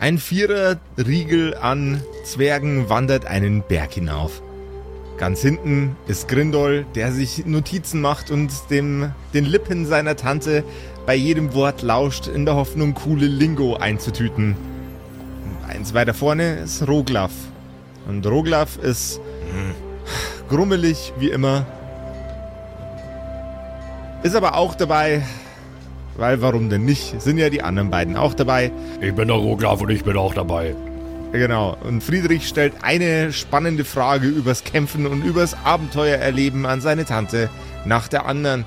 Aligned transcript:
Ein 0.00 0.18
Vierer-Riegel 0.18 1.56
an 1.56 2.00
Zwergen 2.22 2.88
wandert 2.88 3.26
einen 3.26 3.62
Berg 3.62 3.94
hinauf. 3.94 4.42
Ganz 5.16 5.40
hinten 5.40 5.96
ist 6.06 6.28
Grindol, 6.28 6.86
der 6.94 7.10
sich 7.10 7.44
Notizen 7.46 8.00
macht 8.00 8.30
und 8.30 8.52
dem, 8.70 9.10
den 9.34 9.44
Lippen 9.44 9.86
seiner 9.86 10.14
Tante 10.14 10.62
bei 11.04 11.16
jedem 11.16 11.52
Wort 11.52 11.82
lauscht, 11.82 12.28
in 12.28 12.44
der 12.44 12.54
Hoffnung, 12.54 12.94
coole 12.94 13.26
Lingo 13.26 13.74
einzutüten. 13.74 14.56
Eins 15.66 15.94
weiter 15.94 16.14
vorne 16.14 16.58
ist 16.58 16.86
Roglaf. 16.86 17.32
Und 18.06 18.24
Roglaf 18.24 18.76
ist 18.76 19.20
grummelig 20.48 21.12
wie 21.18 21.30
immer. 21.30 21.66
Ist 24.22 24.36
aber 24.36 24.54
auch 24.54 24.76
dabei, 24.76 25.22
weil 26.18 26.42
warum 26.42 26.68
denn 26.68 26.84
nicht? 26.84 27.20
Sind 27.22 27.38
ja 27.38 27.48
die 27.48 27.62
anderen 27.62 27.90
beiden 27.90 28.16
auch 28.16 28.34
dabei. 28.34 28.72
Ich 29.00 29.14
bin 29.14 29.28
der 29.28 29.36
Roglaf 29.36 29.80
und 29.80 29.90
ich 29.90 30.04
bin 30.04 30.16
auch 30.16 30.34
dabei. 30.34 30.74
Genau. 31.32 31.76
Und 31.82 32.02
Friedrich 32.02 32.48
stellt 32.48 32.74
eine 32.82 33.32
spannende 33.32 33.84
Frage 33.84 34.26
übers 34.26 34.64
Kämpfen 34.64 35.06
und 35.06 35.22
übers 35.22 35.56
Abenteuererleben 35.64 36.66
an 36.66 36.80
seine 36.80 37.04
Tante 37.04 37.48
nach 37.84 38.08
der 38.08 38.26
anderen. 38.26 38.64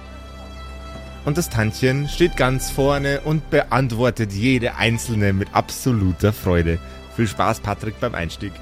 Und 1.26 1.38
das 1.38 1.50
Tantchen 1.50 2.08
steht 2.08 2.38
ganz 2.38 2.72
vorne 2.72 3.22
und 3.22 3.50
beantwortet 3.50 4.32
jede 4.32 4.76
einzelne 4.76 5.34
mit 5.34 5.50
absoluter 5.54 6.34
Freude. 6.34 6.80
Viel 7.16 7.28
Spaß, 7.28 7.60
Patrick, 7.60 8.00
beim 8.00 8.16
Einstieg. 8.16 8.54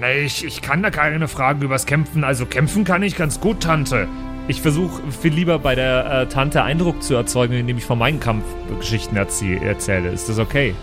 Nee, 0.00 0.24
ich, 0.24 0.44
ich 0.44 0.60
kann 0.60 0.82
da 0.82 0.90
keine 0.90 1.28
Fragen 1.28 1.62
übers 1.62 1.86
Kämpfen. 1.86 2.24
Also 2.24 2.44
kämpfen 2.44 2.84
kann 2.84 3.02
ich 3.02 3.16
ganz 3.16 3.40
gut, 3.40 3.62
Tante. 3.62 4.08
Ich 4.48 4.62
versuche 4.62 5.02
viel 5.10 5.32
lieber 5.34 5.58
bei 5.58 5.74
der 5.74 6.22
äh, 6.22 6.26
Tante 6.26 6.62
Eindruck 6.62 7.02
zu 7.02 7.14
erzeugen, 7.14 7.54
indem 7.54 7.78
ich 7.78 7.84
von 7.84 7.98
meinen 7.98 8.20
Kampfgeschichten 8.20 9.16
erzie- 9.18 9.60
erzähle. 9.60 10.10
Ist 10.10 10.28
das 10.28 10.38
okay? 10.38 10.74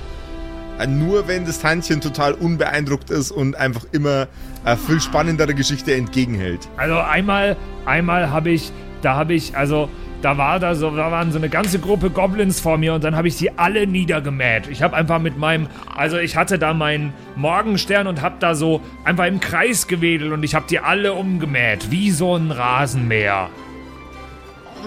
Äh, 0.79 0.87
Nur 0.87 1.29
wenn 1.29 1.45
das 1.45 1.59
Tantchen 1.59 2.01
total 2.01 2.33
unbeeindruckt 2.33 3.09
ist 3.09 3.31
und 3.31 3.55
einfach 3.55 3.85
immer 3.93 4.27
äh, 4.65 4.75
viel 4.75 4.99
spannendere 4.99 5.53
Geschichte 5.53 5.93
entgegenhält. 5.95 6.67
Also 6.75 6.97
einmal, 6.97 7.55
einmal 7.85 8.31
habe 8.31 8.49
ich, 8.49 8.71
da 9.01 9.15
habe 9.15 9.33
ich, 9.33 9.55
also 9.55 9.87
da 10.23 10.37
war 10.37 10.59
da 10.59 10.73
so, 10.73 10.89
da 10.89 11.11
waren 11.11 11.31
so 11.33 11.37
eine 11.37 11.49
ganze 11.49 11.79
Gruppe 11.79 12.09
Goblins 12.09 12.61
vor 12.61 12.77
mir 12.77 12.93
und 12.93 13.03
dann 13.03 13.15
habe 13.15 13.27
ich 13.27 13.35
sie 13.35 13.51
alle 13.57 13.85
niedergemäht. 13.85 14.67
Ich 14.67 14.81
habe 14.81 14.95
einfach 14.95 15.19
mit 15.19 15.37
meinem, 15.37 15.67
also 15.93 16.17
ich 16.17 16.37
hatte 16.37 16.57
da 16.57 16.73
meinen 16.73 17.13
Morgenstern 17.35 18.07
und 18.07 18.21
habe 18.21 18.35
da 18.39 18.55
so 18.55 18.81
einfach 19.03 19.25
im 19.25 19.41
Kreis 19.41 19.87
gewedelt 19.87 20.31
und 20.31 20.43
ich 20.43 20.55
habe 20.55 20.65
die 20.69 20.79
alle 20.79 21.13
umgemäht, 21.13 21.91
wie 21.91 22.09
so 22.09 22.35
ein 22.37 22.51
Rasenmäher. 22.51 23.49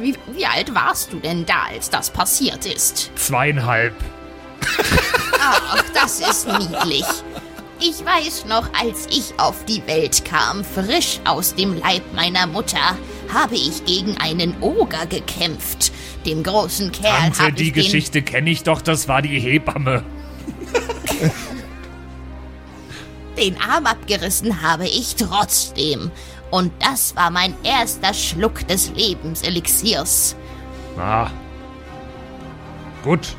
Wie, 0.00 0.14
wie 0.34 0.46
alt 0.46 0.74
warst 0.74 1.12
du 1.12 1.18
denn 1.18 1.44
da, 1.44 1.64
als 1.70 1.90
das 1.90 2.10
passiert 2.10 2.64
ist? 2.64 3.12
Zweieinhalb. 3.16 3.94
Ach, 5.38 5.84
das 5.92 6.20
ist 6.20 6.48
niedlich. 6.48 7.04
Ich 7.78 8.02
weiß 8.04 8.46
noch, 8.46 8.70
als 8.72 9.06
ich 9.10 9.38
auf 9.38 9.66
die 9.66 9.86
Welt 9.86 10.24
kam, 10.24 10.64
frisch 10.64 11.20
aus 11.26 11.54
dem 11.54 11.76
Leib 11.78 12.02
meiner 12.14 12.46
Mutter, 12.46 12.96
habe 13.32 13.54
ich 13.54 13.84
gegen 13.84 14.16
einen 14.16 14.54
Oger 14.62 15.04
gekämpft. 15.06 15.92
Dem 16.24 16.42
großen 16.42 16.90
Kerl 16.90 17.32
Tante, 17.32 17.52
die. 17.52 17.72
Geschichte 17.72 18.22
kenne 18.22 18.48
ich 18.50 18.62
doch, 18.62 18.80
das 18.80 19.08
war 19.08 19.20
die 19.20 19.38
Hebamme. 19.38 20.02
Den 23.36 23.60
Arm 23.60 23.84
abgerissen 23.84 24.62
habe 24.62 24.86
ich 24.86 25.16
trotzdem. 25.16 26.10
Und 26.50 26.72
das 26.78 27.14
war 27.14 27.30
mein 27.30 27.54
erster 27.62 28.14
Schluck 28.14 28.66
des 28.66 28.90
Lebenselixiers. 28.92 30.34
Ah. 30.98 31.28
Gut. 33.04 33.36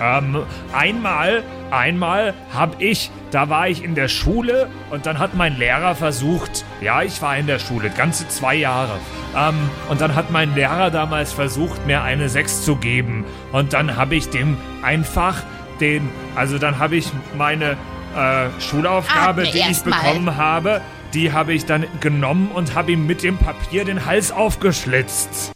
Ähm, 0.00 0.42
einmal, 0.72 1.42
einmal 1.70 2.34
hab 2.52 2.80
ich, 2.80 3.10
da 3.30 3.48
war 3.48 3.68
ich 3.68 3.82
in 3.82 3.94
der 3.94 4.08
Schule 4.08 4.68
und 4.90 5.06
dann 5.06 5.18
hat 5.18 5.34
mein 5.34 5.56
Lehrer 5.56 5.94
versucht, 5.94 6.64
ja, 6.80 7.02
ich 7.02 7.20
war 7.22 7.36
in 7.36 7.46
der 7.46 7.58
Schule, 7.58 7.90
ganze 7.90 8.28
zwei 8.28 8.54
Jahre. 8.56 8.98
Ähm, 9.36 9.54
und 9.88 10.00
dann 10.00 10.14
hat 10.14 10.30
mein 10.30 10.54
Lehrer 10.54 10.90
damals 10.90 11.32
versucht, 11.32 11.86
mir 11.86 12.02
eine 12.02 12.28
6 12.28 12.64
zu 12.64 12.76
geben. 12.76 13.24
Und 13.52 13.72
dann 13.72 13.96
habe 13.96 14.16
ich 14.16 14.30
dem 14.30 14.56
einfach 14.82 15.42
den, 15.80 16.08
also 16.34 16.58
dann 16.58 16.78
habe 16.78 16.96
ich 16.96 17.10
meine 17.36 17.76
äh, 18.16 18.48
Schulaufgabe, 18.60 19.42
Atme 19.42 19.52
die 19.52 19.58
ich 19.70 19.84
mal. 19.84 20.00
bekommen 20.00 20.36
habe, 20.36 20.80
die 21.14 21.32
habe 21.32 21.52
ich 21.52 21.66
dann 21.66 21.86
genommen 22.00 22.50
und 22.52 22.74
habe 22.74 22.92
ihm 22.92 23.06
mit 23.06 23.22
dem 23.22 23.38
Papier 23.38 23.84
den 23.84 24.04
Hals 24.04 24.32
aufgeschlitzt. 24.32 25.53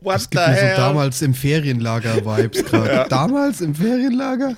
What 0.00 0.16
Es 0.16 0.30
gibt 0.30 0.46
mir 0.46 0.74
so 0.76 0.82
damals 0.82 1.22
im 1.22 1.34
Ferienlager-Vibes 1.34 2.64
gerade. 2.70 3.08
Damals 3.08 3.60
im 3.60 3.74
Ferienlager? 3.74 4.56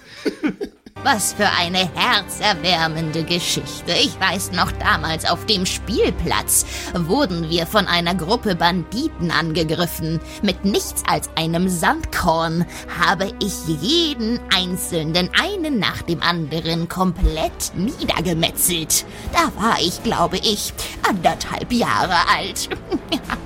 Was 1.02 1.34
für 1.34 1.46
eine 1.50 1.90
herzerwärmende 1.94 3.24
Geschichte. 3.24 3.92
Ich 3.92 4.18
weiß 4.18 4.52
noch, 4.52 4.72
damals 4.72 5.28
auf 5.28 5.44
dem 5.44 5.66
Spielplatz 5.66 6.64
wurden 6.94 7.50
wir 7.50 7.66
von 7.66 7.86
einer 7.86 8.14
Gruppe 8.14 8.54
Banditen 8.54 9.30
angegriffen. 9.30 10.18
Mit 10.42 10.64
nichts 10.64 11.02
als 11.06 11.28
einem 11.36 11.68
Sandkorn 11.68 12.64
habe 12.98 13.30
ich 13.42 13.52
jeden 13.82 14.40
einzelnen, 14.54 15.28
einen 15.38 15.78
nach 15.78 16.00
dem 16.02 16.22
anderen, 16.22 16.88
komplett 16.88 17.72
niedergemetzelt. 17.74 19.04
Da 19.32 19.52
war 19.62 19.76
ich, 19.80 20.02
glaube 20.04 20.38
ich, 20.38 20.72
anderthalb 21.06 21.70
Jahre 21.72 22.16
alt. 22.34 22.70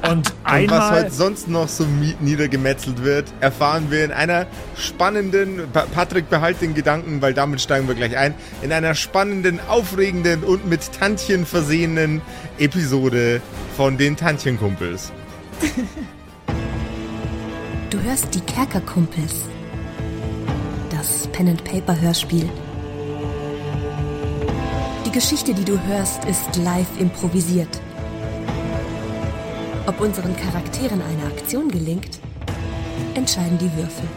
Und 0.02 0.10
Und 0.18 0.26
was 0.28 0.44
einmal. 0.44 0.90
heute 0.92 1.10
sonst 1.10 1.48
noch 1.48 1.66
so 1.68 1.84
niedergemetzelt 2.20 3.02
wird, 3.02 3.26
erfahren 3.40 3.90
wir 3.90 4.04
in 4.04 4.12
einer 4.12 4.46
spannenden, 4.76 5.68
Pa- 5.72 5.86
Patrick 5.92 6.30
behalt 6.30 6.60
den 6.60 6.72
Gedanken, 6.74 7.20
weil 7.20 7.34
damit 7.38 7.60
steigen 7.60 7.86
wir 7.86 7.94
gleich 7.94 8.16
ein, 8.16 8.34
in 8.62 8.72
einer 8.72 8.96
spannenden, 8.96 9.60
aufregenden 9.68 10.42
und 10.42 10.68
mit 10.68 10.92
Tantchen 10.92 11.46
versehenen 11.46 12.20
Episode 12.58 13.40
von 13.76 13.96
den 13.96 14.16
Tantchenkumpels. 14.16 15.12
Du 17.90 18.02
hörst 18.02 18.34
die 18.34 18.40
Kerkerkumpels. 18.40 19.44
Das 20.90 21.28
Pen-and-Paper-Hörspiel. 21.28 22.48
Die 25.06 25.12
Geschichte, 25.12 25.54
die 25.54 25.64
du 25.64 25.80
hörst, 25.86 26.24
ist 26.24 26.56
live 26.56 26.98
improvisiert. 26.98 27.80
Ob 29.86 30.00
unseren 30.00 30.36
Charakteren 30.36 31.00
eine 31.00 31.32
Aktion 31.32 31.68
gelingt, 31.70 32.18
entscheiden 33.14 33.58
die 33.58 33.72
Würfel. 33.76 34.08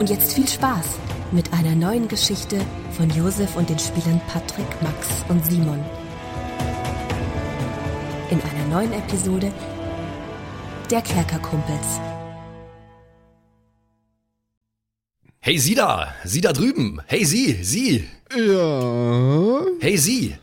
Und 0.00 0.08
jetzt 0.08 0.32
viel 0.32 0.48
Spaß 0.48 0.98
mit 1.30 1.52
einer 1.52 1.74
neuen 1.74 2.08
Geschichte 2.08 2.58
von 2.96 3.10
Josef 3.10 3.54
und 3.56 3.68
den 3.68 3.78
Spielern 3.78 4.18
Patrick, 4.28 4.66
Max 4.82 5.24
und 5.28 5.44
Simon. 5.44 5.78
In 8.30 8.40
einer 8.40 8.66
neuen 8.74 8.94
Episode 8.94 9.52
der 10.90 11.02
Kerkerkumpels. 11.02 12.00
Hey, 15.40 15.58
Sie 15.58 15.74
da! 15.74 16.14
Sie 16.24 16.40
da 16.40 16.54
drüben! 16.54 17.02
Hey, 17.06 17.24
Sie! 17.26 17.58
Sie! 17.62 18.04
Ja, 18.34 19.60
Hey, 19.80 19.98
Sie! 19.98 20.34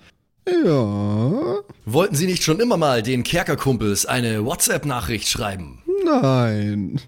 ja, 0.47 1.57
Wollten 1.85 2.16
Sie 2.16 2.28
nicht 2.28 2.44
schon 2.44 2.59
immer 2.59 2.78
mal 2.78 3.01
den 3.01 3.24
Kerkerkumpels 3.24 4.06
eine 4.06 4.45
WhatsApp-Nachricht 4.45 5.28
schreiben? 5.28 5.81
nein. 6.06 7.01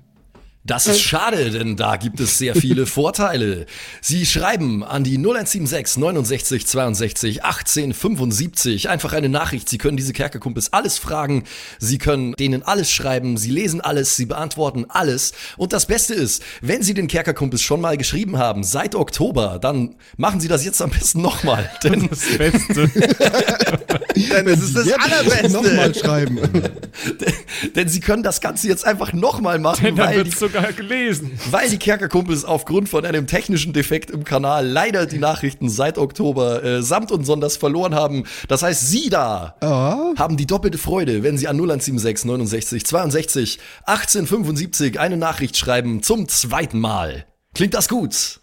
Das 0.69 0.85
ist 0.85 1.02
schade, 1.02 1.50
denn 1.50 1.75
da 1.78 1.96
gibt 1.96 2.19
es 2.19 2.38
sehr 2.38 2.53
viele 2.53 2.85
Vorteile. 3.00 3.66
Sie 4.02 4.24
schreiben 4.28 4.84
an 4.84 5.03
die 5.03 5.18
0176 5.18 5.97
69 5.97 6.68
62 6.68 7.44
18 7.44 7.94
75 7.96 8.88
einfach 8.88 9.13
eine 9.13 9.29
Nachricht. 9.29 9.68
Sie 9.68 9.79
können 9.79 9.97
diese 9.97 10.13
Kerkerkumpels 10.13 10.72
alles 10.72 11.00
fragen. 11.00 11.46
Sie 11.79 11.97
können 11.97 12.34
denen 12.34 12.62
alles 12.62 12.91
schreiben. 12.91 13.35
Sie 13.35 13.49
lesen 13.49 13.82
alles. 13.82 14.16
Sie 14.16 14.28
beantworten 14.28 14.85
alles. 14.90 15.34
Und 15.58 15.73
das 15.73 15.88
Beste 15.88 16.14
ist, 16.14 16.43
wenn 16.61 16.84
Sie 16.84 16.93
den 16.93 17.08
Kerkerkumpels 17.08 17.64
schon 17.64 17.82
mal 17.82 17.97
geschrieben 17.97 18.38
haben, 18.38 18.64
seit 18.64 18.93
Oktober, 18.93 19.58
dann 19.59 19.96
machen 20.17 20.40
Sie 20.40 20.47
das 20.47 20.64
jetzt 20.64 20.84
am 20.84 20.91
besten 20.91 21.23
nochmal. 21.23 21.67
Denn 21.84 22.09
Das 22.09 22.38
Beste. 22.38 22.91
Denn 24.29 24.47
es 24.47 24.61
ist 24.61 24.76
das 24.76 24.85
Jetzt 24.85 24.99
Allerbeste. 24.99 25.49
Nochmal 25.49 25.96
schreiben. 25.96 26.40
denn 27.76 27.88
Sie 27.88 27.99
können 27.99 28.23
das 28.23 28.41
Ganze 28.41 28.67
jetzt 28.67 28.85
einfach 28.85 29.14
nochmal 29.14 29.59
machen, 29.59 29.85
Denn 29.85 29.97
weil 29.97 30.11
die 30.11 30.17
wird's 30.17 30.40
sogar 30.59 30.73
gelesen. 30.73 31.32
Weil 31.50 31.70
die 31.70 31.78
Kerkerkumpels 31.78 32.46
aufgrund 32.46 32.90
von 32.90 33.06
einem 33.06 33.28
technischen 33.28 33.73
Defekt 33.73 34.11
im 34.11 34.23
Kanal 34.23 34.67
leider 34.67 35.06
die 35.06 35.17
Nachrichten 35.20 35.70
seit 35.70 35.97
Oktober 35.97 36.64
äh, 36.64 36.82
samt 36.84 37.11
und 37.11 37.26
sonders 37.26 37.58
verloren 37.58 37.96
haben. 37.96 38.23
Das 38.47 38.64
heißt, 38.64 38.88
Sie 38.90 39.09
da 39.09 39.56
Ja, 39.61 40.14
haben 40.17 40.38
die 40.38 40.46
doppelte 40.47 40.78
Freude, 40.78 41.23
wenn 41.23 41.38
Sie 41.38 41.47
an 41.47 41.56
0176 41.56 42.26
69 42.26 42.85
62 42.85 43.59
18 43.85 44.28
75 44.28 45.00
eine 45.00 45.17
Nachricht 45.17 45.58
schreiben 45.58 46.03
zum 46.03 46.28
zweiten 46.28 46.79
Mal. 46.79 47.26
Klingt 47.53 47.73
das 47.73 47.90
gut? 47.90 48.40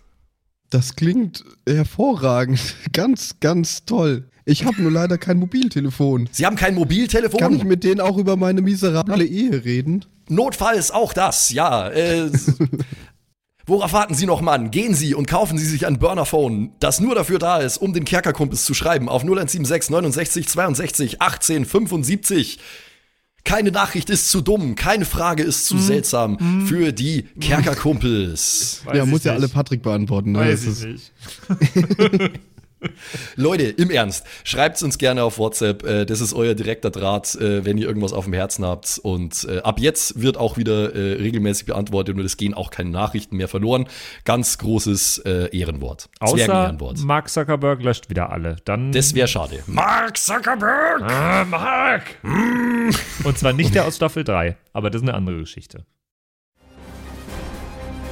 das 0.71 0.97
klingt 0.97 1.45
hervorragend. 1.67 2.59
Ganz, 2.93 3.37
ganz 3.41 3.85
toll. 3.85 4.29
Ich 4.45 4.65
habe 4.65 4.83
nur 4.83 4.91
leider 4.91 5.17
kein 5.17 5.39
Mobiltelefon. 5.39 6.29
Sie 6.33 6.45
haben 6.45 6.57
kein 6.57 6.75
Mobiltelefon? 6.75 7.39
Kann 7.41 7.55
ich 7.55 7.65
mit 7.65 7.85
denen 7.85 8.01
auch 8.01 8.19
über 8.19 8.37
meine 8.37 8.63
miserable 8.63 9.25
Ehe 9.25 9.65
reden? 9.65 10.05
Notfalls 10.29 10.91
auch 10.91 11.13
das, 11.13 11.51
ja. 11.51 11.89
Äh, 11.89 12.31
Worauf 13.69 13.93
warten 13.93 14.15
Sie 14.15 14.27
noch, 14.27 14.41
Mann? 14.43 14.71
Gehen 14.71 14.95
Sie 14.95 15.13
und 15.15 15.27
kaufen 15.27 15.59
Sie 15.59 15.67
sich 15.67 15.87
ein 15.87 15.99
Burnerphone, 15.99 16.71
das 16.79 17.01
nur 17.01 17.17
dafür 17.17 17.41
da 17.41 17.59
ist, 17.59 17.79
um 17.79 17.93
den 17.93 18.05
Kerkerkumpels 18.05 18.65
zu 18.65 18.75
schreiben 18.75 19.09
auf 19.09 19.23
0176 19.23 19.91
69 19.91 20.49
62 20.49 21.21
18 21.21 21.65
75. 21.65 22.59
Keine 23.43 23.71
Nachricht 23.73 24.09
ist 24.11 24.31
zu 24.31 24.41
dumm, 24.41 24.75
keine 24.77 25.05
Frage 25.05 25.43
ist 25.45 25.67
zu 25.67 25.79
seltsam 25.79 26.65
für 26.69 26.93
die 26.93 27.23
Kerkerkumpels. 27.41 28.83
Weiß 28.85 28.97
ja, 28.97 29.05
muss 29.07 29.23
ja 29.25 29.33
nicht. 29.33 29.41
alle 29.43 29.49
Patrick 29.49 29.83
beantworten. 29.83 30.33
Ne? 30.33 30.41
Weiß 30.41 30.65
Das 30.65 30.83
ich 30.85 30.95
ist- 30.95 31.13
nicht. 31.51 32.31
Leute, 33.37 33.65
im 33.65 33.91
Ernst, 33.91 34.27
schreibt's 34.45 34.83
uns 34.83 34.99
gerne 34.99 35.23
auf 35.23 35.39
WhatsApp. 35.39 35.85
Äh, 35.85 36.07
das 36.07 36.21
ist 36.21 36.35
euer 36.35 36.55
direkter 36.55 36.91
Draht, 36.91 37.35
äh, 37.37 37.65
wenn 37.65 37.79
ihr 37.79 37.87
irgendwas 37.87 38.13
auf 38.13 38.25
dem 38.25 38.35
Herzen 38.35 38.65
habt. 38.65 38.99
Und 39.03 39.47
äh, 39.49 39.61
ab 39.61 39.81
jetzt 39.81 40.21
wird 40.21 40.37
auch 40.37 40.57
wieder 40.57 40.95
regelmäßig 40.95 41.67
beantwortet 41.67 42.17
und 42.17 42.25
es 42.25 42.37
gehen 42.37 42.55
auch 42.55 42.71
keine 42.71 42.91
Nachrichten 42.91 43.37
mehr 43.37 43.49
verloren. 43.49 43.87
Ganz 44.25 44.59
großes 44.59 45.19
Ehrenwort. 45.19 46.09
Außer. 46.21 46.77
Mark 47.05 47.29
Zuckerberg 47.29 47.83
löscht 47.83 48.09
wieder 48.11 48.31
alle. 48.31 48.57
Dann 48.65 48.93
Das 48.93 49.15
wäre 49.15 49.29
schade. 49.29 49.63
Mark 49.67 50.17
Zuckerberg! 50.17 51.03
Ah, 51.03 51.45
Mark! 51.45 52.03
Und 53.25 53.39
zwar 53.39 53.53
nicht 53.53 53.75
der 53.75 53.87
aus 53.87 53.97
Staffel 53.97 54.25
3, 54.25 54.57
aber 54.73 54.91
das 54.91 55.03
ist 55.03 55.09
eine 55.09 55.17
andere 55.17 55.39
Geschichte. 55.39 55.85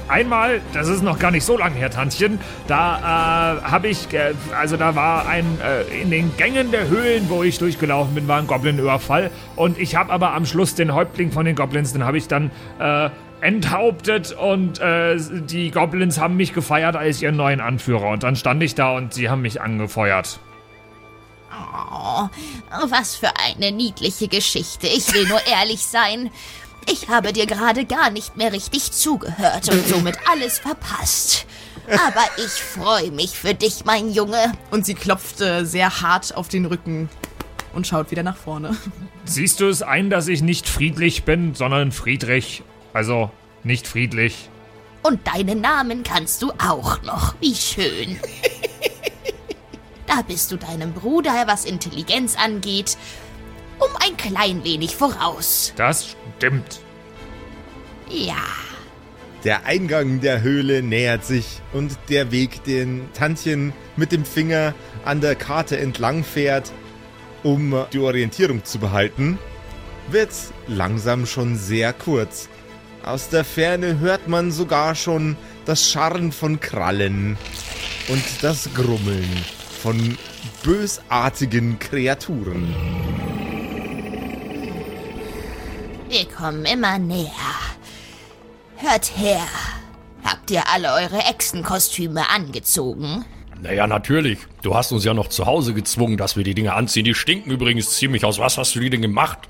Einmal, 0.07 0.61
das 0.75 0.89
ist 0.89 1.03
noch 1.03 1.19
gar 1.19 1.31
nicht 1.31 1.45
so 1.45 1.57
lange 1.57 1.77
her, 1.77 1.91
Tantchen, 1.91 2.39
da 2.67 3.59
äh, 3.59 3.63
habe 3.63 3.89
ich, 3.89 4.13
äh, 4.13 4.35
also 4.55 4.77
da 4.77 4.95
war 4.95 5.27
ein, 5.27 5.47
äh, 5.63 6.03
in 6.03 6.11
den 6.11 6.37
Gängen 6.37 6.71
der 6.71 6.89
Höhlen, 6.89 7.31
wo 7.31 7.43
ich 7.43 7.59
durchgelaufen 7.59 8.15
bin, 8.15 8.29
war 8.29 8.39
ein 8.39 8.47
Goblin-Überfall. 8.47 9.31
Und 9.57 9.79
ich 9.79 9.97
habe 9.97 10.13
aber 10.13 10.35
am 10.35 10.45
Schluss 10.45 10.75
den 10.75 10.93
Häuptling 10.93 11.33
von 11.33 11.47
den 11.47 11.57
Goblins, 11.57 11.95
den 11.95 12.05
habe 12.05 12.19
ich 12.19 12.29
dann 12.29 12.51
äh, 12.79 13.09
enthauptet 13.41 14.33
und 14.33 14.79
äh, 14.81 15.17
die 15.19 15.71
Goblins 15.71 16.19
haben 16.19 16.37
mich 16.37 16.53
gefeiert 16.53 16.97
als 16.97 17.23
ihren 17.23 17.37
neuen 17.37 17.61
Anführer. 17.61 18.09
Und 18.09 18.23
dann 18.23 18.37
stand 18.37 18.63
ich 18.63 18.75
da 18.75 18.93
und 18.93 19.15
sie 19.15 19.31
haben 19.31 19.43
mich 19.43 19.61
angefeuert. 19.61 20.39
Oh, 21.53 22.29
was 22.89 23.17
für 23.17 23.31
eine 23.37 23.71
niedliche 23.71 24.29
Geschichte. 24.29 24.87
Ich 24.87 25.13
will 25.15 25.27
nur 25.29 25.41
ehrlich 25.47 25.85
sein. 25.87 26.31
Ich 26.91 27.09
habe 27.09 27.33
dir 27.33 27.47
gerade 27.47 27.85
gar 27.85 28.11
nicht 28.11 28.37
mehr 28.37 28.53
richtig 28.53 28.93
zugehört 28.93 29.69
und 29.71 29.87
somit 29.89 30.17
alles 30.31 30.59
verpasst. 30.59 31.47
Aber 31.87 32.25
ich 32.37 32.53
freue 32.53 33.11
mich 33.11 33.39
für 33.39 33.55
dich, 33.55 33.85
mein 33.85 34.11
Junge. 34.11 34.53
Und 34.71 34.87
sie 34.87 34.95
klopft 34.95 35.41
äh, 35.41 35.65
sehr 35.65 36.01
hart 36.01 36.35
auf 36.35 36.49
den 36.49 36.65
Rücken 36.65 37.09
und 37.75 37.87
schaut 37.87 38.11
wieder 38.11 38.23
nach 38.23 38.37
vorne. 38.37 38.77
Siehst 39.25 39.61
du 39.61 39.67
es 39.67 39.83
ein, 39.83 40.11
dass 40.11 40.29
ich 40.29 40.43
nicht 40.43 40.69
friedlich 40.69 41.25
bin, 41.25 41.55
sondern 41.55 41.93
Friedrich? 41.93 42.63
Also 42.93 43.31
nicht 43.63 43.87
friedlich. 43.87 44.49
Und 45.03 45.27
deinen 45.27 45.61
Namen 45.61 46.03
kannst 46.03 46.41
du 46.43 46.53
auch 46.53 47.03
noch. 47.03 47.35
Wie 47.41 47.55
schön. 47.55 48.19
Da 50.07 50.23
bist 50.23 50.53
du 50.53 50.57
deinem 50.57 50.93
Bruder, 50.93 51.45
was 51.47 51.65
Intelligenz 51.65 52.37
angeht, 52.37 52.97
um 53.79 53.89
ein 54.01 54.17
klein 54.17 54.63
wenig 54.65 54.95
voraus. 54.95 55.73
Das 55.77 56.17
stimmt. 56.37 56.81
Ja. 58.09 58.43
Der 59.45 59.67
Eingang 59.67 60.21
der 60.21 60.41
Höhle 60.41 60.83
nähert 60.83 61.25
sich 61.25 61.61
und 61.73 61.99
der 62.09 62.31
Weg, 62.33 62.65
den 62.65 63.03
Tantchen 63.13 63.73
mit 63.97 64.11
dem 64.11 64.25
Finger 64.25 64.75
an 65.05 65.21
der 65.21 65.35
Karte 65.35 65.79
entlang 65.79 66.25
fährt, 66.25 66.73
um 67.43 67.85
die 67.93 67.99
Orientierung 67.99 68.65
zu 68.65 68.79
behalten, 68.79 69.39
wird 70.11 70.31
langsam 70.67 71.27
schon 71.27 71.57
sehr 71.57 71.93
kurz. 71.93 72.49
Aus 73.05 73.29
der 73.29 73.45
Ferne 73.45 73.99
hört 73.99 74.29
man 74.29 74.51
sogar 74.51 74.95
schon 74.95 75.37
das 75.67 75.91
Scharren 75.91 76.33
von 76.33 76.59
Krallen 76.59 77.37
und 78.09 78.25
das 78.41 78.71
Grummeln 78.75 79.29
von 79.83 80.17
bösartigen 80.63 81.79
Kreaturen. 81.79 82.75
Wir 86.15 86.27
kommen 86.27 86.65
immer 86.65 86.97
näher. 86.97 87.29
Hört 88.77 89.17
her. 89.17 89.43
Habt 90.23 90.49
ihr 90.53 90.63
alle 90.73 90.93
eure 90.93 91.19
Echsenkostüme 91.19 92.31
angezogen? 92.31 93.25
Naja, 93.61 93.89
natürlich. 93.89 94.39
Du 94.63 94.77
hast 94.77 94.93
uns 94.93 95.05
ja 95.05 95.13
noch 95.13 95.27
zu 95.27 95.47
Hause 95.47 95.75
gezwungen, 95.75 96.17
dass 96.17 96.37
wir 96.37 96.45
die 96.45 96.55
Dinge 96.55 96.75
anziehen. 96.75 97.05
Die 97.05 97.17
stinken 97.17 97.51
übrigens 97.51 97.97
ziemlich 97.97 98.25
aus. 98.25 98.39
Was 98.39 98.57
hast 98.59 98.77
du 98.77 98.79
die 98.79 98.91
denn 98.91 99.03
gemacht? 99.03 99.41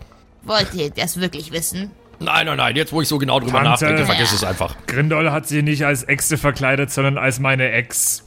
Wollt 0.44 0.72
ihr 0.72 0.88
das 0.88 1.20
wirklich 1.20 1.52
wissen? 1.52 1.90
Nein, 2.18 2.46
nein, 2.46 2.56
nein. 2.56 2.76
Jetzt, 2.76 2.94
wo 2.94 3.02
ich 3.02 3.08
so 3.08 3.18
genau 3.18 3.40
drüber 3.40 3.62
Tante. 3.62 3.68
nachdenke, 3.68 4.06
vergiss 4.06 4.32
es 4.32 4.42
einfach. 4.42 4.74
Grindol 4.86 5.32
hat 5.32 5.46
sie 5.46 5.60
nicht 5.60 5.84
als 5.84 6.04
Echse 6.08 6.38
verkleidet, 6.38 6.90
sondern 6.90 7.18
als 7.18 7.40
meine 7.40 7.72
Ex. 7.72 8.24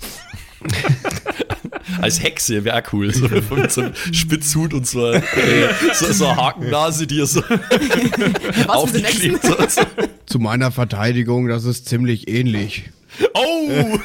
Als 2.01 2.21
Hexe 2.21 2.63
wäre 2.63 2.83
cool. 2.91 3.13
So, 3.13 3.27
mit 3.27 3.71
so 3.71 3.81
einem 3.81 3.93
Spitzhut 4.11 4.73
und 4.73 4.87
so, 4.87 5.11
äh, 5.11 5.21
so, 5.93 6.11
so 6.11 6.27
eine 6.27 6.37
Hakennase, 6.37 7.07
die 7.07 7.17
ihr 7.17 7.25
so 7.25 7.41
aufgeklebt 8.67 9.43
hat. 9.43 9.71
So. 9.71 9.81
Zu 10.25 10.39
meiner 10.39 10.71
Verteidigung, 10.71 11.47
das 11.47 11.65
ist 11.65 11.87
ziemlich 11.87 12.27
ähnlich. 12.27 12.89
Oh! 13.33 13.99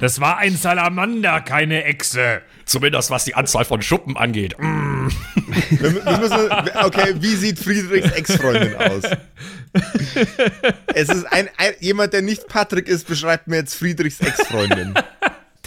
Das 0.00 0.20
war 0.20 0.38
ein 0.38 0.56
Salamander, 0.56 1.40
keine 1.40 1.84
Echse. 1.84 2.42
Zumindest 2.66 3.10
was 3.10 3.24
die 3.24 3.34
Anzahl 3.34 3.64
von 3.64 3.80
Schuppen 3.80 4.16
angeht. 4.16 4.56
Mm. 4.58 5.08
Wir, 5.70 6.04
wir 6.04 6.18
müssen, 6.18 6.50
okay, 6.82 7.14
wie 7.20 7.34
sieht 7.34 7.58
Friedrichs 7.58 8.10
Ex-Freundin 8.12 8.74
aus? 8.76 9.04
Es 10.94 11.08
ist 11.08 11.24
ein, 11.32 11.48
ein, 11.56 11.74
jemand, 11.80 12.12
der 12.12 12.22
nicht 12.22 12.48
Patrick 12.48 12.88
ist, 12.88 13.06
beschreibt 13.06 13.46
mir 13.46 13.56
jetzt 13.56 13.74
Friedrichs 13.74 14.20
Ex-Freundin. 14.20 14.94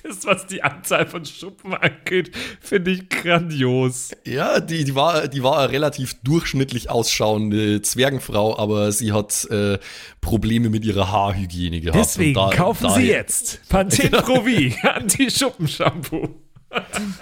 Das, 0.03 0.25
was 0.25 0.47
die 0.47 0.63
Anzahl 0.63 1.05
von 1.07 1.25
Schuppen 1.25 1.73
angeht, 1.73 2.31
finde 2.61 2.91
ich 2.91 3.09
grandios. 3.09 4.11
Ja, 4.25 4.59
die, 4.59 4.83
die, 4.85 4.95
war, 4.95 5.27
die 5.27 5.43
war 5.43 5.59
eine 5.59 5.71
relativ 5.71 6.15
durchschnittlich 6.23 6.89
ausschauende 6.89 7.81
Zwergenfrau, 7.81 8.57
aber 8.57 8.91
sie 8.91 9.11
hat 9.11 9.45
äh, 9.51 9.77
Probleme 10.21 10.69
mit 10.69 10.85
ihrer 10.85 11.11
Haarhygiene 11.11 11.81
gehabt. 11.81 11.99
Deswegen 11.99 12.33
da- 12.35 12.49
kaufen 12.51 12.89
Sie 12.89 12.95
daher- 12.95 13.05
jetzt 13.17 13.67
Pantene 13.69 14.09
Pro 14.21 14.35
V 14.43 14.87
Anti-Schuppen-Shampoo. 14.89 16.29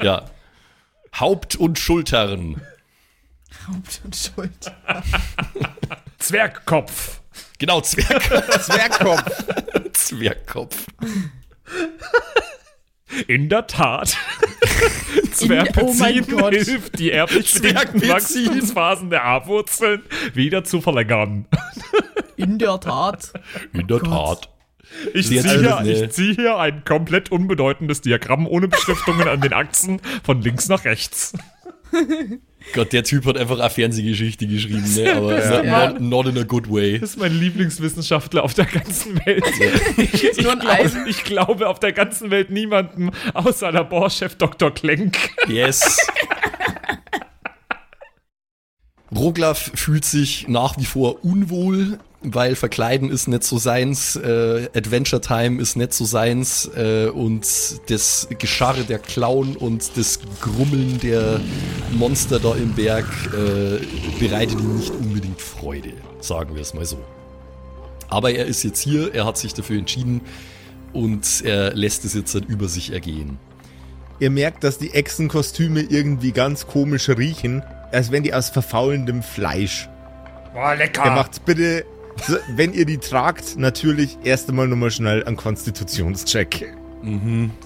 Ja. 0.04 0.26
Haupt 1.20 1.56
und 1.56 1.80
Schultern. 1.80 2.62
Haupt 3.68 4.02
und 4.04 4.16
Schulter. 4.16 4.76
Zwergkopf. 6.20 7.22
Genau, 7.58 7.82
Zwerg, 7.82 8.22
Zwergkopf. 8.62 9.44
Zwergkopf. 9.94 10.86
In 13.28 13.50
der 13.50 13.68
Tat. 13.68 14.18
oh 15.24 15.28
Zwergpezin 15.32 16.00
mein 16.00 16.28
Gott. 16.28 16.54
hilft, 16.54 17.00
die 17.00 17.12
erblich 17.12 17.54
bedingten. 17.54 18.10
Wachstumsphasen 18.10 19.10
der 19.10 19.24
Haarwurzeln 19.24 20.04
wieder 20.34 20.64
zu 20.64 20.82
verlängern. 20.82 21.46
In 22.36 22.60
der 22.60 22.80
Tat. 22.80 23.34
In 23.74 23.88
der 23.88 24.00
Tat. 24.00 24.50
Ich 25.14 25.28
ziehe 25.28 25.42
hier, 25.42 25.82
ich 25.86 26.36
hier 26.36 26.58
ein 26.58 26.84
komplett 26.84 27.32
unbedeutendes 27.32 28.02
Diagramm 28.02 28.48
ohne 28.48 28.68
Beschriftungen 28.68 29.28
an 29.28 29.42
den 29.42 29.54
Achsen 29.54 30.02
von 30.24 30.42
links 30.42 30.70
nach 30.70 30.86
rechts. 30.86 31.34
Gott, 32.74 32.92
der 32.92 33.04
Typ 33.04 33.26
hat 33.26 33.38
einfach 33.38 33.60
eine 33.60 33.70
Fernsehgeschichte 33.70 34.48
geschrieben, 34.48 34.94
ne? 34.96 35.14
aber 35.16 35.64
Ja. 35.66 35.90
not, 35.92 36.02
not 36.02 36.28
in 36.28 36.38
a 36.38 36.44
good 36.44 36.70
way. 36.70 37.00
Das 37.00 37.12
ist 37.12 37.18
mein 37.18 37.38
Lieblingswissenschaftler 37.40 38.44
auf 38.44 38.54
der 38.54 38.66
ganzen 38.66 39.16
Welt. 39.26 39.46
Ich, 39.98 40.24
ich, 40.24 40.50
ein 40.50 40.60
glaube, 40.60 41.06
ich 41.08 41.24
glaube 41.24 41.70
auf 41.70 41.80
der 41.80 41.94
ganzen 41.94 42.30
Welt 42.32 42.50
niemanden 42.50 43.12
außer 43.34 43.72
Laborchef 43.72 44.36
Dr. 44.36 44.72
Klenk. 44.74 45.18
Yes. 45.48 45.98
Roglaf 49.16 49.72
fühlt 49.76 50.04
sich 50.06 50.48
nach 50.48 50.78
wie 50.78 50.86
vor 50.86 51.24
unwohl, 51.24 52.00
weil 52.22 52.56
Verkleiden 52.56 53.12
ist 53.12 53.28
nicht 53.28 53.44
so 53.44 53.58
seins, 53.58 54.16
äh, 54.16 54.70
Adventure 54.76 55.22
Time 55.22 55.62
ist 55.62 55.76
nicht 55.76 55.94
so 55.94 56.06
seins 56.06 56.70
äh, 56.76 57.08
und 57.08 57.46
das 57.90 58.28
Gescharre 58.40 58.84
der 58.84 59.00
Clown 59.00 59.56
und 59.56 59.96
das 59.96 60.20
Grummeln 60.42 61.00
der 61.00 61.40
Monster 61.92 62.40
da 62.40 62.56
im 62.56 62.74
Berg 62.74 63.06
äh, 63.28 63.80
bereitet 64.20 64.60
ihm 64.60 64.78
nicht 64.78 64.92
unbedingt 64.92 65.42
Freude, 65.42 65.94
sagen 66.20 66.56
wir 66.56 66.62
es 66.62 66.74
mal 66.74 66.86
so. 66.86 66.98
Aber 68.10 68.32
er 68.32 68.46
ist 68.46 68.64
jetzt 68.64 68.80
hier, 68.80 69.14
er 69.14 69.26
hat 69.26 69.38
sich 69.38 69.54
dafür 69.54 69.78
entschieden 69.78 70.22
und 70.94 71.44
er 71.44 71.76
lässt 71.76 72.04
es 72.06 72.14
jetzt 72.14 72.34
dann 72.34 72.44
über 72.44 72.68
sich 72.68 72.94
ergehen. 72.94 73.38
Ihr 74.20 74.32
merkt, 74.32 74.64
dass 74.64 74.80
die 74.80 74.94
Echsenkostüme 74.94 75.82
irgendwie 75.82 76.32
ganz 76.32 76.66
komisch 76.66 77.10
riechen, 77.10 77.62
als 77.92 78.12
wenn 78.12 78.24
die 78.24 78.34
aus 78.34 78.50
verfaulendem 78.50 79.22
Fleisch. 79.22 79.88
Boah, 80.54 80.74
lecker. 80.74 81.06
Ihr 81.06 81.12
macht 81.12 81.46
bitte, 81.46 81.86
wenn 82.56 82.74
ihr 82.74 82.86
die 82.86 82.98
tragt, 82.98 83.58
natürlich 83.58 84.18
erst 84.24 84.50
einmal 84.50 84.68
nochmal 84.68 84.92
schnell 84.92 85.24
einen 85.24 85.38
Konstitutionscheck. 85.38 86.74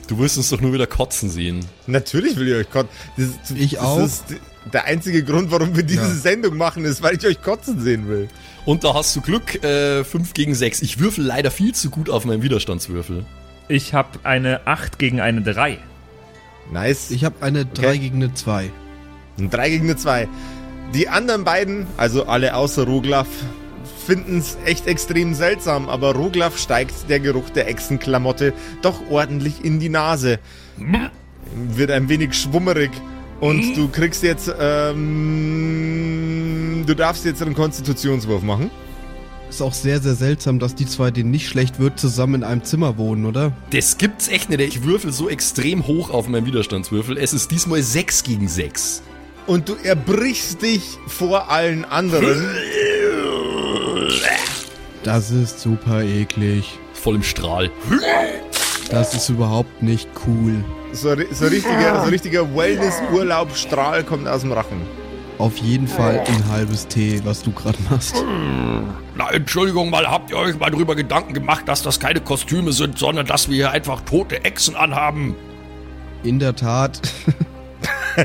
Du 0.08 0.17
wirst 0.20 0.38
uns 0.38 0.50
doch 0.50 0.62
nur 0.62 0.74
wieder 0.74 0.88
kotzen 0.88 1.29
sehen. 1.29 1.65
Natürlich 1.88 2.36
will 2.38 2.50
ich 2.50 2.55
euch 2.55 2.70
kotzen. 2.70 2.89
Das, 3.17 3.51
Ich 3.55 3.72
das 3.74 3.81
auch. 3.81 4.00
ist 4.00 4.25
der 4.72 4.86
einzige 4.86 5.24
Grund, 5.24 5.51
warum 5.51 5.75
wir 5.75 5.84
diese 5.84 6.01
Ja. 6.03 6.10
Sendung 6.10 6.58
machen, 6.58 6.86
ist, 6.86 7.01
weil 7.01 7.15
ich 7.17 7.25
euch 7.25 7.41
kotzen 7.41 7.79
sehen 7.81 8.08
will. 8.08 8.27
Und 8.65 8.84
da 8.84 8.93
hast 8.93 9.15
du 9.15 9.22
Glück, 9.22 9.63
äh, 9.63 10.03
5 10.03 10.34
gegen 10.34 10.53
6. 10.53 10.81
Ich 10.84 11.00
würfel 11.00 11.25
leider 11.25 11.50
viel 11.50 11.74
zu 11.74 11.89
gut 11.89 12.10
auf 12.10 12.25
meinen 12.25 12.43
Widerstandswürfel. 12.43 13.25
Ich 13.70 13.93
habe 13.93 14.20
eine 14.24 14.67
8 14.67 15.00
gegen 15.00 15.20
eine 15.22 15.41
3. 15.41 15.79
Nice. 16.72 17.10
Ich 17.10 17.24
habe 17.25 17.36
eine 17.41 17.65
3 17.65 17.98
gegen 17.98 18.17
eine 18.17 18.34
2. 18.34 18.70
Ein 19.39 19.50
3 19.50 19.70
gegen 19.70 19.86
eine 19.86 19.96
2. 19.98 20.27
Die 20.93 21.08
anderen 21.10 21.43
beiden, 21.46 21.88
also 21.98 22.25
alle 22.27 22.53
außer 22.55 22.84
Roglaf, 22.84 23.27
finden 24.01 24.39
es 24.39 24.58
echt 24.65 24.88
extrem 24.88 25.34
seltsam, 25.34 25.88
aber 25.89 26.13
Roglaf 26.15 26.58
steigt 26.58 27.10
der 27.10 27.20
Geruch 27.20 27.50
der 27.51 27.67
Echsenklamotte 27.67 28.53
doch 28.81 29.01
ordentlich 29.10 29.63
in 29.63 29.79
die 29.79 29.89
Nase. 29.89 30.39
Wird 31.55 31.91
ein 31.91 32.10
wenig 32.10 32.34
schwummerig. 32.34 32.91
Und 33.39 33.75
du 33.75 33.88
kriegst 33.88 34.22
jetzt, 34.22 34.53
ähm, 34.60 36.03
du 36.86 36.93
darfst 36.93 37.25
jetzt 37.25 37.41
einen 37.41 37.55
Konstitutionswurf 37.55 38.43
machen. 38.43 38.70
Ist 39.50 39.62
auch 39.62 39.74
sehr, 39.74 40.00
sehr 40.00 40.13
seltsam, 40.13 40.60
dass 40.60 40.75
die 40.75 40.86
zwei, 40.86 41.10
denen 41.12 41.31
nicht 41.31 41.50
schlecht 41.50 41.79
wird, 41.79 42.00
zusammen 42.00 42.36
in 42.36 42.43
einem 42.43 42.63
Zimmer 42.63 42.98
wohnen, 42.98 43.25
oder? 43.25 43.51
Das 43.72 43.98
gibt's 43.98 44.27
echt 44.29 44.50
nicht. 44.50 44.62
Ich 44.62 44.84
würfel 44.84 45.12
so 45.12 45.27
extrem 45.27 45.88
hoch 45.88 46.10
auf 46.12 46.27
meinen 46.29 46.46
Widerstandswürfel. 46.46 47.17
Es 47.17 47.34
ist 47.34 47.50
diesmal 47.51 47.81
6 47.81 48.24
gegen 48.24 48.48
6. 48.48 49.01
Und 49.48 49.67
du 49.70 49.75
erbrichst 49.84 50.62
dich 50.62 50.84
vor 51.08 51.50
allen 51.50 51.84
anderen. 51.84 52.46
Das 55.03 55.31
ist 55.31 55.60
super 55.60 56.01
eklig. 56.03 56.77
Voll 56.93 57.15
im 57.15 57.24
Strahl. 57.24 57.72
Das 58.89 59.13
ist 59.15 59.29
überhaupt 59.29 59.81
nicht 59.81 60.08
cool. 60.27 60.63
So, 60.91 61.15
so 61.31 61.46
richtiger, 61.48 62.03
so 62.03 62.10
richtiger 62.10 62.55
Wellness-Urlaub-Strahl 62.55 64.03
kommt 64.03 64.27
aus 64.27 64.41
dem 64.41 64.51
Rachen. 64.51 64.81
Auf 65.38 65.58
jeden 65.58 65.88
Fall 65.88 66.20
ein 66.27 66.50
halbes 66.50 66.88
Tee, 66.88 67.22
was 67.24 67.41
du 67.41 67.51
gerade 67.51 67.77
machst. 67.89 68.24
Na, 69.15 69.31
Entschuldigung 69.31 69.89
mal, 69.89 70.05
habt 70.08 70.29
ihr 70.29 70.38
euch 70.38 70.60
mal 70.60 70.70
drüber 70.70 70.96
Gedanken 70.96 71.34
gemacht, 71.34 71.67
dass 71.67 71.81
das 71.81 72.00
keine 72.00 72.20
Kostüme 72.20 72.74
sind, 72.74 73.00
sondern 73.00 73.25
dass 73.25 73.50
wir 73.50 73.55
hier 73.55 73.72
einfach 73.72 74.01
tote 74.01 74.43
Echsen 74.43 74.75
anhaben? 74.75 75.36
In 76.24 76.38
der 76.38 76.55
Tat. 76.55 77.01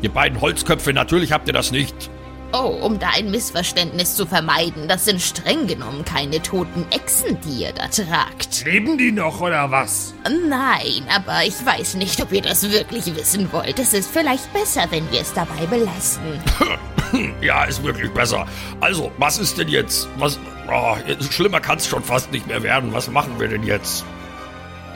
Ihr 0.00 0.10
beiden 0.10 0.40
Holzköpfe, 0.40 0.92
natürlich 0.92 1.32
habt 1.32 1.48
ihr 1.48 1.52
das 1.52 1.72
nicht. 1.72 2.08
Oh, 2.52 2.78
um 2.80 2.98
da 2.98 3.10
ein 3.10 3.30
Missverständnis 3.30 4.14
zu 4.14 4.24
vermeiden, 4.24 4.88
das 4.88 5.04
sind 5.04 5.20
streng 5.20 5.66
genommen 5.66 6.02
keine 6.06 6.40
toten 6.40 6.86
Echsen, 6.90 7.38
die 7.42 7.64
ihr 7.64 7.72
da 7.72 7.88
tragt. 7.88 8.64
Leben 8.64 8.96
die 8.96 9.12
noch 9.12 9.42
oder 9.42 9.70
was? 9.70 10.14
Nein, 10.24 11.06
aber 11.14 11.44
ich 11.44 11.64
weiß 11.64 11.94
nicht, 11.96 12.22
ob 12.22 12.32
ihr 12.32 12.40
das 12.40 12.70
wirklich 12.70 13.14
wissen 13.14 13.52
wollt. 13.52 13.78
Es 13.78 13.92
ist 13.92 14.10
vielleicht 14.10 14.50
besser, 14.54 14.86
wenn 14.90 15.10
wir 15.12 15.20
es 15.20 15.32
dabei 15.34 15.66
belassen. 15.66 16.42
Ja, 17.40 17.64
ist 17.64 17.82
wirklich 17.82 18.10
besser. 18.12 18.46
Also, 18.80 19.10
was 19.16 19.38
ist 19.38 19.56
denn 19.56 19.68
jetzt? 19.68 20.08
Was? 20.18 20.38
Oh, 20.70 20.94
schlimmer 21.30 21.58
kann's 21.58 21.86
schon 21.86 22.02
fast 22.02 22.30
nicht 22.32 22.46
mehr 22.46 22.62
werden. 22.62 22.92
Was 22.92 23.08
machen 23.08 23.40
wir 23.40 23.48
denn 23.48 23.62
jetzt? 23.62 24.04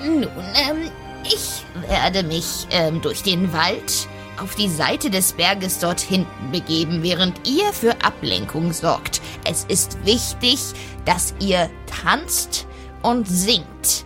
Nun, 0.05 0.25
ähm, 0.25 0.91
ich 1.25 1.63
werde 1.89 2.23
mich 2.23 2.67
ähm, 2.71 3.01
durch 3.01 3.23
den 3.23 3.51
Wald 3.55 4.09
auf 4.43 4.57
die 4.57 4.69
Seite 4.69 5.09
des 5.09 5.35
Berges 5.35 5.79
dort 5.79 6.01
hinten 6.01 6.51
begeben, 6.51 7.03
während 7.03 7.49
ihr 7.49 7.73
für 7.73 7.93
Ablenkung 8.05 8.73
sorgt. 8.73 9.23
Es 9.49 9.65
ist 9.65 10.05
wichtig, 10.05 10.59
dass 11.05 11.33
ihr 11.41 11.71
tanzt 11.87 12.67
und 13.03 13.29
singt. 13.29 14.05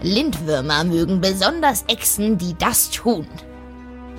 Lindwürmer 0.00 0.84
mögen 0.84 1.20
besonders 1.20 1.84
Echsen, 1.88 2.38
die 2.38 2.54
das 2.58 2.90
tun. 2.90 3.26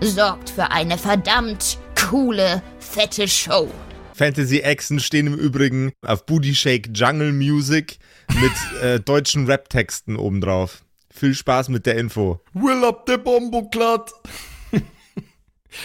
Sorgt 0.02 0.52
für 0.52 0.70
eine 0.70 0.98
verdammt 0.98 1.80
coole, 2.00 2.62
fette 2.80 3.28
Show. 3.28 3.68
Fantasy-Echsen 4.14 5.00
stehen 5.00 5.28
im 5.28 5.36
Übrigen 5.36 5.92
auf 6.06 6.26
Booty 6.26 6.54
Shake 6.54 6.90
Jungle 6.94 7.34
Music 7.34 7.98
mit 8.40 8.52
äh, 8.84 9.00
deutschen 9.00 9.48
Rap-Texten 9.48 10.18
obendrauf. 10.18 10.84
Viel 11.10 11.34
Spaß 11.34 11.70
mit 11.70 11.88
der 11.88 11.98
Info. 11.98 12.42
Will 12.54 12.84
up 12.84 13.06
the 13.08 13.18
Bomboklat. 13.18 14.12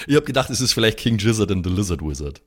Ich 0.06 0.16
hab 0.16 0.26
gedacht, 0.26 0.50
es 0.50 0.60
ist 0.60 0.72
vielleicht 0.72 0.98
King 0.98 1.16
Gizzard 1.16 1.50
and 1.50 1.66
the 1.66 1.72
Lizard 1.72 2.02
Wizard. 2.02 2.40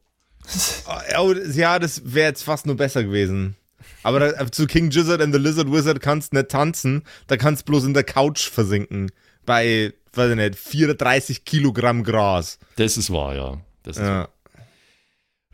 Oh, 1.17 1.33
ja, 1.33 1.79
das 1.79 2.01
wäre 2.13 2.27
jetzt 2.29 2.43
fast 2.43 2.65
nur 2.67 2.75
besser 2.75 3.03
gewesen. 3.03 3.55
Aber 4.03 4.19
da, 4.19 4.51
zu 4.51 4.67
King 4.67 4.89
Gizzard 4.89 5.21
and 5.21 5.33
the 5.33 5.39
Lizard 5.39 5.71
Wizard 5.71 5.99
kannst 6.01 6.33
du 6.33 6.37
nicht 6.37 6.49
tanzen, 6.49 7.03
da 7.27 7.37
kannst 7.37 7.63
du 7.63 7.71
bloß 7.71 7.85
in 7.85 7.93
der 7.93 8.03
Couch 8.03 8.47
versinken. 8.49 9.11
Bei, 9.45 9.93
weiß 10.13 10.31
ich 10.31 10.35
nicht, 10.35 10.55
34 10.55 11.45
Kilogramm 11.45 12.03
Gras. 12.03 12.59
Das 12.75 12.97
ist 12.97 13.11
wahr, 13.11 13.35
ja. 13.35 13.61
Das 13.83 13.97
ist 13.97 14.03
Ja. 14.03 14.27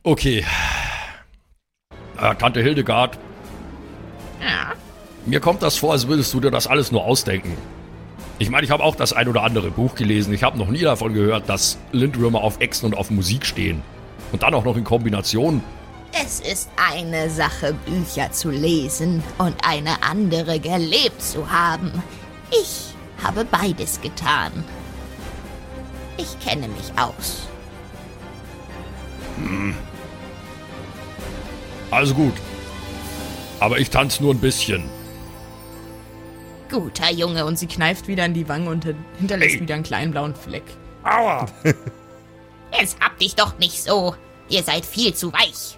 Okay. 0.04 0.46
Äh, 2.18 2.36
Tante 2.36 2.62
Hildegard. 2.62 3.18
Ja. 4.42 4.74
Mir 5.26 5.40
kommt 5.40 5.62
das 5.62 5.78
vor, 5.78 5.94
als 5.94 6.08
würdest 6.08 6.34
du 6.34 6.40
dir 6.40 6.52
das 6.52 6.68
alles 6.68 6.92
nur 6.92 7.04
ausdenken. 7.04 7.56
Ich 8.42 8.50
meine, 8.50 8.66
ich 8.66 8.72
habe 8.72 8.84
auch 8.84 8.96
das 8.96 9.14
ein 9.14 9.28
oder 9.28 9.44
andere 9.44 9.70
Buch 9.70 9.94
gelesen. 9.94 10.34
Ich 10.34 10.42
habe 10.42 10.58
noch 10.58 10.68
nie 10.68 10.80
davon 10.80 11.14
gehört, 11.14 11.48
dass 11.48 11.78
Lindwürmer 11.92 12.42
auf 12.42 12.60
Echsen 12.60 12.88
und 12.88 12.96
auf 12.96 13.12
Musik 13.12 13.46
stehen. 13.46 13.84
Und 14.32 14.42
dann 14.42 14.56
auch 14.56 14.66
noch 14.66 14.76
in 14.78 14.84
Kombination. 14.84 15.64
Es 16.12 16.40
ist 16.40 16.68
eine 16.76 17.30
Sache, 17.30 17.76
Bücher 17.86 18.32
zu 18.32 18.50
lesen 18.50 19.22
und 19.38 19.54
eine 19.64 20.02
andere 20.02 20.60
gelebt 20.60 21.22
zu 21.22 21.52
haben. 21.52 21.92
Ich 22.50 22.96
habe 23.24 23.46
beides 23.46 24.02
getan. 24.02 24.52
Ich 26.18 26.40
kenne 26.40 26.68
mich 26.68 26.92
aus. 27.00 27.48
Also 31.92 32.16
gut. 32.16 32.34
Aber 33.60 33.78
ich 33.78 33.92
tanze 33.92 34.24
nur 34.24 34.34
ein 34.34 34.40
bisschen. 34.40 35.01
Guter 36.72 37.12
Junge. 37.12 37.46
Und 37.46 37.60
sie 37.60 37.68
kneift 37.68 38.08
wieder 38.08 38.26
in 38.26 38.34
die 38.34 38.48
Wange 38.48 38.70
und 38.70 38.88
hinterlässt 39.20 39.60
wieder 39.60 39.76
einen 39.76 39.84
kleinen 39.84 40.12
blauen 40.12 40.34
Fleck. 40.34 40.64
Aua! 41.04 41.46
Jetzt 42.80 43.00
hab 43.00 43.20
dich 43.20 43.36
doch 43.36 43.58
nicht 43.60 43.84
so. 43.84 44.16
Ihr 44.50 44.64
seid 44.64 44.86
viel 44.86 45.14
zu 45.14 45.32
weich. 45.34 45.78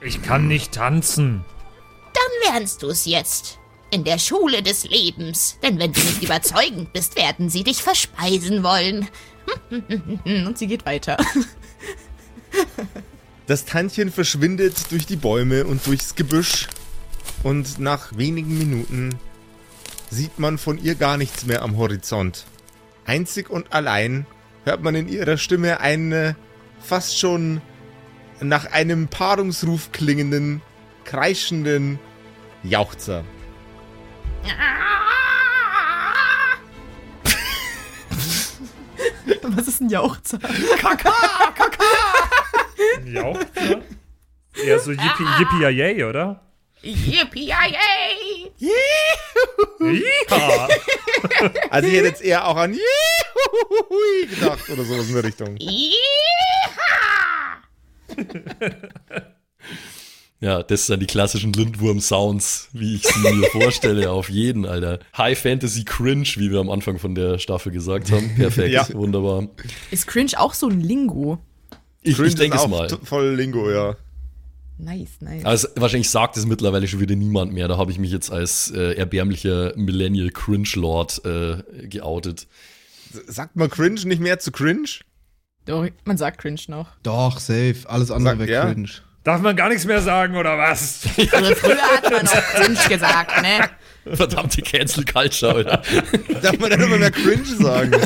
Ich 0.00 0.22
kann 0.22 0.48
nicht 0.48 0.72
tanzen. 0.72 1.44
Dann 2.12 2.52
lernst 2.52 2.82
du 2.82 2.88
es 2.88 3.04
jetzt. 3.04 3.58
In 3.90 4.04
der 4.04 4.18
Schule 4.18 4.62
des 4.62 4.84
Lebens. 4.84 5.58
Denn 5.62 5.78
wenn 5.78 5.92
du 5.92 6.00
nicht 6.00 6.22
überzeugend 6.22 6.92
bist, 6.92 7.16
werden 7.16 7.48
sie 7.48 7.64
dich 7.64 7.82
verspeisen 7.82 8.62
wollen. 8.62 9.08
Und 10.24 10.58
sie 10.58 10.66
geht 10.66 10.86
weiter. 10.86 11.16
Das 13.46 13.66
Tantchen 13.66 14.10
verschwindet 14.10 14.90
durch 14.90 15.04
die 15.04 15.16
Bäume 15.16 15.66
und 15.66 15.86
durchs 15.86 16.14
Gebüsch. 16.14 16.66
Und 17.42 17.78
nach 17.78 18.16
wenigen 18.16 18.56
Minuten 18.56 19.18
sieht 20.10 20.38
man 20.38 20.58
von 20.58 20.78
ihr 20.78 20.94
gar 20.94 21.16
nichts 21.16 21.46
mehr 21.46 21.62
am 21.62 21.76
Horizont. 21.76 22.44
Einzig 23.04 23.50
und 23.50 23.72
allein 23.72 24.26
hört 24.64 24.82
man 24.82 24.94
in 24.94 25.08
ihrer 25.08 25.36
Stimme 25.36 25.80
einen 25.80 26.36
fast 26.80 27.18
schon 27.18 27.60
nach 28.40 28.72
einem 28.72 29.08
Paarungsruf 29.08 29.92
klingenden, 29.92 30.62
kreischenden 31.04 31.98
Jauchzer. 32.62 33.24
Was 39.42 39.68
ist 39.68 39.80
ein 39.80 39.90
Jauchzer? 39.90 40.38
Jauchzer? 43.04 43.82
Eher 44.64 44.78
so 44.78 44.92
Yippie, 44.92 45.26
Yippie 45.38 45.68
Yay, 45.68 46.04
oder? 46.04 46.43
Yippie 46.84 47.46
yay! 47.48 48.52
Ja. 48.58 48.70
Also 51.70 51.88
ich 51.88 51.94
hätte 51.94 52.06
jetzt 52.08 52.22
eher 52.22 52.46
auch 52.46 52.56
an 52.56 52.74
Juhui 52.74 54.26
gedacht 54.28 54.68
oder 54.70 54.84
sowas 54.84 55.08
in 55.08 55.14
der 55.14 55.24
Richtung. 55.24 55.56
Ja, 60.40 60.62
das 60.62 60.86
sind 60.86 61.00
die 61.00 61.06
klassischen 61.06 61.52
Lindwurm-Sounds, 61.54 62.68
wie 62.72 62.96
ich 62.96 63.06
sie 63.06 63.18
mir 63.32 63.46
vorstelle, 63.50 64.10
auf 64.10 64.28
jeden, 64.28 64.66
Alter. 64.66 64.98
High 65.16 65.38
Fantasy 65.38 65.84
Cringe, 65.84 66.26
wie 66.36 66.50
wir 66.50 66.60
am 66.60 66.68
Anfang 66.70 66.98
von 66.98 67.14
der 67.14 67.38
Staffel 67.38 67.72
gesagt 67.72 68.10
haben. 68.10 68.34
Perfekt, 68.36 68.74
Ja. 68.74 68.86
wunderbar. 68.92 69.48
Ist 69.90 70.06
Cringe 70.06 70.32
auch 70.36 70.52
so 70.52 70.68
ein 70.68 70.80
Lingo? 70.82 71.38
Ich, 72.02 72.16
Cringe 72.16 72.28
ich 72.28 72.34
denke 72.34 72.58
es 72.58 72.62
auch 72.64 72.68
mal. 72.68 72.88
voll 73.04 73.34
Lingo, 73.34 73.70
ja. 73.70 73.96
Nice, 74.78 75.20
nice. 75.20 75.44
Also 75.44 75.68
wahrscheinlich 75.76 76.10
sagt 76.10 76.36
es 76.36 76.46
mittlerweile 76.46 76.88
schon 76.88 77.00
wieder 77.00 77.14
niemand 77.14 77.52
mehr. 77.52 77.68
Da 77.68 77.78
habe 77.78 77.92
ich 77.92 77.98
mich 77.98 78.10
jetzt 78.10 78.30
als 78.30 78.70
äh, 78.70 78.94
erbärmlicher 78.94 79.72
Millennial 79.76 80.30
Cringe 80.30 80.68
Lord 80.74 81.24
äh, 81.24 81.62
geoutet. 81.86 82.48
Sagt 83.26 83.54
man 83.56 83.70
Cringe 83.70 84.00
nicht 84.04 84.20
mehr 84.20 84.38
zu 84.40 84.50
Cringe? 84.50 84.88
Doch, 85.66 85.86
man 86.04 86.16
sagt 86.16 86.38
Cringe 86.40 86.60
noch. 86.68 86.88
Doch, 87.02 87.38
safe. 87.38 87.76
Alles 87.86 88.10
andere 88.10 88.38
wäre 88.40 88.50
ja. 88.50 88.72
cringe. 88.72 88.90
Darf 89.22 89.40
man 89.40 89.56
gar 89.56 89.70
nichts 89.70 89.86
mehr 89.86 90.02
sagen, 90.02 90.36
oder 90.36 90.58
was? 90.58 91.04
Also 91.32 91.54
früher 91.54 91.80
hat 91.80 92.10
man 92.10 92.24
noch 92.24 92.32
Cringe 92.32 92.88
gesagt, 92.88 93.42
ne? 93.42 94.16
Verdammte 94.16 94.60
Cancel 94.60 95.04
Culture, 95.06 95.60
oder? 95.60 95.82
Darf 96.42 96.58
man 96.58 96.70
dann 96.70 96.80
immer 96.82 96.98
mehr 96.98 97.10
cringe 97.10 97.44
sagen? 97.44 97.92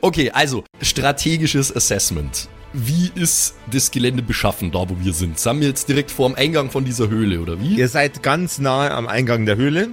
Okay, 0.00 0.30
also 0.30 0.64
strategisches 0.82 1.74
Assessment. 1.74 2.48
Wie 2.72 3.10
ist 3.14 3.54
das 3.70 3.90
Gelände 3.90 4.22
beschaffen, 4.22 4.70
da 4.70 4.80
wo 4.88 4.96
wir 5.00 5.12
sind? 5.12 5.38
Sind 5.38 5.60
wir 5.60 5.68
jetzt 5.68 5.88
direkt 5.88 6.10
vor 6.10 6.28
dem 6.28 6.36
Eingang 6.36 6.70
von 6.70 6.84
dieser 6.84 7.08
Höhle, 7.08 7.40
oder 7.40 7.60
wie? 7.60 7.76
Ihr 7.76 7.88
seid 7.88 8.22
ganz 8.22 8.58
nahe 8.58 8.90
am 8.90 9.06
Eingang 9.06 9.46
der 9.46 9.56
Höhle. 9.56 9.88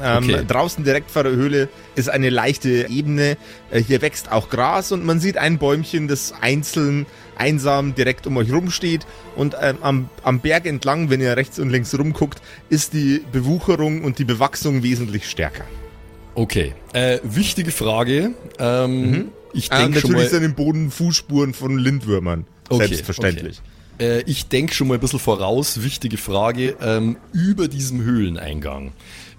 Ähm, 0.00 0.24
Okay. 0.28 0.44
Draußen 0.46 0.84
direkt 0.84 1.10
vor 1.10 1.24
der 1.24 1.32
Höhle 1.32 1.68
ist 1.96 2.08
eine 2.08 2.30
leichte 2.30 2.88
Ebene. 2.88 3.36
Äh, 3.70 3.82
hier 3.82 4.00
wächst 4.02 4.30
auch 4.30 4.48
Gras 4.50 4.92
und 4.92 5.04
man 5.04 5.18
sieht 5.18 5.36
ein 5.36 5.58
Bäumchen, 5.58 6.06
das 6.06 6.32
einzeln, 6.40 7.06
einsam 7.36 7.94
direkt 7.96 8.26
um 8.28 8.36
euch 8.36 8.52
rumsteht. 8.52 9.06
Und 9.34 9.56
ähm, 9.60 9.78
am, 9.80 10.08
am 10.22 10.38
Berg 10.40 10.66
entlang, 10.66 11.10
wenn 11.10 11.20
ihr 11.20 11.36
rechts 11.36 11.58
und 11.58 11.70
links 11.70 11.98
rumguckt, 11.98 12.40
ist 12.68 12.92
die 12.92 13.24
Bewucherung 13.32 14.04
und 14.04 14.20
die 14.20 14.24
Bewachsung 14.24 14.84
wesentlich 14.84 15.28
stärker. 15.28 15.64
Okay, 16.36 16.74
äh, 16.92 17.18
wichtige 17.24 17.72
Frage. 17.72 18.30
Ähm, 18.60 19.32
Ich 19.52 19.68
denke 19.70 20.00
schon 20.00 20.10
natürlich 20.12 20.16
mal, 20.16 20.28
sind 20.28 20.42
im 20.44 20.54
Boden 20.54 20.90
Fußspuren 20.90 21.54
von 21.54 21.78
Lindwürmern. 21.78 22.46
Okay, 22.68 22.86
Selbstverständlich. 22.88 23.60
äh, 23.98 24.20
ich 24.22 24.48
denk 24.48 24.72
schon 24.74 24.88
mal 24.88 24.94
ein 24.94 25.00
bisschen 25.00 25.18
voraus. 25.18 25.82
Wichtige 25.82 26.18
Frage. 26.18 26.76
Ähm, 26.80 27.16
über 27.32 27.68
diesem 27.68 28.02
Höhleneingang. 28.02 28.92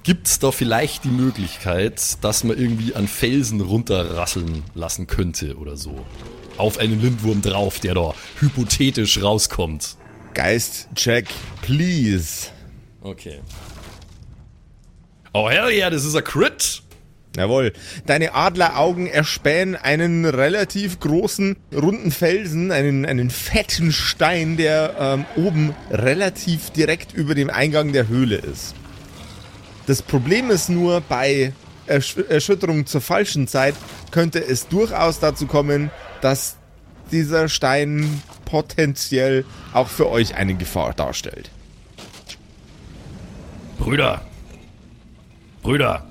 Gibt 0.04 0.28
es 0.28 0.40
da 0.40 0.52
vielleicht 0.52 1.04
die 1.04 1.10
Möglichkeit, 1.10 2.24
dass 2.24 2.44
man 2.44 2.58
irgendwie 2.58 2.96
an 2.96 3.08
Felsen 3.08 3.62
runterrasseln 3.62 4.64
lassen 4.74 5.08
könnte 5.08 5.58
oder 5.58 5.78
so? 5.78 6.06
Auf 6.58 6.78
einen 6.78 7.02
Lindwurm 7.02 7.42
drauf, 7.42 7.80
der 7.80 7.94
da 7.94 8.14
hypothetisch 8.40 9.22
rauskommt. 9.22 9.96
Geist-Check, 10.34 11.28
please. 11.62 12.48
Okay. 13.02 13.40
Oh 15.34 15.50
hell 15.50 15.70
yeah, 15.72 15.90
das 15.90 16.06
ist 16.06 16.16
a 16.16 16.22
Crit. 16.22 16.82
Jawohl. 17.38 17.74
Deine 18.06 18.34
Adleraugen 18.34 19.08
erspähen 19.08 19.76
einen 19.76 20.26
relativ 20.26 21.00
großen, 21.00 21.58
runden 21.74 22.12
Felsen, 22.12 22.72
einen, 22.72 23.06
einen 23.06 23.30
fetten 23.30 23.92
Stein, 23.92 24.58
der 24.58 24.96
ähm, 25.00 25.26
oben 25.36 25.76
relativ 25.92 26.72
direkt 26.72 27.14
über 27.14 27.36
dem 27.36 27.50
Eingang 27.50 27.94
der 27.94 28.08
Höhle 28.08 28.38
ist. 28.38 28.74
Das 29.86 30.02
Problem 30.02 30.50
ist 30.50 30.70
nur, 30.70 31.02
bei 31.02 31.54
Ersch 31.88 32.18
Erschütterung 32.18 32.86
zur 32.86 33.02
falschen 33.02 33.48
Zeit 33.48 33.76
könnte 34.12 34.40
es 34.44 34.68
durchaus 34.68 35.20
dazu 35.20 35.48
kommen, 35.48 35.90
dass 36.22 36.58
dieser 37.12 37.50
Stein 37.50 38.22
potenziell 38.46 39.46
auch 39.74 39.88
für 39.88 40.10
euch 40.10 40.36
eine 40.36 40.56
Gefahr 40.56 40.94
darstellt. 40.94 41.50
Brüder. 43.80 44.22
Brüder. 45.64 46.09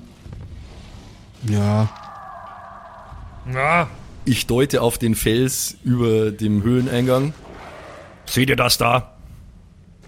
Ja, 1.47 1.89
Na, 3.45 3.87
Ich 4.25 4.45
deute 4.47 4.81
auf 4.81 4.97
den 4.97 5.15
Fels 5.15 5.77
über 5.83 6.31
dem 6.31 6.61
Höhleneingang. 6.63 7.33
Seht 8.25 8.49
ihr 8.49 8.55
das 8.55 8.77
da? 8.77 9.13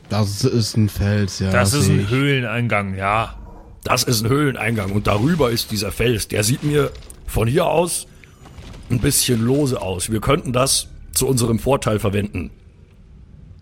das 0.10 0.44
ist 0.44 0.76
ein 0.76 0.90
Fels, 0.90 1.40
ja. 1.40 1.52
das 1.52 1.74
ist 1.74 1.86
seh 1.86 1.94
ein 1.94 2.00
ich. 2.02 2.10
Höhleneingang, 2.10 2.96
ja. 2.96 3.36
Das 3.86 4.04
ist 4.04 4.24
ein 4.26 4.30
Höhleneingang 4.30 4.92
und 4.92 5.08
darüber 5.08 5.50
ist 5.52 5.72
dieser 5.72 5.92
Fels. 5.94 6.28
Der 6.28 6.44
sieht 6.44 6.64
mir 6.64 6.92
von 7.26 7.48
hier 7.48 7.66
aus 7.66 8.08
ein 8.90 9.00
bisschen 9.00 9.42
lose 9.42 9.82
aus. 9.82 10.12
Wir 10.12 10.20
könnten 10.20 10.52
das 10.52 10.90
zu 11.14 11.28
unserem 11.28 11.60
Vorteil 11.60 11.98
verwenden. 12.00 12.52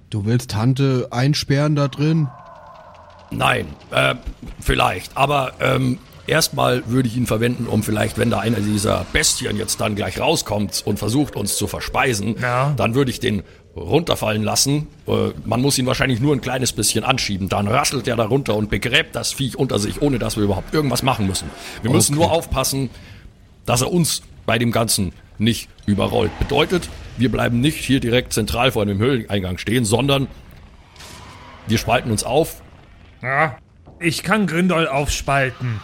Du 0.10 0.26
willst 0.26 0.50
Tante 0.52 1.08
einsperren 1.12 1.76
da 1.76 1.88
drin? 1.88 2.28
Nein, 3.30 3.68
äh, 3.92 4.16
vielleicht. 4.60 5.16
Aber 5.16 5.54
ähm, 5.60 6.00
erstmal 6.30 6.84
würde 6.88 7.08
ich 7.10 7.18
ihn 7.18 7.26
verwenden, 7.28 7.68
um 7.68 7.84
vielleicht, 7.84 8.18
wenn 8.18 8.30
da 8.30 8.40
einer 8.40 8.60
dieser 8.60 9.06
Bestien 9.12 9.58
jetzt 9.58 9.82
dann 9.82 9.96
gleich 9.96 10.20
rauskommt 10.20 10.84
und 10.86 10.98
versucht, 11.00 11.36
uns 11.36 11.58
zu 11.58 11.68
verspeisen, 11.68 12.36
Ja. 12.42 12.74
dann 12.78 12.96
würde 12.96 13.12
ich 13.12 13.20
den 13.20 13.44
runterfallen 13.76 14.44
lassen. 14.44 14.88
Äh, 15.08 15.30
man 15.46 15.62
muss 15.62 15.78
ihn 15.78 15.86
wahrscheinlich 15.86 16.20
nur 16.20 16.34
ein 16.36 16.42
kleines 16.42 16.74
bisschen 16.74 17.04
anschieben. 17.04 17.50
Dann 17.50 17.68
rasselt 17.68 18.08
er 18.08 18.16
da 18.16 18.26
runter 18.26 18.56
und 18.56 18.70
begräbt 18.70 19.16
das 19.16 19.32
Viech 19.34 19.58
unter 19.58 19.80
sich, 19.80 20.02
ohne 20.02 20.20
dass 20.20 20.36
wir 20.38 20.44
überhaupt 20.44 20.74
irgendwas 20.74 21.04
machen 21.04 21.28
müssen. 21.28 21.50
Wir 21.82 21.92
müssen 21.92 22.16
Okay. 22.16 22.24
nur 22.24 22.32
aufpassen, 22.32 22.90
dass 23.66 23.82
er 23.82 23.92
uns 23.92 24.22
bei 24.46 24.58
dem 24.58 24.72
Ganzen 24.72 25.14
nicht 25.38 25.70
überrollt. 25.86 26.38
Bedeutet, 26.40 26.90
wir 27.18 27.32
bleiben 27.32 27.62
nicht 27.62 27.78
hier 27.78 28.00
direkt 28.00 28.34
zentral 28.34 28.72
vor 28.72 28.86
dem 28.86 28.98
Höhleneingang 28.98 29.58
stehen, 29.58 29.86
sondern 29.86 30.28
wir 31.68 31.78
spalten 31.78 32.12
uns 32.12 32.24
auf, 32.24 32.62
Ja, 33.22 33.58
ich 34.00 34.24
kann 34.24 34.48
Grindol 34.48 34.88
aufspalten. 34.88 35.80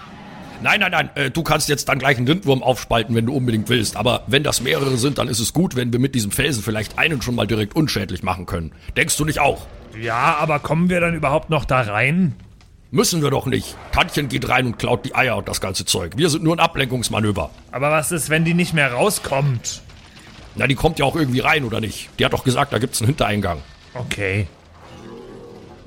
Nein, 0.65 0.80
nein, 0.80 0.91
nein, 0.91 1.10
äh, 1.13 1.30
du 1.30 1.43
kannst 1.43 1.69
jetzt 1.69 1.89
dann 1.89 1.99
gleich 1.99 2.17
einen 2.17 2.25
Lindwurm 2.25 2.63
aufspalten, 2.63 3.13
wenn 3.13 3.28
du 3.28 3.36
unbedingt 3.36 3.69
willst. 3.69 3.95
Aber 3.97 4.23
wenn 4.25 4.41
das 4.41 4.62
mehrere 4.62 4.97
sind, 4.97 5.19
dann 5.19 5.28
ist 5.28 5.38
es 5.38 5.54
gut, 5.54 5.75
wenn 5.75 5.93
wir 5.93 5.99
mit 5.99 6.15
diesem 6.15 6.32
Felsen 6.32 6.63
vielleicht 6.63 6.97
einen 6.97 7.21
schon 7.21 7.36
mal 7.36 7.45
direkt 7.45 7.75
unschädlich 7.75 8.23
machen 8.23 8.47
können. 8.47 8.71
Denkst 8.97 9.15
du 9.15 9.25
nicht 9.25 9.38
auch? 9.38 9.67
Ja, 10.01 10.38
aber 10.39 10.58
kommen 10.58 10.89
wir 10.89 10.99
dann 11.01 11.13
überhaupt 11.13 11.51
noch 11.51 11.65
da 11.65 11.82
rein? 11.82 12.34
Müssen 12.89 13.21
wir 13.21 13.30
doch 13.30 13.45
nicht. 13.45 13.78
Tantchen 13.91 14.28
geht 14.28 14.49
rein 14.49 14.65
und 14.65 14.80
klaut 14.80 15.06
die 15.06 15.13
Eier 15.13 15.38
und 15.38 15.47
das 15.47 15.62
ganze 15.62 15.86
Zeug. 15.86 16.13
Wir 16.17 16.32
sind 16.32 16.43
nur 16.43 16.56
ein 16.56 16.60
Ablenkungsmanöver. 16.60 17.51
Aber 17.71 17.91
was 17.91 18.12
ist, 18.12 18.32
wenn 18.32 18.43
die 18.43 18.56
nicht 18.56 18.73
mehr 18.73 18.91
rauskommt? 18.91 19.84
Na, 20.56 20.65
die 20.65 20.73
kommt 20.73 20.97
ja 20.97 21.06
auch 21.06 21.15
irgendwie 21.15 21.41
rein, 21.41 21.63
oder 21.63 21.80
nicht? 21.80 22.10
Die 22.17 22.25
hat 22.25 22.34
doch 22.34 22.43
gesagt, 22.43 22.73
da 22.73 22.80
gibt's 22.80 23.01
einen 23.01 23.10
Hintereingang. 23.10 23.60
Okay. 23.93 24.47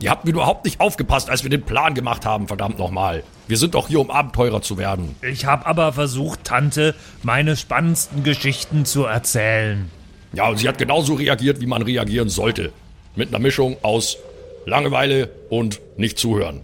Ihr 0.00 0.10
habt 0.10 0.28
überhaupt 0.28 0.64
nicht 0.64 0.80
aufgepasst, 0.80 1.28
als 1.28 1.42
wir 1.42 1.50
den 1.50 1.62
Plan 1.62 1.94
gemacht 1.94 2.24
haben, 2.24 2.46
verdammt 2.46 2.78
nochmal. 2.78 3.24
Wir 3.48 3.56
sind 3.56 3.74
doch 3.74 3.88
hier, 3.88 3.98
um 4.00 4.10
Abenteurer 4.10 4.62
zu 4.62 4.78
werden. 4.78 5.16
Ich 5.22 5.44
habe 5.44 5.66
aber 5.66 5.92
versucht, 5.92 6.44
Tante 6.44 6.94
meine 7.22 7.56
spannendsten 7.56 8.22
Geschichten 8.22 8.84
zu 8.84 9.04
erzählen. 9.04 9.90
Ja, 10.32 10.48
und 10.48 10.58
sie 10.58 10.68
hat 10.68 10.78
genauso 10.78 11.14
reagiert, 11.14 11.60
wie 11.60 11.66
man 11.66 11.82
reagieren 11.82 12.28
sollte. 12.28 12.72
Mit 13.16 13.28
einer 13.28 13.40
Mischung 13.40 13.76
aus 13.82 14.18
Langeweile 14.66 15.30
und 15.48 15.80
nicht 15.96 16.18
zuhören. 16.18 16.60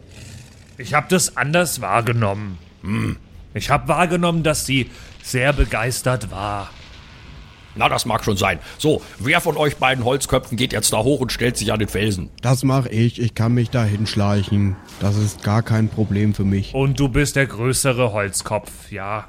Ich 0.78 0.94
habe 0.94 1.06
das 1.08 1.36
anders 1.36 1.80
wahrgenommen. 1.80 2.58
Ich 3.54 3.70
habe 3.70 3.88
wahrgenommen, 3.88 4.42
dass 4.42 4.66
sie 4.66 4.90
sehr 5.22 5.52
begeistert 5.52 6.30
war. 6.30 6.70
Na, 7.76 7.88
das 7.88 8.06
mag 8.06 8.24
schon 8.24 8.36
sein. 8.36 8.58
So, 8.78 9.02
wer 9.18 9.40
von 9.40 9.56
euch 9.56 9.76
beiden 9.76 10.04
Holzköpfen 10.04 10.56
geht 10.56 10.72
jetzt 10.72 10.92
da 10.92 10.98
hoch 10.98 11.20
und 11.20 11.32
stellt 11.32 11.56
sich 11.56 11.72
an 11.72 11.78
den 11.78 11.88
Felsen? 11.88 12.30
Das 12.40 12.62
mache 12.62 12.88
ich. 12.88 13.20
Ich 13.20 13.34
kann 13.34 13.52
mich 13.52 13.70
da 13.70 13.84
hinschleichen. 13.84 14.76
Das 15.00 15.16
ist 15.16 15.42
gar 15.42 15.62
kein 15.62 15.88
Problem 15.88 16.34
für 16.34 16.44
mich. 16.44 16.74
Und 16.74 17.00
du 17.00 17.08
bist 17.08 17.36
der 17.36 17.46
größere 17.46 18.12
Holzkopf, 18.12 18.92
ja. 18.92 19.26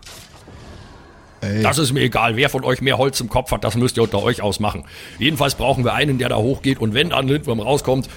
Ey, 1.42 1.64
Das 1.64 1.78
ist 1.80 1.92
mir 1.92 2.02
egal. 2.02 2.36
Wer 2.36 2.50
von 2.50 2.64
euch 2.64 2.82
mehr 2.82 2.98
Holz 2.98 3.20
im 3.20 3.30
Kopf 3.30 3.52
hat, 3.52 3.64
das 3.64 3.76
müsst 3.76 3.98
ihr 3.98 4.04
unter 4.04 4.22
euch 4.22 4.42
ausmachen. 4.42 4.86
Jedenfalls 5.18 5.56
brauchen 5.56 5.84
wir 5.84 5.94
einen, 5.94 6.18
der 6.18 6.30
da 6.30 6.38
hochgeht 6.38 6.80
und 6.80 6.94
wenn 6.94 7.10
da 7.10 7.18
ein 7.18 7.28
Lindwurm 7.28 7.60
rauskommt, 7.60 8.10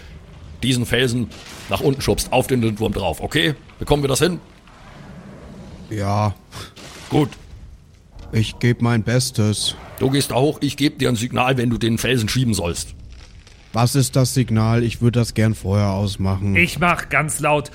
diesen 0.63 0.87
Felsen 0.87 1.29
nach 1.69 1.81
unten 1.81 2.01
schubst, 2.03 2.33
auf 2.33 2.47
den 2.47 2.61
Lindwurm 2.61 2.93
drauf. 2.93 3.23
Okay? 3.23 3.55
Bekommen 3.79 4.03
wir 4.03 4.09
das 4.09 4.19
hin? 4.19 4.41
ja, 5.91 6.35
Gut. 7.09 7.31
Ich 8.33 8.59
gebe 8.59 8.83
mein 8.85 9.03
Bestes. 9.03 9.75
Du 9.99 10.11
gehst 10.11 10.31
da 10.31 10.37
hoch, 10.37 10.59
ich 10.61 10.77
gebe 10.77 10.97
dir 10.97 11.09
ein 11.09 11.17
Signal, 11.17 11.57
wenn 11.57 11.71
du 11.71 11.79
den 11.79 11.99
Felsen 11.99 12.29
schieben 12.29 12.55
sollst. 12.55 12.95
Was 13.73 13.95
ist 13.95 14.17
das 14.17 14.35
Signal? 14.35 14.83
Ich 14.83 15.01
würde 15.01 15.19
das 15.21 15.35
gern 15.35 15.55
vorher 15.55 15.91
ausmachen. 15.91 16.57
Ich 16.57 16.79
mach 16.79 17.09
ganz 17.09 17.41
laut. 17.41 17.71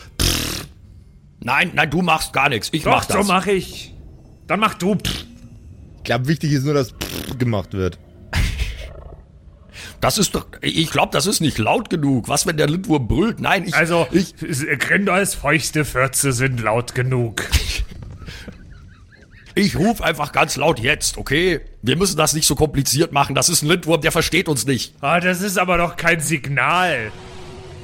Nein, 1.40 1.72
nein, 1.74 1.90
du 1.90 2.02
machst 2.02 2.34
gar 2.34 2.50
nichts. 2.50 2.70
Ich 2.72 2.84
Doch, 2.84 2.92
mach 2.92 3.06
das. 3.06 3.26
so 3.28 3.32
mach 3.32 3.46
ich. 3.48 3.94
Dann 4.48 4.60
mach 4.60 4.74
du. 4.76 4.98
Ich 5.98 6.04
glaube, 6.04 6.28
wichtig 6.28 6.52
ist 6.52 6.64
nur, 6.66 6.74
dass 6.74 6.94
gemacht 7.38 7.74
wird. 7.74 8.00
Das 10.02 10.18
ist 10.18 10.36
doch, 10.36 10.48
ich 10.62 10.90
glaube, 10.92 11.12
das 11.14 11.26
ist 11.28 11.40
nicht 11.40 11.58
laut 11.58 11.90
genug. 11.90 12.28
Was, 12.28 12.46
wenn 12.46 12.58
der 12.58 12.68
Lindwurm 12.68 13.08
brüllt? 13.08 13.40
Nein, 13.40 13.66
ich, 13.66 13.74
Also, 13.74 14.06
ich, 14.12 14.36
Grindols 14.80 15.34
feuchte 15.34 15.86
Fürze 15.86 16.34
sind 16.34 16.60
laut 16.60 16.94
genug. 16.94 17.44
ich 19.56 19.76
ruf 19.78 20.02
einfach 20.02 20.32
ganz 20.32 20.56
laut 20.56 20.80
jetzt, 20.80 21.18
okay? 21.18 21.62
Wir 21.82 21.96
müssen 21.96 22.18
das 22.18 22.34
nicht 22.34 22.48
so 22.48 22.56
kompliziert 22.56 23.12
machen. 23.12 23.36
Das 23.36 23.50
ist 23.50 23.62
ein 23.62 23.68
Lindwurm, 23.68 24.02
der 24.02 24.12
versteht 24.12 24.48
uns 24.48 24.66
nicht. 24.66 24.94
Ah, 25.02 25.20
das 25.20 25.42
ist 25.42 25.58
aber 25.60 25.78
doch 25.78 25.96
kein 25.96 26.20
Signal. 26.20 27.12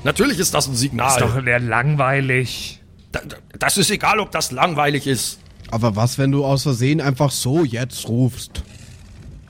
Natürlich 0.03 0.39
ist 0.39 0.53
das 0.53 0.67
ein 0.67 0.75
Signal. 0.75 1.10
Ist 1.10 1.21
doch 1.21 1.43
sehr 1.43 1.60
langweilig. 1.60 2.79
Da- 3.12 3.21
da- 3.27 3.38
Das 3.58 3.77
ist 3.77 3.89
egal, 3.91 4.19
ob 4.19 4.32
das 4.32 4.51
langweilig 4.51 5.05
ist. 5.08 5.39
Aber 5.71 5.95
was, 5.95 6.17
wenn 6.17 6.32
du 6.32 6.45
aus 6.45 6.63
Versehen 6.63 7.01
einfach 7.01 7.32
so 7.32 7.63
jetzt 7.63 8.08
rufst? 8.08 8.63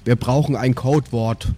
Wir 0.05 0.15
brauchen 0.15 0.55
ein 0.55 0.75
Codewort. 0.75 1.49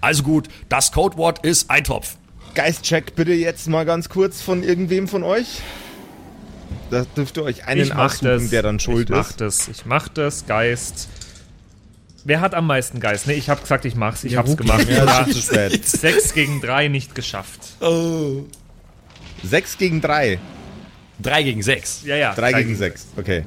Also 0.00 0.22
gut, 0.22 0.48
das 0.68 0.92
Codewort 0.92 1.44
ist 1.44 1.70
Eintopf. 1.70 2.16
Geistcheck 2.54 3.14
bitte 3.16 3.32
jetzt 3.32 3.66
mal 3.68 3.84
ganz 3.84 4.08
kurz 4.08 4.40
von 4.40 4.62
irgendwem 4.62 5.08
von 5.08 5.22
euch. 5.24 5.60
Da 6.90 7.04
dürft 7.16 7.36
ihr 7.36 7.42
euch 7.44 7.66
einen 7.66 7.82
ich 7.82 7.90
das. 7.90 8.50
der 8.50 8.62
dann 8.62 8.80
schuld 8.80 9.10
ich 9.10 9.16
mach 9.16 9.30
ist. 9.30 9.40
das. 9.40 9.68
Ich 9.68 9.84
mach 9.86 10.08
das, 10.08 10.46
Geist. 10.46 11.08
Wer 12.24 12.40
hat 12.40 12.54
am 12.54 12.66
meisten 12.66 13.00
Geist? 13.00 13.26
Ne, 13.26 13.34
ich 13.34 13.48
hab 13.48 13.60
gesagt, 13.62 13.84
ich 13.84 13.94
mach's. 13.94 14.24
Ich 14.24 14.32
Ja, 14.32 14.38
hab's 14.40 14.56
gemacht. 14.56 14.86
Ja, 14.88 15.04
Ja, 15.04 15.26
zu 15.26 15.40
spät. 15.40 15.86
6 15.86 16.34
gegen 16.34 16.60
3 16.60 16.88
nicht 16.88 17.14
geschafft. 17.14 17.60
Sechs 19.42 19.78
gegen 19.78 20.00
drei. 20.00 20.38
3 21.22 21.42
gegen 21.42 21.62
6. 21.62 22.02
Ja, 22.04 22.16
ja. 22.16 22.34
3 22.34 22.52
gegen 22.54 22.76
6, 22.76 23.06
okay. 23.16 23.44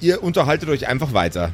Ihr 0.00 0.22
unterhaltet 0.22 0.68
euch 0.68 0.86
einfach 0.88 1.12
weiter. 1.12 1.52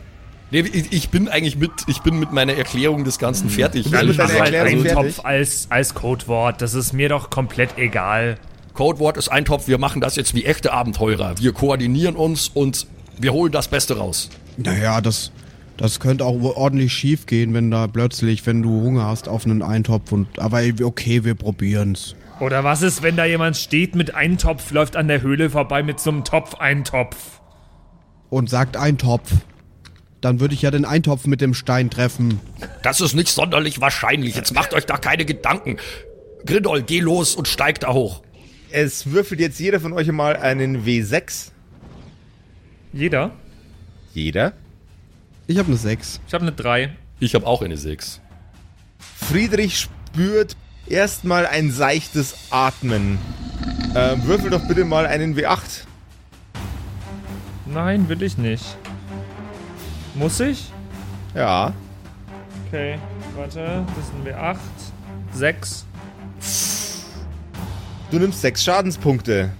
Nee, 0.50 0.60
ich, 0.60 0.92
ich 0.92 1.08
bin 1.10 1.28
eigentlich 1.28 1.56
mit, 1.56 1.70
ich 1.86 2.00
bin 2.00 2.18
mit 2.18 2.32
meiner 2.32 2.54
Erklärung 2.54 3.04
des 3.04 3.18
Ganzen 3.18 3.48
fertig. 3.50 3.84
Du 3.84 3.90
bist 3.90 4.04
mit 4.04 4.18
deiner 4.18 4.30
Also 4.30 4.38
Erklärung 4.54 4.82
fertig? 4.82 4.96
Eintopf 4.98 5.24
als, 5.24 5.66
als 5.70 5.94
Codewort, 5.94 6.60
das 6.60 6.74
ist 6.74 6.92
mir 6.92 7.08
doch 7.08 7.30
komplett 7.30 7.78
egal. 7.78 8.36
Codewort 8.80 9.18
ist 9.18 9.28
Eintopf, 9.28 9.68
wir 9.68 9.76
machen 9.76 10.00
das 10.00 10.16
jetzt 10.16 10.34
wie 10.34 10.46
echte 10.46 10.72
Abenteurer. 10.72 11.34
Wir 11.38 11.52
koordinieren 11.52 12.16
uns 12.16 12.48
und 12.48 12.86
wir 13.18 13.34
holen 13.34 13.52
das 13.52 13.68
Beste 13.68 13.98
raus. 13.98 14.30
Naja, 14.56 15.02
das, 15.02 15.32
das 15.76 16.00
könnte 16.00 16.24
auch 16.24 16.40
ordentlich 16.56 16.90
schief 16.90 17.26
gehen, 17.26 17.52
wenn 17.52 17.70
da 17.70 17.88
plötzlich, 17.88 18.46
wenn 18.46 18.62
du 18.62 18.70
Hunger 18.80 19.04
hast 19.04 19.28
auf 19.28 19.44
einen 19.44 19.60
Eintopf 19.60 20.12
und. 20.12 20.38
Aber 20.38 20.62
okay, 20.82 21.24
wir 21.24 21.34
probieren's. 21.34 22.16
Oder 22.40 22.64
was 22.64 22.80
ist, 22.80 23.02
wenn 23.02 23.16
da 23.16 23.26
jemand 23.26 23.58
steht 23.58 23.94
mit 23.94 24.14
Eintopf, 24.14 24.70
läuft 24.70 24.96
an 24.96 25.08
der 25.08 25.20
Höhle 25.20 25.50
vorbei 25.50 25.82
mit 25.82 26.00
so 26.00 26.08
einem 26.08 26.24
Topf-Eintopf? 26.24 27.42
Und 28.30 28.48
sagt 28.48 28.78
Eintopf. 28.78 29.30
Dann 30.22 30.40
würde 30.40 30.54
ich 30.54 30.62
ja 30.62 30.70
den 30.70 30.86
Eintopf 30.86 31.26
mit 31.26 31.42
dem 31.42 31.52
Stein 31.52 31.90
treffen. 31.90 32.40
Das 32.82 33.02
ist 33.02 33.12
nicht 33.12 33.28
sonderlich 33.28 33.82
wahrscheinlich. 33.82 34.36
Jetzt 34.36 34.54
macht 34.54 34.72
euch 34.72 34.86
da 34.86 34.96
keine 34.96 35.26
Gedanken. 35.26 35.76
Grindol, 36.46 36.80
geh 36.80 37.00
los 37.00 37.34
und 37.34 37.46
steig 37.46 37.80
da 37.80 37.92
hoch. 37.92 38.22
Es 38.72 39.11
würfelt 39.11 39.40
jetzt 39.40 39.59
jeder 39.59 39.80
von 39.80 39.92
euch 39.92 40.11
mal 40.12 40.37
einen 40.37 40.85
W6. 40.85 41.50
Jeder? 42.92 43.33
Jeder. 44.14 44.52
Ich 45.46 45.59
habe 45.59 45.68
eine 45.68 45.76
6. 45.76 46.20
Ich 46.26 46.35
habe 46.35 46.42
eine 46.42 46.52
3. 46.52 46.96
Ich 47.18 47.35
habe 47.35 47.46
auch 47.46 47.62
eine 47.62 47.76
6. 47.76 48.20
Friedrich 49.16 49.78
spürt 49.78 50.56
erstmal 50.87 51.46
ein 51.46 51.70
seichtes 51.72 52.37
Atmen. 52.50 53.18
Ähm, 53.94 54.24
würfel 54.24 54.50
doch 54.50 54.66
bitte 54.68 54.85
mal 54.85 55.06
einen 55.06 55.37
W8. 55.37 55.85
Nein, 57.66 58.09
will 58.09 58.22
ich 58.22 58.38
nicht. 58.38 58.64
Muss 60.14 60.38
ich? 60.40 60.70
Ja. 61.35 61.72
Okay, 62.66 62.98
warte, 63.37 63.85
das 63.96 64.06
sind 64.09 64.24
wir 64.24 64.40
8. 64.40 64.61
6. 65.33 65.87
Du 68.11 68.18
nimmst 68.18 68.40
sechs 68.40 68.64
Schadenspunkte. 68.64 69.51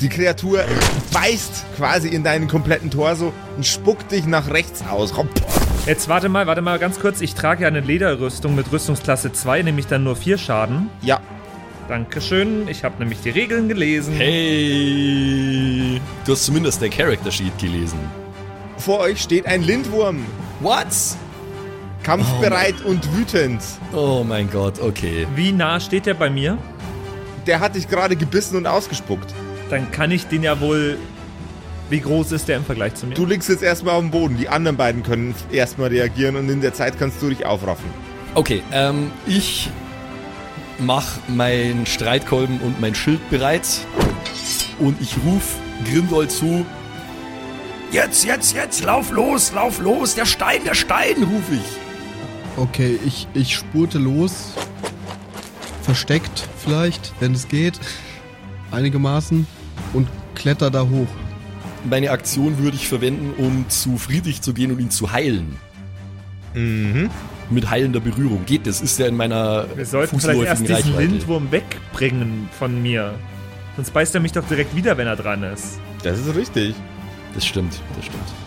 Die 0.00 0.08
Kreatur 0.08 0.64
beißt 1.12 1.64
quasi 1.76 2.08
in 2.08 2.22
deinen 2.22 2.48
kompletten 2.48 2.90
Torso 2.90 3.32
und 3.56 3.64
spuckt 3.64 4.12
dich 4.12 4.26
nach 4.26 4.50
rechts 4.50 4.84
aus. 4.90 5.14
Jetzt 5.86 6.08
warte 6.08 6.28
mal, 6.28 6.46
warte 6.46 6.60
mal 6.60 6.78
ganz 6.78 7.00
kurz. 7.00 7.20
Ich 7.20 7.34
trage 7.34 7.62
ja 7.62 7.68
eine 7.68 7.80
Lederrüstung 7.80 8.54
mit 8.54 8.70
Rüstungsklasse 8.72 9.32
2, 9.32 9.62
nämlich 9.62 9.86
dann 9.86 10.04
nur 10.04 10.16
4 10.16 10.38
Schaden. 10.38 10.90
Ja, 11.02 11.20
Dankeschön. 11.88 12.66
Ich 12.68 12.82
habe 12.84 12.98
nämlich 12.98 13.20
die 13.20 13.30
Regeln 13.30 13.68
gelesen. 13.68 14.14
Hey, 14.16 16.00
du 16.24 16.32
hast 16.32 16.44
zumindest 16.46 16.80
der 16.80 16.88
Character 16.88 17.30
Sheet 17.30 17.56
gelesen. 17.58 17.98
vor 18.78 19.00
euch 19.00 19.20
steht 19.20 19.46
ein 19.46 19.62
Lindwurm. 19.62 20.24
What? 20.60 20.86
Kampfbereit 22.02 22.82
und 22.84 23.16
wütend. 23.16 23.62
Oh 23.94 24.24
mein 24.26 24.50
Gott, 24.50 24.80
okay. 24.80 25.26
Wie 25.34 25.52
nah 25.52 25.80
steht 25.80 26.06
der 26.06 26.14
bei 26.14 26.28
mir? 26.30 26.58
Der 27.46 27.60
hat 27.60 27.74
dich 27.74 27.88
gerade 27.88 28.16
gebissen 28.16 28.56
und 28.56 28.66
ausgespuckt. 28.66 29.34
Dann 29.70 29.90
kann 29.90 30.10
ich 30.10 30.26
den 30.26 30.42
ja 30.42 30.60
wohl. 30.60 30.98
Wie 31.90 32.00
groß 32.00 32.32
ist 32.32 32.48
der 32.48 32.56
im 32.56 32.64
Vergleich 32.64 32.94
zu 32.94 33.06
mir? 33.06 33.14
Du 33.14 33.26
liegst 33.26 33.48
jetzt 33.48 33.62
erstmal 33.62 33.94
auf 33.94 34.00
dem 34.00 34.10
Boden. 34.10 34.38
Die 34.38 34.48
anderen 34.48 34.76
beiden 34.76 35.02
können 35.02 35.34
erstmal 35.52 35.90
reagieren 35.90 36.36
und 36.36 36.48
in 36.48 36.62
der 36.62 36.72
Zeit 36.72 36.98
kannst 36.98 37.20
du 37.20 37.28
dich 37.28 37.44
aufraffen. 37.44 37.84
Okay, 38.34 38.62
ähm, 38.72 39.10
ich 39.26 39.68
mach 40.78 41.18
mein 41.28 41.86
Streitkolben 41.86 42.60
und 42.60 42.80
mein 42.80 42.94
Schild 42.94 43.28
bereit 43.30 43.66
und 44.78 45.00
ich 45.00 45.16
ruf 45.24 45.56
Grindol 45.84 46.28
zu. 46.28 46.64
Jetzt, 47.92 48.24
jetzt, 48.24 48.54
jetzt, 48.54 48.82
lauf 48.82 49.10
los, 49.12 49.52
lauf 49.52 49.78
los, 49.78 50.14
der 50.14 50.26
Stein, 50.26 50.64
der 50.64 50.74
Stein, 50.74 51.22
ruf 51.22 51.44
ich. 51.52 52.60
Okay, 52.60 52.98
ich, 53.04 53.28
ich 53.34 53.54
spurte 53.54 53.98
los. 53.98 54.54
Versteckt 55.84 56.48
vielleicht, 56.58 57.12
wenn 57.20 57.32
es 57.32 57.48
geht. 57.48 57.78
Einigermaßen. 58.70 59.46
Und 59.92 60.08
kletter 60.34 60.70
da 60.70 60.82
hoch. 60.82 61.06
Meine 61.88 62.10
Aktion 62.10 62.58
würde 62.58 62.76
ich 62.76 62.88
verwenden, 62.88 63.34
um 63.36 63.68
zu 63.68 63.98
Friedrich 63.98 64.40
zu 64.40 64.54
gehen 64.54 64.72
und 64.72 64.80
ihn 64.80 64.90
zu 64.90 65.12
heilen. 65.12 65.56
Mhm. 66.54 67.10
Mit 67.50 67.68
heilender 67.68 68.00
Berührung. 68.00 68.46
Geht 68.46 68.66
das? 68.66 68.80
Ist 68.80 68.98
ja 68.98 69.06
in 69.06 69.16
meiner 69.16 69.66
wir 69.74 69.84
sollten 69.84 70.18
vielleicht 70.18 70.40
erst 70.40 70.62
diesen 70.62 70.74
Reichweite. 70.74 71.02
Lindwurm 71.02 71.52
wegbringen 71.52 72.48
von 72.58 72.82
mir. 72.82 73.14
Sonst 73.76 73.92
beißt 73.92 74.14
er 74.14 74.22
mich 74.22 74.32
doch 74.32 74.46
direkt 74.48 74.74
wieder, 74.74 74.96
wenn 74.96 75.06
er 75.06 75.16
dran 75.16 75.42
ist. 75.42 75.78
Das 76.02 76.18
ist 76.18 76.34
richtig. 76.34 76.74
Das 77.34 77.44
stimmt, 77.44 77.80
das 77.96 78.06
stimmt. 78.06 78.43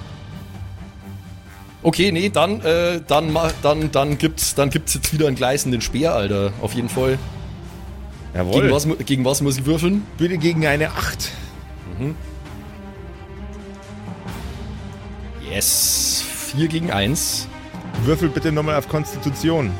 Okay, 1.83 2.11
nee, 2.11 2.29
dann, 2.29 2.61
äh, 2.61 3.01
dann, 3.07 3.37
dann, 3.61 3.91
dann 3.91 4.17
gibt's, 4.17 4.55
dann 4.55 4.69
gibt's 4.69 4.95
jetzt 4.95 5.13
wieder 5.13 5.27
einen 5.27 5.35
gleißenden 5.35 5.81
Speer, 5.81 6.13
Alter. 6.15 6.51
Auf 6.61 6.73
jeden 6.73 6.89
Fall. 6.89 7.19
Jawohl. 8.33 8.61
Gegen 8.61 8.73
was, 8.73 8.87
gegen 9.05 9.25
was 9.25 9.41
muss 9.41 9.57
ich 9.57 9.65
würfeln? 9.65 10.05
Bitte 10.17 10.37
gegen 10.37 10.65
eine 10.65 10.91
8. 10.91 11.31
Yes. 15.49 16.23
4 16.55 16.67
gegen 16.67 16.91
1. 16.91 17.47
Würfel 18.03 18.29
bitte 18.29 18.51
nochmal 18.51 18.75
auf 18.75 18.87
Konstitution. 18.87 19.71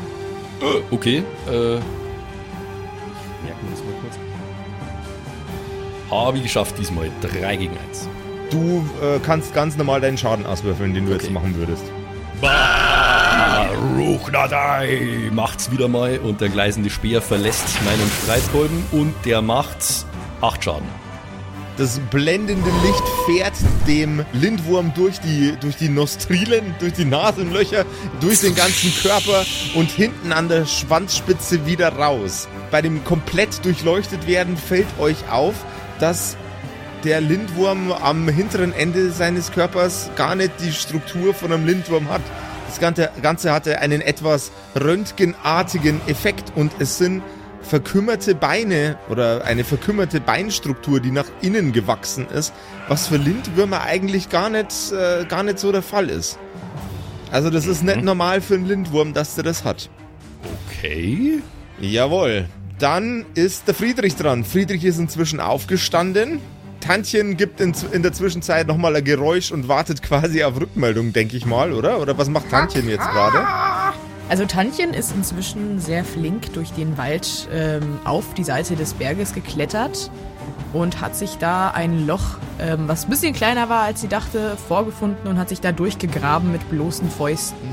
Okay. 0.92 1.24
Äh. 1.48 1.76
Ja, 1.76 1.82
das 3.72 3.80
mal 3.80 3.94
kurz. 4.02 4.18
Habe 6.10 6.38
ich 6.38 6.44
geschafft 6.44 6.78
diesmal. 6.80 7.12
3 7.22 7.56
gegen 7.58 7.78
1. 7.90 8.08
Du 8.50 8.88
äh, 9.02 9.20
kannst 9.20 9.54
ganz 9.54 9.76
normal 9.78 10.02
deinen 10.02 10.18
Schaden 10.18 10.46
auswürfeln, 10.46 10.94
den 10.94 11.06
du 11.06 11.14
Okay. 11.14 11.24
jetzt 11.24 11.32
machen 11.32 11.56
würdest. 11.56 11.84
Ruchnadai 13.98 15.30
macht's 15.32 15.72
wieder 15.72 15.88
mal 15.88 16.20
und 16.20 16.40
der 16.42 16.50
gleißende 16.50 16.90
Speer 16.90 17.22
verlässt 17.22 17.66
meinen 17.84 18.12
Streitkolben 18.24 18.84
und 18.92 19.14
der 19.26 19.42
macht 19.42 19.78
8 20.42 20.64
Schaden. 20.64 20.88
Das 21.78 22.00
blendende 22.12 22.72
Licht 22.84 23.04
fährt 23.28 23.54
dem 23.88 24.26
Lindwurm 24.34 24.94
durch 24.96 25.20
die, 25.20 25.56
durch 25.62 25.76
die 25.76 25.90
Nostrilen, 25.90 26.74
durch 26.80 26.94
die 26.94 27.06
Nasenlöcher, 27.06 27.86
durch 28.20 28.40
den 28.40 28.56
ganzen 28.56 28.92
Körper 29.02 29.46
und 29.76 29.92
hinten 29.92 30.32
an 30.32 30.50
der 30.50 30.66
Schwanzspitze 30.66 31.68
wieder 31.68 31.90
raus. 31.90 32.48
Bei 32.72 32.82
dem 32.82 33.04
komplett 33.04 33.64
durchleuchtet 33.64 34.26
werden 34.26 34.58
fällt 34.58 34.88
euch 35.00 35.18
auf, 35.30 35.54
dass 36.00 36.36
der 37.04 37.22
Lindwurm 37.22 37.92
am 37.92 38.28
hinteren 38.28 38.74
Ende 38.74 39.12
seines 39.12 39.52
Körpers 39.52 40.10
gar 40.16 40.36
nicht 40.36 40.52
die 40.60 40.72
Struktur 40.72 41.34
von 41.34 41.52
einem 41.52 41.66
Lindwurm 41.66 42.10
hat. 42.10 42.22
Das 42.68 42.80
Ganze, 42.80 43.10
Ganze 43.22 43.52
hatte 43.52 43.80
einen 43.80 44.02
etwas 44.02 44.52
röntgenartigen 44.80 46.02
Effekt 46.08 46.52
und 46.56 46.72
es 46.80 46.98
sind 46.98 47.22
verkümmerte 47.62 48.36
Beine 48.36 48.98
oder 49.10 49.46
eine 49.46 49.64
verkümmerte 49.64 50.22
Beinstruktur, 50.22 51.00
die 51.00 51.12
nach 51.12 51.26
innen 51.42 51.72
gewachsen 51.72 52.28
ist, 52.28 52.54
was 52.88 53.08
für 53.08 53.18
Lindwürmer 53.18 53.82
eigentlich 53.82 54.30
gar 54.30 54.50
nicht, 54.50 54.92
äh, 54.92 55.26
gar 55.26 55.44
nicht 55.44 55.60
so 55.60 55.72
der 55.72 55.82
Fall 55.82 56.10
ist. 56.10 56.40
Also 57.32 57.50
das 57.50 57.66
ist 57.68 57.84
nicht 57.84 58.04
normal 58.04 58.42
für 58.42 58.56
einen 58.56 58.68
Lindwurm, 58.68 59.14
dass 59.14 59.36
der 59.36 59.44
das 59.44 59.64
hat. 59.64 59.90
Okay. 60.70 61.40
Jawohl. 61.80 62.48
Dann 62.80 63.26
ist 63.34 63.68
der 63.68 63.74
Friedrich 63.74 64.16
dran. 64.16 64.44
Friedrich 64.44 64.86
ist 64.86 65.00
inzwischen 65.00 65.40
aufgestanden. 65.40 66.40
Tantchen 66.80 67.38
gibt 67.38 67.60
in, 67.62 67.74
in 67.92 68.04
der 68.04 68.14
Zwischenzeit 68.14 68.68
nochmal 68.68 68.96
ein 68.96 69.04
Geräusch 69.04 69.52
und 69.52 69.68
wartet 69.68 70.02
quasi 70.02 70.44
auf 70.44 70.60
Rückmeldung, 70.60 71.14
denke 71.14 71.38
ich 71.38 71.46
mal, 71.46 71.74
oder? 71.74 72.00
Oder 72.00 72.18
was 72.18 72.30
macht 72.30 72.50
Tantchen 72.50 72.88
jetzt 72.88 73.08
gerade? 73.10 73.46
Also 74.30 74.46
Tantchen 74.46 74.94
ist 74.94 75.14
inzwischen 75.16 75.80
sehr 75.80 76.04
flink 76.04 76.54
durch 76.54 76.72
den 76.72 76.98
Wald 76.98 77.48
ähm, 77.54 78.00
auf 78.04 78.34
die 78.34 78.44
Seite 78.44 78.76
des 78.76 78.94
Berges 78.94 79.34
geklettert 79.34 80.12
und 80.74 81.00
hat 81.00 81.16
sich 81.16 81.38
da 81.38 81.70
ein 81.70 82.06
Loch, 82.06 82.38
ähm, 82.60 82.88
was 82.88 83.06
ein 83.06 83.10
bisschen 83.10 83.34
kleiner 83.34 83.70
war, 83.70 83.84
als 83.84 84.02
sie 84.02 84.10
dachte, 84.10 84.58
vorgefunden 84.68 85.30
und 85.30 85.38
hat 85.38 85.48
sich 85.50 85.62
da 85.62 85.72
durchgegraben 85.72 86.52
mit 86.52 86.70
bloßen 86.70 87.10
Fäusten 87.10 87.70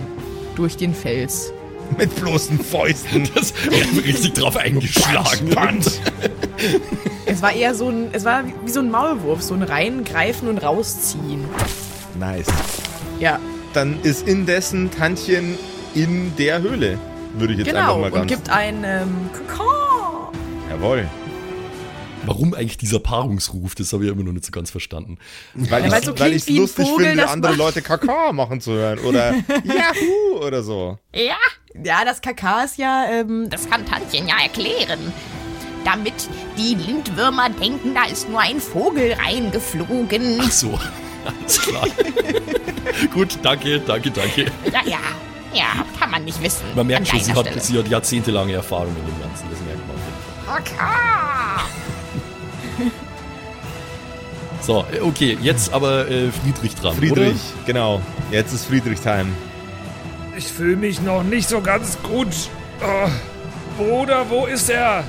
durch 0.54 0.76
den 0.76 0.94
Fels. 0.94 1.52
Mit 1.98 2.14
bloßen 2.16 2.58
Fäusten. 2.58 3.28
Das 3.34 3.52
wir 3.70 3.84
haben 3.84 3.98
richtig 3.98 4.34
drauf 4.34 4.56
eingeschlagen. 4.56 5.50
Es 7.26 7.42
war 7.42 7.52
eher 7.52 7.74
so 7.74 7.88
ein, 7.88 8.08
es 8.12 8.24
war 8.24 8.44
wie 8.64 8.70
so 8.70 8.80
ein 8.80 8.90
Maulwurf, 8.90 9.42
so 9.42 9.54
ein 9.54 9.62
reingreifen 9.62 10.48
und 10.48 10.58
rausziehen. 10.58 11.44
Nice. 12.18 12.46
Ja, 13.18 13.38
Dann 13.72 14.00
ist 14.02 14.28
indessen 14.28 14.90
Tantchen 14.90 15.58
in 15.94 16.34
der 16.36 16.62
Höhle. 16.62 16.98
Würde 17.34 17.54
ich 17.54 17.60
jetzt 17.60 17.68
einfach 17.74 17.94
genau. 17.94 17.98
mal 18.00 18.06
Und 18.06 18.14
ganz. 18.14 18.30
gibt 18.30 18.50
ein 18.50 18.84
ähm, 18.84 19.30
Kakao. 19.32 20.30
Jawohl. 20.70 21.08
Warum 22.26 22.54
eigentlich 22.54 22.78
dieser 22.78 22.98
Paarungsruf? 23.00 23.74
Das 23.74 23.92
habe 23.92 24.04
ich 24.04 24.10
immer 24.10 24.22
noch 24.22 24.32
nicht 24.32 24.44
so 24.44 24.52
ganz 24.52 24.70
verstanden. 24.70 25.18
Weil 25.54 25.86
Ja, 25.90 25.98
ich 25.98 26.04
so 26.04 26.14
ein 26.14 26.32
lustig 26.32 26.86
Vogel, 26.88 27.06
finde, 27.06 27.22
das 27.22 27.30
andere 27.32 27.52
macht- 27.52 27.58
Leute 27.58 27.82
Kakao 27.82 28.32
machen 28.32 28.60
zu 28.60 28.72
hören. 28.72 28.98
Oder 29.00 29.32
Yahoo 29.64 30.44
oder 30.46 30.62
so. 30.62 30.98
Ja, 31.14 31.36
Ja, 31.82 32.04
das 32.04 32.20
Kakao 32.20 32.64
ist 32.64 32.78
ja, 32.78 33.06
ähm, 33.10 33.48
das 33.50 33.68
kann 33.68 33.84
Tantchen 33.86 34.28
ja 34.28 34.36
erklären. 34.42 35.12
damit 35.84 36.14
die 36.56 36.74
Lindwürmer 36.76 37.50
denken, 37.50 37.94
da 37.94 38.04
ist 38.10 38.28
nur 38.28 38.40
ein 38.40 38.58
Vogel 38.60 39.12
reingeflogen. 39.12 40.38
Ach 40.40 40.50
so, 40.50 40.78
alles 41.26 41.60
klar. 41.60 41.86
Gut, 43.12 43.38
danke, 43.42 43.80
danke, 43.80 44.10
danke. 44.10 44.42
Ja, 44.72 44.80
ja, 44.86 44.98
ja, 45.52 45.84
kann 45.98 46.10
man 46.10 46.24
nicht 46.24 46.40
wissen. 46.42 46.64
Man 46.74 46.86
merkt 46.86 47.08
schon, 47.08 47.20
sie 47.20 47.32
hat, 47.34 47.62
sie 47.62 47.78
hat 47.78 47.88
jahrzehntelange 47.88 48.54
Erfahrung 48.54 48.88
in 48.96 49.04
dem 49.06 49.20
Ganzen, 49.20 49.46
das 49.50 49.60
merkt 49.60 49.86
man. 49.86 49.96
auf 49.96 50.02
jeden 50.04 50.16
Fall. 50.46 50.60
Okay. 50.60 51.93
So, 54.64 54.86
äh, 54.90 55.00
okay, 55.00 55.36
jetzt 55.42 55.74
aber 55.74 56.08
äh, 56.08 56.30
Friedrich 56.30 56.74
dran. 56.74 56.96
Friedrich, 56.96 57.36
genau. 57.66 58.00
Jetzt 58.30 58.54
ist 58.54 58.64
Friedrich 58.64 58.98
Time. 59.00 59.26
Ich 60.38 60.46
fühle 60.46 60.76
mich 60.76 61.02
noch 61.02 61.22
nicht 61.22 61.48
so 61.50 61.60
ganz 61.60 61.98
gut. 62.02 62.28
Oh, 62.80 63.08
Bruder, 63.76 64.24
wo 64.30 64.46
ist 64.46 64.70
er? 64.70 65.04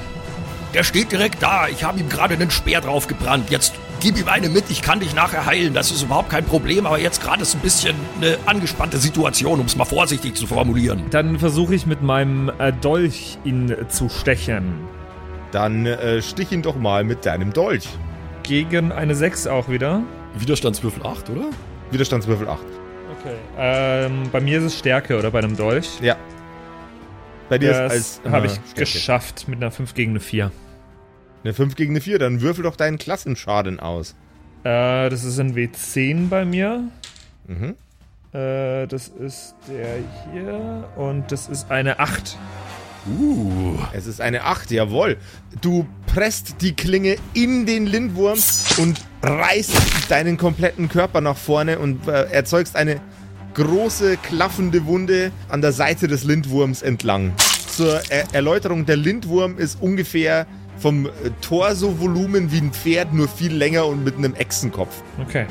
Der 0.74 0.84
steht 0.84 1.12
direkt 1.14 1.42
da. 1.42 1.70
Ich 1.70 1.86
habe 1.86 2.00
ihm 2.00 2.10
gerade 2.10 2.34
einen 2.34 2.52
Speer 2.52 2.82
draufgebrannt. 2.82 3.50
Jetzt 3.50 3.74
gib 4.02 4.20
ihm 4.20 4.28
eine 4.28 4.50
mit. 4.50 4.66
Ich 4.70 4.82
kann 4.82 5.00
dich 5.00 5.16
nachher 5.16 5.46
heilen. 5.46 5.74
Das 5.74 5.90
ist 5.90 6.04
überhaupt 6.04 6.30
kein 6.30 6.44
Problem. 6.44 6.86
Aber 6.86 7.00
jetzt 7.00 7.22
gerade 7.22 7.42
ist 7.42 7.56
ein 7.56 7.62
bisschen 7.62 7.96
eine 8.18 8.38
angespannte 8.46 8.98
Situation, 8.98 9.62
um 9.62 9.68
es 9.68 9.78
mal 9.78 9.86
vorsichtig 9.86 10.36
zu 10.36 10.48
formulieren. 10.48 11.06
Dann 11.12 11.40
versuche 11.40 11.74
ich 11.74 11.86
mit 11.86 12.02
meinem 12.02 12.52
äh, 12.60 12.74
Dolch 12.74 13.38
ihn 13.46 13.74
zu 13.88 14.10
stechen. 14.10 14.95
Dann 15.56 15.86
äh, 15.86 16.22
stich 16.22 16.52
ihn 16.52 16.62
doch 16.62 16.76
mal 16.76 17.06
mit 17.06 17.26
deinem 17.26 17.54
Dolch. 17.54 17.88
Gegen 18.44 18.92
eine 18.92 19.16
6 19.16 19.48
auch 19.48 19.70
wieder. 19.70 20.04
Widerstandswürfel 20.38 21.06
8, 21.06 21.30
oder? 21.30 21.46
Widerstandswürfel 21.92 22.50
8. 22.50 22.60
Okay. 23.22 23.36
Ähm, 23.58 24.24
bei 24.34 24.42
mir 24.42 24.58
ist 24.58 24.66
es 24.66 24.78
Stärke, 24.78 25.18
oder? 25.18 25.32
Bei 25.32 25.40
einem 25.40 25.56
Dolch. 25.56 26.02
Ja. 26.02 26.18
Bei 27.48 27.58
dir 27.58 27.70
Das 27.72 27.96
ist 27.96 28.22
als 28.26 28.34
habe 28.34 28.48
ich 28.48 28.52
Stärke. 28.52 28.80
geschafft 28.82 29.48
mit 29.48 29.62
einer 29.62 29.72
5 29.72 29.94
gegen 29.94 30.12
eine 30.12 30.20
4. 30.20 30.52
Eine 31.46 31.54
5 31.54 31.76
gegen 31.76 31.94
eine 31.94 32.02
4, 32.02 32.20
dann 32.20 32.42
würfel 32.42 32.66
doch 32.66 32.76
deinen 32.76 32.98
Klassenschaden 32.98 33.80
aus. 33.80 34.14
Äh, 34.66 35.10
das 35.10 35.24
ist 35.24 35.40
ein 35.40 35.56
W10 35.56 36.28
bei 36.28 36.44
mir. 36.44 36.84
Mhm. 37.48 37.76
Äh, 38.34 38.88
das 38.88 39.08
ist 39.08 39.56
der 39.70 40.00
hier. 40.34 40.90
Und 40.98 41.32
das 41.32 41.48
ist 41.48 41.72
eine 41.72 42.00
8. 42.00 42.38
Uh. 43.08 43.78
Es 43.94 44.08
ist 44.08 44.22
eine 44.22 44.44
8, 44.44 44.72
jawohl. 44.72 45.18
Du 45.62 45.86
presst 46.08 46.62
die 46.62 46.74
Klinge 46.74 47.18
in 47.34 47.66
den 47.66 47.86
Lindwurm 47.86 48.40
und 48.78 49.02
reißt 49.22 50.10
deinen 50.10 50.38
kompletten 50.38 50.90
Körper 50.90 51.22
nach 51.22 51.38
vorne 51.38 51.80
und 51.80 52.08
äh, 52.08 52.24
erzeugst 52.32 52.76
eine 52.76 53.00
große, 53.54 54.18
klaffende 54.18 54.86
Wunde 54.86 55.32
an 55.50 55.62
der 55.62 55.72
Seite 55.72 56.08
des 56.08 56.24
Lindwurms 56.24 56.82
entlang. 56.82 57.34
Zur 57.70 58.02
er 58.10 58.34
Erläuterung, 58.34 58.86
der 58.86 58.98
Lindwurm 58.98 59.58
ist 59.58 59.82
ungefähr 59.82 60.46
vom 60.78 61.06
äh, 61.06 61.10
Torso-Volumen 61.42 62.52
wie 62.52 62.58
ein 62.58 62.72
Pferd, 62.72 63.14
nur 63.14 63.28
viel 63.28 63.54
länger 63.54 63.86
und 63.86 64.04
mit 64.04 64.18
einem 64.18 64.36
Echsenkopf. 64.36 65.02
Okay. 65.22 65.46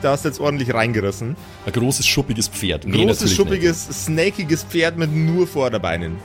Da 0.00 0.12
hast 0.12 0.24
du 0.24 0.28
jetzt 0.28 0.40
ordentlich 0.40 0.72
reingerissen. 0.72 1.36
Ein 1.66 1.72
großes, 1.72 2.06
schuppiges 2.06 2.46
Pferd. 2.46 2.86
Nee, 2.86 3.04
Großes, 3.04 3.34
schuppiges, 3.34 4.04
snakiges 4.04 4.62
Pferd 4.62 4.96
mit 4.96 5.12
nur 5.12 5.46
Vorderbeinen. 5.46 6.16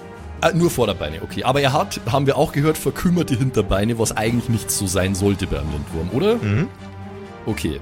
Ah, 0.44 0.52
nur 0.54 0.70
Vorderbeine, 0.70 1.22
okay. 1.22 1.46
Aber 1.46 1.62
er 1.62 1.72
hat, 1.72 2.02
haben 2.12 2.28
wir 2.28 2.38
auch 2.38 2.52
gehört, 2.52 2.78
verkümmerte 2.78 3.34
Hinterbeine, 3.34 3.98
was 3.98 4.12
eigentlich 4.12 4.50
nicht 4.50 4.70
so 4.70 4.88
sein 4.88 5.16
sollte 5.16 5.48
beim 5.48 5.72
Lindwurm, 5.72 6.10
oder? 6.12 6.36
Mhm. 6.36 6.68
Okay. 7.46 7.80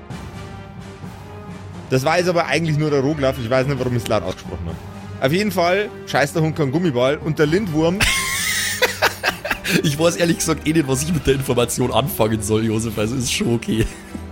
Das 1.89 2.05
weiß 2.05 2.27
aber 2.27 2.45
eigentlich 2.45 2.77
nur 2.77 2.91
der 2.91 2.99
Roglaf. 2.99 3.37
Ich 3.43 3.49
weiß 3.49 3.65
nicht, 3.65 3.79
warum 3.79 3.95
ich 3.95 4.03
es 4.03 4.07
laut 4.07 4.21
ausgesprochen 4.21 4.67
habe. 4.67 5.25
Auf 5.25 5.31
jeden 5.33 5.51
Fall 5.51 5.89
scheißt 6.05 6.35
der 6.35 6.43
Hund 6.43 6.55
kein 6.55 6.71
Gummiball 6.71 7.17
und 7.17 7.39
der 7.39 7.47
Lindwurm, 7.47 7.97
Ich 9.83 9.97
weiß 9.97 10.17
ehrlich 10.17 10.37
gesagt 10.37 10.67
eh 10.67 10.73
nicht, 10.73 10.87
was 10.87 11.01
ich 11.01 11.11
mit 11.11 11.25
der 11.25 11.33
Information 11.33 11.91
anfangen 11.91 12.43
soll, 12.43 12.65
Josef. 12.65 12.95
Also 12.95 13.15
ist 13.15 13.33
schon 13.33 13.55
okay. 13.55 13.87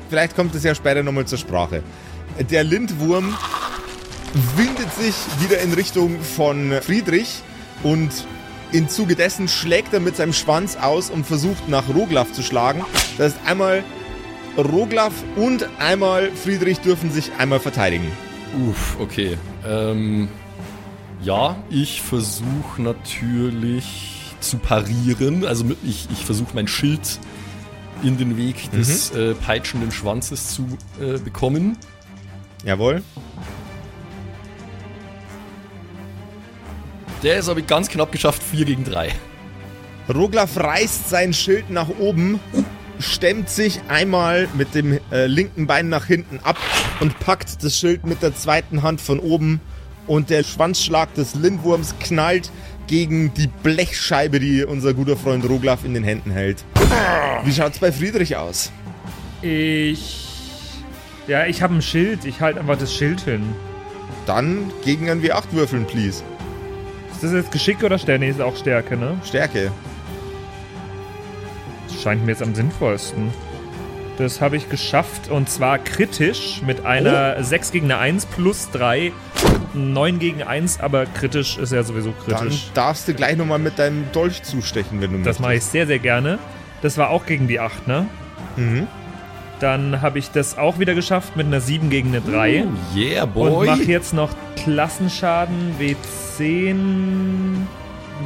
vielleicht 0.07 0.35
kommt 0.35 0.53
es 0.53 0.63
ja 0.63 0.75
später 0.75 1.01
nochmal 1.01 1.25
zur 1.25 1.39
Sprache. 1.39 1.81
Der 2.51 2.63
Lindwurm 2.63 3.35
windet 4.55 4.93
sich 4.93 5.15
wieder 5.39 5.59
in 5.61 5.73
Richtung 5.73 6.19
von 6.21 6.73
Friedrich 6.83 7.41
und 7.83 8.11
im 8.71 8.87
Zuge 8.87 9.15
dessen 9.15 9.47
schlägt 9.47 9.93
er 9.93 9.99
mit 9.99 10.15
seinem 10.15 10.33
Schwanz 10.33 10.75
aus 10.75 11.09
und 11.09 11.25
versucht 11.25 11.67
nach 11.67 11.89
Roglaf 11.89 12.31
zu 12.31 12.43
schlagen. 12.43 12.85
Das 13.17 13.33
heißt, 13.33 13.47
einmal 13.47 13.83
Roglaf 14.57 15.13
und 15.35 15.67
einmal 15.79 16.31
Friedrich 16.31 16.79
dürfen 16.79 17.11
sich 17.11 17.31
einmal 17.37 17.59
verteidigen. 17.59 18.11
Uff, 18.67 18.97
okay. 18.99 19.37
Ähm, 19.67 20.27
ja, 21.21 21.57
ich 21.69 22.01
versuche 22.01 22.81
natürlich 22.81 24.35
zu 24.39 24.57
parieren. 24.57 25.45
Also 25.45 25.65
ich, 25.83 26.07
ich 26.11 26.25
versuche 26.25 26.51
mein 26.53 26.67
Schild 26.67 27.19
in 28.03 28.17
den 28.17 28.37
Weg 28.37 28.71
des 28.71 29.11
äh, 29.11 29.33
peitschenden 29.33 29.91
Schwanzes 29.91 30.49
zu 30.53 30.65
äh, 31.01 31.17
bekommen. 31.17 31.77
Jawohl. 32.63 33.03
Der 37.23 37.37
ist 37.37 37.49
aber 37.49 37.61
ganz 37.61 37.89
knapp 37.89 38.11
geschafft, 38.11 38.41
4 38.41 38.65
gegen 38.65 38.85
3. 38.85 39.09
Roglaf 40.13 40.57
reißt 40.57 41.09
sein 41.09 41.33
Schild 41.33 41.69
nach 41.69 41.89
oben, 41.99 42.39
stemmt 42.99 43.49
sich 43.49 43.81
einmal 43.89 44.47
mit 44.55 44.73
dem 44.73 44.99
äh, 45.11 45.25
linken 45.25 45.67
Bein 45.67 45.89
nach 45.89 46.05
hinten 46.05 46.39
ab 46.43 46.57
und 46.99 47.19
packt 47.19 47.63
das 47.63 47.77
Schild 47.77 48.05
mit 48.05 48.23
der 48.23 48.35
zweiten 48.35 48.83
Hand 48.83 49.01
von 49.01 49.19
oben 49.19 49.59
und 50.07 50.29
der 50.29 50.43
Schwanzschlag 50.43 51.13
des 51.13 51.35
Lindwurms 51.35 51.95
knallt 51.99 52.51
gegen 52.87 53.33
die 53.33 53.47
Blechscheibe, 53.47 54.39
die 54.39 54.63
unser 54.63 54.93
guter 54.93 55.15
Freund 55.15 55.47
Roglaf 55.47 55.83
in 55.85 55.93
den 55.93 56.03
Händen 56.03 56.31
hält. 56.31 56.63
Wie 57.43 57.53
schaut's 57.53 57.79
bei 57.79 57.91
Friedrich 57.91 58.35
aus? 58.35 58.71
Ich. 59.41 60.25
Ja, 61.27 61.45
ich 61.45 61.61
habe 61.61 61.75
ein 61.75 61.81
Schild. 61.83 62.25
Ich 62.25 62.41
halte 62.41 62.59
einfach 62.59 62.77
das 62.77 62.93
Schild 62.93 63.21
hin. 63.21 63.43
Dann 64.25 64.71
gegen 64.83 65.09
ein 65.09 65.21
W8 65.21 65.51
würfeln, 65.51 65.85
please. 65.85 66.23
Ist 67.19 67.25
das 67.25 67.33
jetzt 67.33 67.51
Geschick 67.51 67.83
oder 67.83 67.99
Stärke? 67.99 68.19
Nee, 68.23 68.29
ist 68.29 68.39
auch 68.39 68.55
Stärke, 68.55 68.95
ne? 68.95 69.17
Stärke. 69.25 69.73
Das 71.89 72.01
scheint 72.01 72.23
mir 72.25 72.31
jetzt 72.31 72.41
am 72.41 72.55
sinnvollsten. 72.55 73.33
Das 74.17 74.39
habe 74.39 74.55
ich 74.55 74.69
geschafft 74.69 75.29
und 75.29 75.49
zwar 75.49 75.79
kritisch 75.79 76.61
mit 76.65 76.85
einer 76.85 77.43
6 77.43 77.73
gegen 77.73 77.91
eine 77.91 77.97
1 77.97 78.25
plus 78.27 78.69
3. 78.71 79.11
9 79.73 80.19
gegen 80.19 80.43
1, 80.43 80.79
aber 80.79 81.05
kritisch 81.07 81.57
ist 81.57 81.73
ja 81.73 81.83
sowieso 81.83 82.13
Dann 82.25 82.37
kritisch. 82.37 82.71
darfst 82.73 83.05
du 83.09 83.13
gleich 83.13 83.35
nochmal 83.35 83.59
mit 83.59 83.77
deinem 83.77 84.09
Dolch 84.13 84.41
zustechen, 84.43 85.01
wenn 85.01 85.11
du 85.11 85.21
Das 85.21 85.39
mache 85.39 85.55
ich 85.55 85.63
sehr, 85.65 85.87
sehr 85.87 85.99
gerne. 85.99 86.39
Das 86.81 86.97
war 86.97 87.09
auch 87.09 87.25
gegen 87.25 87.49
die 87.49 87.59
8, 87.59 87.85
ne? 87.85 88.07
Mhm. 88.55 88.87
Dann 89.59 90.01
habe 90.01 90.19
ich 90.19 90.31
das 90.31 90.57
auch 90.57 90.79
wieder 90.79 90.95
geschafft 90.95 91.35
mit 91.35 91.45
einer 91.47 91.59
7 91.59 91.89
gegen 91.89 92.09
eine 92.09 92.21
3. 92.21 92.65
Yeah, 92.95 93.23
Und 93.23 93.33
boy. 93.33 93.67
mache 93.67 93.83
jetzt 93.83 94.13
noch 94.13 94.29
Klassenschaden 94.55 95.75
W10. 95.79 96.77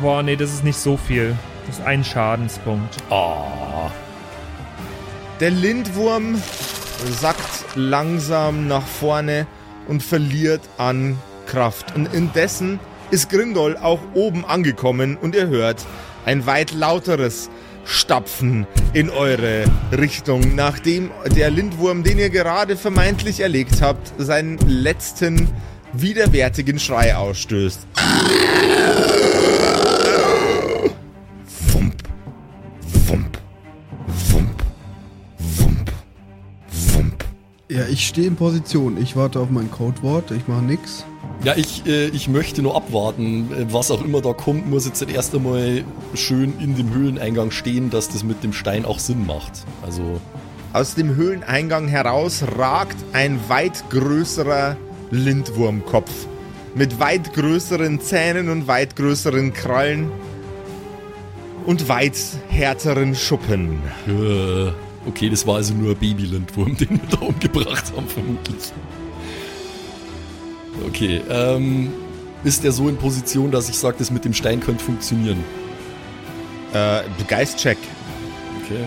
Boah, 0.02 0.22
nee, 0.22 0.36
das 0.36 0.52
ist 0.54 0.64
nicht 0.64 0.78
so 0.78 0.96
viel. 0.98 1.36
Das 1.68 1.80
ist 1.80 1.86
ein 1.86 2.04
Schadenspunkt. 2.04 2.98
Ah, 3.10 3.90
Der 5.40 5.50
Lindwurm 5.50 6.36
sackt 7.20 7.66
langsam 7.76 8.68
nach 8.68 8.86
vorne 8.86 9.48
und 9.88 10.04
verliert 10.04 10.62
an 10.78 11.18
Kraft. 11.48 11.96
Und 11.96 12.14
indessen 12.14 12.80
ist 13.12 13.30
Grindol 13.30 13.76
auch 13.78 14.00
oben 14.14 14.46
angekommen 14.46 15.18
und 15.20 15.36
ihr 15.36 15.48
hört 15.48 15.84
ein 16.26 16.46
weit 16.46 16.72
lauteres 16.74 17.50
Stapfen 17.86 18.66
in 18.94 19.10
eure 19.10 19.66
Richtung, 19.92 20.56
nachdem 20.56 21.12
der 21.36 21.52
Lindwurm, 21.52 22.04
den 22.04 22.18
ihr 22.18 22.30
gerade 22.30 22.78
vermeintlich 22.78 23.40
erlegt 23.42 23.82
habt, 23.82 24.14
seinen 24.18 24.58
letzten 24.58 25.50
widerwärtigen 25.94 26.80
Schrei 26.80 27.16
ausstößt. 27.16 27.86
Wump, 31.72 31.96
wump, 33.08 33.38
wump, 34.30 34.64
wump, 35.58 35.92
wump. 36.94 37.26
Ja, 37.70 37.86
ich 37.92 38.08
stehe 38.08 38.28
in 38.28 38.36
Position. 38.36 39.02
Ich 39.02 39.16
warte 39.16 39.40
auf 39.40 39.50
mein 39.50 39.70
Codewort. 39.70 40.32
Ich 40.32 40.48
mache 40.48 40.64
nix. 40.64 41.06
Ja, 41.44 41.56
ich, 41.58 41.86
äh, 41.86 42.08
ich 42.08 42.30
möchte 42.30 42.62
nur 42.62 42.76
abwarten. 42.76 43.52
Äh, 43.52 43.74
Was 43.74 43.92
auch 43.92 44.04
immer 44.04 44.22
da 44.22 44.34
kommt, 44.34 44.70
muss 44.70 44.86
jetzt 44.86 45.02
erst 45.02 45.36
einmal 45.36 45.84
schön 46.14 46.54
in 46.60 46.76
dem 46.76 46.94
Höhleneingang 46.94 47.52
stehen, 47.52 47.90
dass 47.90 48.10
das 48.10 48.24
mit 48.24 48.44
dem 48.44 48.54
Stein 48.54 48.86
auch 48.86 49.00
Sinn 49.00 49.26
macht. 49.26 49.66
Also, 49.82 50.22
Aus 50.72 50.96
dem 50.96 51.16
Höhleneingang 51.16 51.88
heraus 51.88 52.44
ragt 52.58 52.98
ein 53.14 53.40
weit 53.50 53.84
größerer 53.90 54.78
Lindwurmkopf 55.12 56.12
mit 56.76 57.00
weit 57.00 57.34
größeren 57.34 58.02
Zähnen 58.02 58.50
und 58.50 58.68
weit 58.68 58.96
größeren 58.96 59.54
Krallen 59.54 60.12
und 61.66 61.88
weit 61.88 62.18
härteren 62.50 63.16
Schuppen. 63.16 63.80
äh, 64.08 64.72
okay, 65.08 65.30
das 65.30 65.46
war 65.46 65.58
also 65.58 65.74
nur 65.74 65.92
ein 65.92 65.98
Babylindwurm, 65.98 66.76
den 66.78 66.90
wir 66.90 67.00
da 67.10 67.26
umgebracht 67.26 67.94
haben, 67.96 68.08
vermutlich. 68.08 68.72
Okay, 70.88 71.22
ähm, 71.30 71.94
ist 72.44 72.64
der 72.64 72.72
so 72.72 72.90
in 72.90 72.98
Position, 72.98 73.52
dass 73.52 73.70
ich 73.70 73.78
sage, 73.78 73.96
das 74.00 74.12
mit 74.12 74.26
dem 74.26 74.34
Stein 74.34 74.60
könnte 74.60 74.84
funktionieren? 74.84 75.44
Äh, 76.74 77.02
Geistcheck. 77.28 77.78
Okay. 78.64 78.86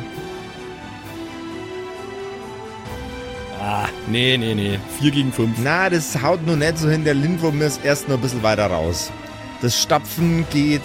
Ah, 3.60 3.88
nee, 4.06 4.36
nee, 4.36 4.54
nee. 4.54 4.78
4 5.00 5.10
gegen 5.10 5.32
5. 5.32 5.58
Na, 5.62 5.88
das 5.88 6.22
haut 6.22 6.44
nur 6.46 6.56
nicht 6.56 6.78
so 6.78 6.88
hin. 6.88 7.04
Der 7.04 7.14
Lindwurm 7.14 7.62
ist 7.62 7.84
erst 7.84 8.08
noch 8.08 8.16
ein 8.16 8.20
bisschen 8.20 8.42
weiter 8.42 8.66
raus. 8.66 9.10
Das 9.62 9.80
Stapfen 9.80 10.44
geht 10.50 10.82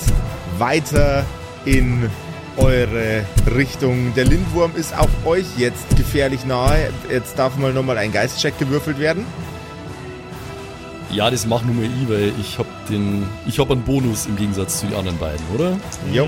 weiter 0.58 1.26
in 1.66 2.10
eure 2.58 3.26
Richtung. 3.56 4.14
Der 4.16 4.26
Lindwurm 4.26 4.72
ist 4.76 4.98
auch 4.98 5.10
euch 5.26 5.46
jetzt 5.58 5.96
gefährlich 5.98 6.46
nahe. 6.46 6.92
Jetzt 7.10 7.38
darf 7.38 7.58
mal 7.58 7.74
nochmal 7.74 7.98
ein 7.98 8.12
Geistcheck 8.12 8.58
gewürfelt 8.58 9.00
werden. 9.00 9.26
Ja, 11.12 11.30
das 11.30 11.46
mach 11.46 11.64
nur 11.64 11.76
mal 11.76 11.86
ich, 11.86 12.10
weil 12.10 12.32
ich 12.40 12.58
hab 12.58 12.66
den. 12.88 13.28
Ich 13.46 13.60
hab 13.60 13.70
einen 13.70 13.84
Bonus 13.84 14.28
im 14.28 14.38
Gegensatz 14.38 14.80
zu 14.80 14.88
den 14.88 14.96
anderen 14.96 15.18
beiden, 15.18 15.46
oder? 15.54 15.78
Jo. 16.12 16.28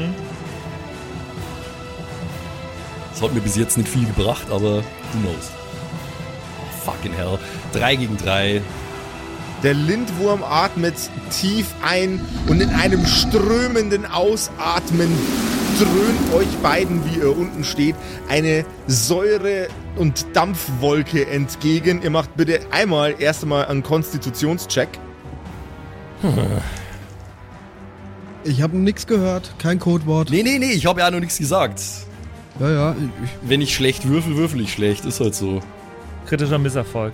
Das 3.12 3.22
hat 3.22 3.34
mir 3.34 3.41
bis 3.41 3.56
jetzt 3.56 3.78
nicht 3.78 3.88
viel 3.88 4.06
gebracht, 4.06 4.46
aber 4.50 4.78
who 4.78 5.19
knows. 5.22 5.52
Oh, 6.60 6.91
fucking 6.91 7.13
hell. 7.13 7.39
3 7.74 7.96
gegen 7.96 8.17
3. 8.17 8.62
Der 9.62 9.74
Lindwurm 9.74 10.43
atmet 10.43 10.96
tief 11.30 11.67
ein 11.82 12.19
und 12.48 12.60
in 12.60 12.69
einem 12.72 13.06
strömenden 13.06 14.06
Ausatmen 14.06 15.10
dröhnt 15.79 16.33
euch 16.36 16.47
beiden, 16.62 17.03
wie 17.05 17.19
ihr 17.19 17.36
unten 17.36 17.63
steht, 17.63 17.95
eine 18.29 18.65
Säure- 18.88 19.67
und 19.95 20.25
Dampfwolke 20.33 21.27
entgegen. 21.27 22.01
Ihr 22.01 22.09
macht 22.09 22.36
bitte 22.36 22.59
einmal 22.71 23.15
erst 23.19 23.43
einmal 23.43 23.65
einen 23.65 23.83
Konstitutionscheck. 23.83 24.89
Ich 28.43 28.62
habe 28.62 28.77
nichts 28.77 29.07
gehört, 29.07 29.53
kein 29.57 29.79
Codewort. 29.79 30.29
Nee, 30.29 30.43
nee, 30.43 30.59
nee, 30.59 30.71
ich 30.71 30.86
habe 30.86 31.01
ja 31.01 31.12
noch 31.12 31.19
nichts 31.19 31.38
gesagt. 31.38 31.81
Ja, 32.59 32.71
ja, 32.71 32.91
ich, 33.23 33.29
Wenn 33.41 33.62
ich 33.62 33.73
schlecht 33.73 34.07
würfel, 34.07 34.38
würfel 34.38 34.62
ich 34.62 34.71
schlecht. 34.71 35.05
Ist 35.05 35.19
halt 35.19 35.33
so. 35.36 35.62
Kritischer 36.27 36.59
Misserfolg. 36.59 37.13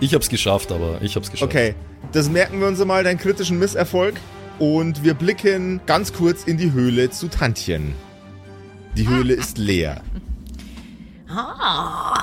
Ich 0.00 0.12
hab's 0.14 0.28
geschafft, 0.28 0.72
aber 0.72 1.00
ich 1.00 1.16
hab's 1.16 1.30
geschafft. 1.30 1.50
Okay, 1.50 1.74
das 2.12 2.28
merken 2.28 2.60
wir 2.60 2.66
uns 2.66 2.80
einmal, 2.80 3.04
deinen 3.04 3.18
kritischen 3.18 3.58
Misserfolg. 3.58 4.14
Und 4.58 5.04
wir 5.04 5.14
blicken 5.14 5.80
ganz 5.84 6.12
kurz 6.12 6.44
in 6.44 6.56
die 6.56 6.72
Höhle 6.72 7.10
zu 7.10 7.28
Tantchen. 7.28 7.94
Die 8.96 9.06
Höhle 9.06 9.34
ist 9.34 9.58
leer. 9.58 10.00
Oh, 11.30 12.18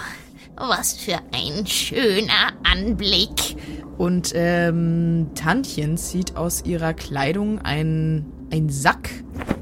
was 0.55 0.93
für 0.93 1.19
ein 1.31 1.67
schöner 1.67 2.53
Anblick. 2.63 3.55
Und 3.97 4.31
ähm, 4.33 5.29
Tantchen 5.35 5.97
zieht 5.97 6.35
aus 6.35 6.65
ihrer 6.65 6.95
Kleidung 6.95 7.59
einen, 7.59 8.25
einen 8.51 8.69
Sack, 8.69 9.09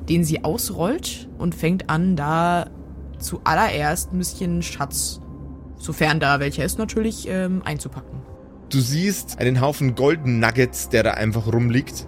den 0.07 0.23
sie 0.23 0.45
ausrollt 0.45 1.29
und 1.37 1.53
fängt 1.53 1.89
an, 1.89 2.15
da 2.15 2.69
zuallererst 3.19 4.13
ein 4.13 4.17
bisschen 4.17 4.61
Schatz, 4.61 5.19
sofern 5.77 6.21
da 6.21 6.39
welcher 6.39 6.63
ist, 6.63 6.79
natürlich 6.79 7.27
ähm, 7.27 7.61
einzupacken. 7.65 8.21
Du 8.69 8.79
siehst 8.79 9.39
einen 9.39 9.59
Haufen 9.59 9.95
Golden 9.95 10.39
Nuggets, 10.39 10.87
der 10.87 11.03
da 11.03 11.11
einfach 11.11 11.51
rumliegt. 11.51 12.07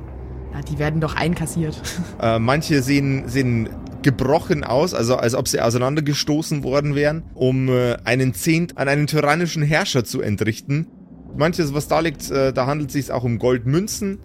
Na, 0.54 0.62
die 0.62 0.78
werden 0.80 1.02
doch 1.02 1.16
einkassiert. 1.16 1.82
Äh, 2.22 2.40
manche 2.40 2.82
sehen, 2.82 3.28
sehen 3.28 3.70
gebrochen 4.04 4.64
aus, 4.64 4.94
also 4.94 5.16
als 5.16 5.34
ob 5.34 5.48
sie 5.48 5.60
auseinandergestoßen 5.62 6.64
worden 6.64 6.94
wären, 6.94 7.24
um 7.34 7.70
äh, 7.70 7.96
einen 8.04 8.34
Zehnt 8.34 8.78
an 8.78 8.88
einen 8.88 9.08
tyrannischen 9.08 9.64
Herrscher 9.64 10.04
zu 10.04 10.22
entrichten. 10.22 10.88
Manches, 11.36 11.74
was 11.74 11.88
da 11.88 12.00
liegt, 12.00 12.30
äh, 12.30 12.54
da 12.54 12.68
handelt 12.68 12.90
es 12.90 12.94
sich 12.94 13.12
auch 13.12 13.24
um 13.24 13.40
Goldmünzen. 13.40 14.20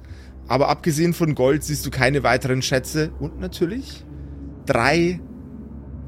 Aber 0.49 0.69
abgesehen 0.69 1.14
von 1.14 1.35
Gold 1.35 1.64
siehst 1.64 1.87
du 1.87 1.91
keine 1.91 2.23
weiteren 2.23 2.62
Schätze. 2.62 3.11
Und 3.21 3.38
natürlich 3.41 4.05
drei 4.67 5.21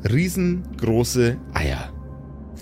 riesengroße 0.09 1.37
Eier. 1.55 1.93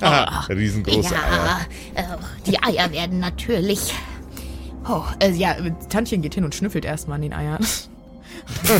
Haha, 0.01 0.47
riesengroße 0.47 1.15
Eier. 1.15 1.61
ja, 1.97 2.03
äh, 2.03 2.17
die 2.47 2.63
Eier 2.63 2.93
werden 2.93 3.19
natürlich. 3.19 3.95
Oh, 4.89 5.03
äh, 5.21 5.31
ja, 5.33 5.57
Tantchen 5.91 6.23
geht 6.23 6.35
hin 6.35 6.45
und 6.45 6.55
schnüffelt 6.55 6.85
erstmal 6.85 7.17
an 7.17 7.23
den 7.23 7.33
Eiern. 7.35 7.65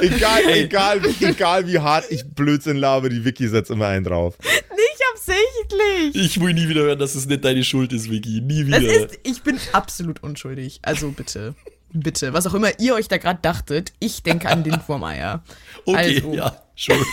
Egal, 0.00 0.42
egal, 0.54 1.00
egal 1.20 1.66
wie 1.66 1.78
hart 1.78 2.04
ich 2.10 2.24
Blödsinn 2.26 2.76
labe, 2.76 3.08
die 3.08 3.24
Wiki 3.24 3.48
setzt 3.48 3.70
immer 3.70 3.86
einen 3.88 4.04
drauf. 4.04 4.36
Nicht 4.42 5.02
absichtlich! 5.12 6.14
Ich 6.24 6.40
will 6.40 6.54
nie 6.54 6.68
wieder 6.68 6.82
hören, 6.82 6.98
dass 6.98 7.14
es 7.14 7.26
nicht 7.26 7.44
deine 7.44 7.64
Schuld 7.64 7.92
ist, 7.92 8.10
Vicky. 8.10 8.40
Nie 8.40 8.68
Das 8.68 8.80
wieder. 8.80 9.06
ist, 9.06 9.18
ich 9.22 9.42
bin 9.42 9.58
absolut 9.72 10.22
unschuldig. 10.22 10.80
Also 10.82 11.10
bitte. 11.10 11.54
Bitte. 11.92 12.32
Was 12.32 12.46
auch 12.46 12.54
immer 12.54 12.78
ihr 12.78 12.94
euch 12.94 13.08
da 13.08 13.18
gerade 13.18 13.40
dachtet, 13.42 13.92
ich 13.98 14.22
denke 14.22 14.48
an 14.48 14.62
den 14.62 14.78
Wurmeier. 14.86 15.42
okay, 15.84 16.16
also, 16.16 16.34
ja, 16.34 16.62
schon. 16.74 16.96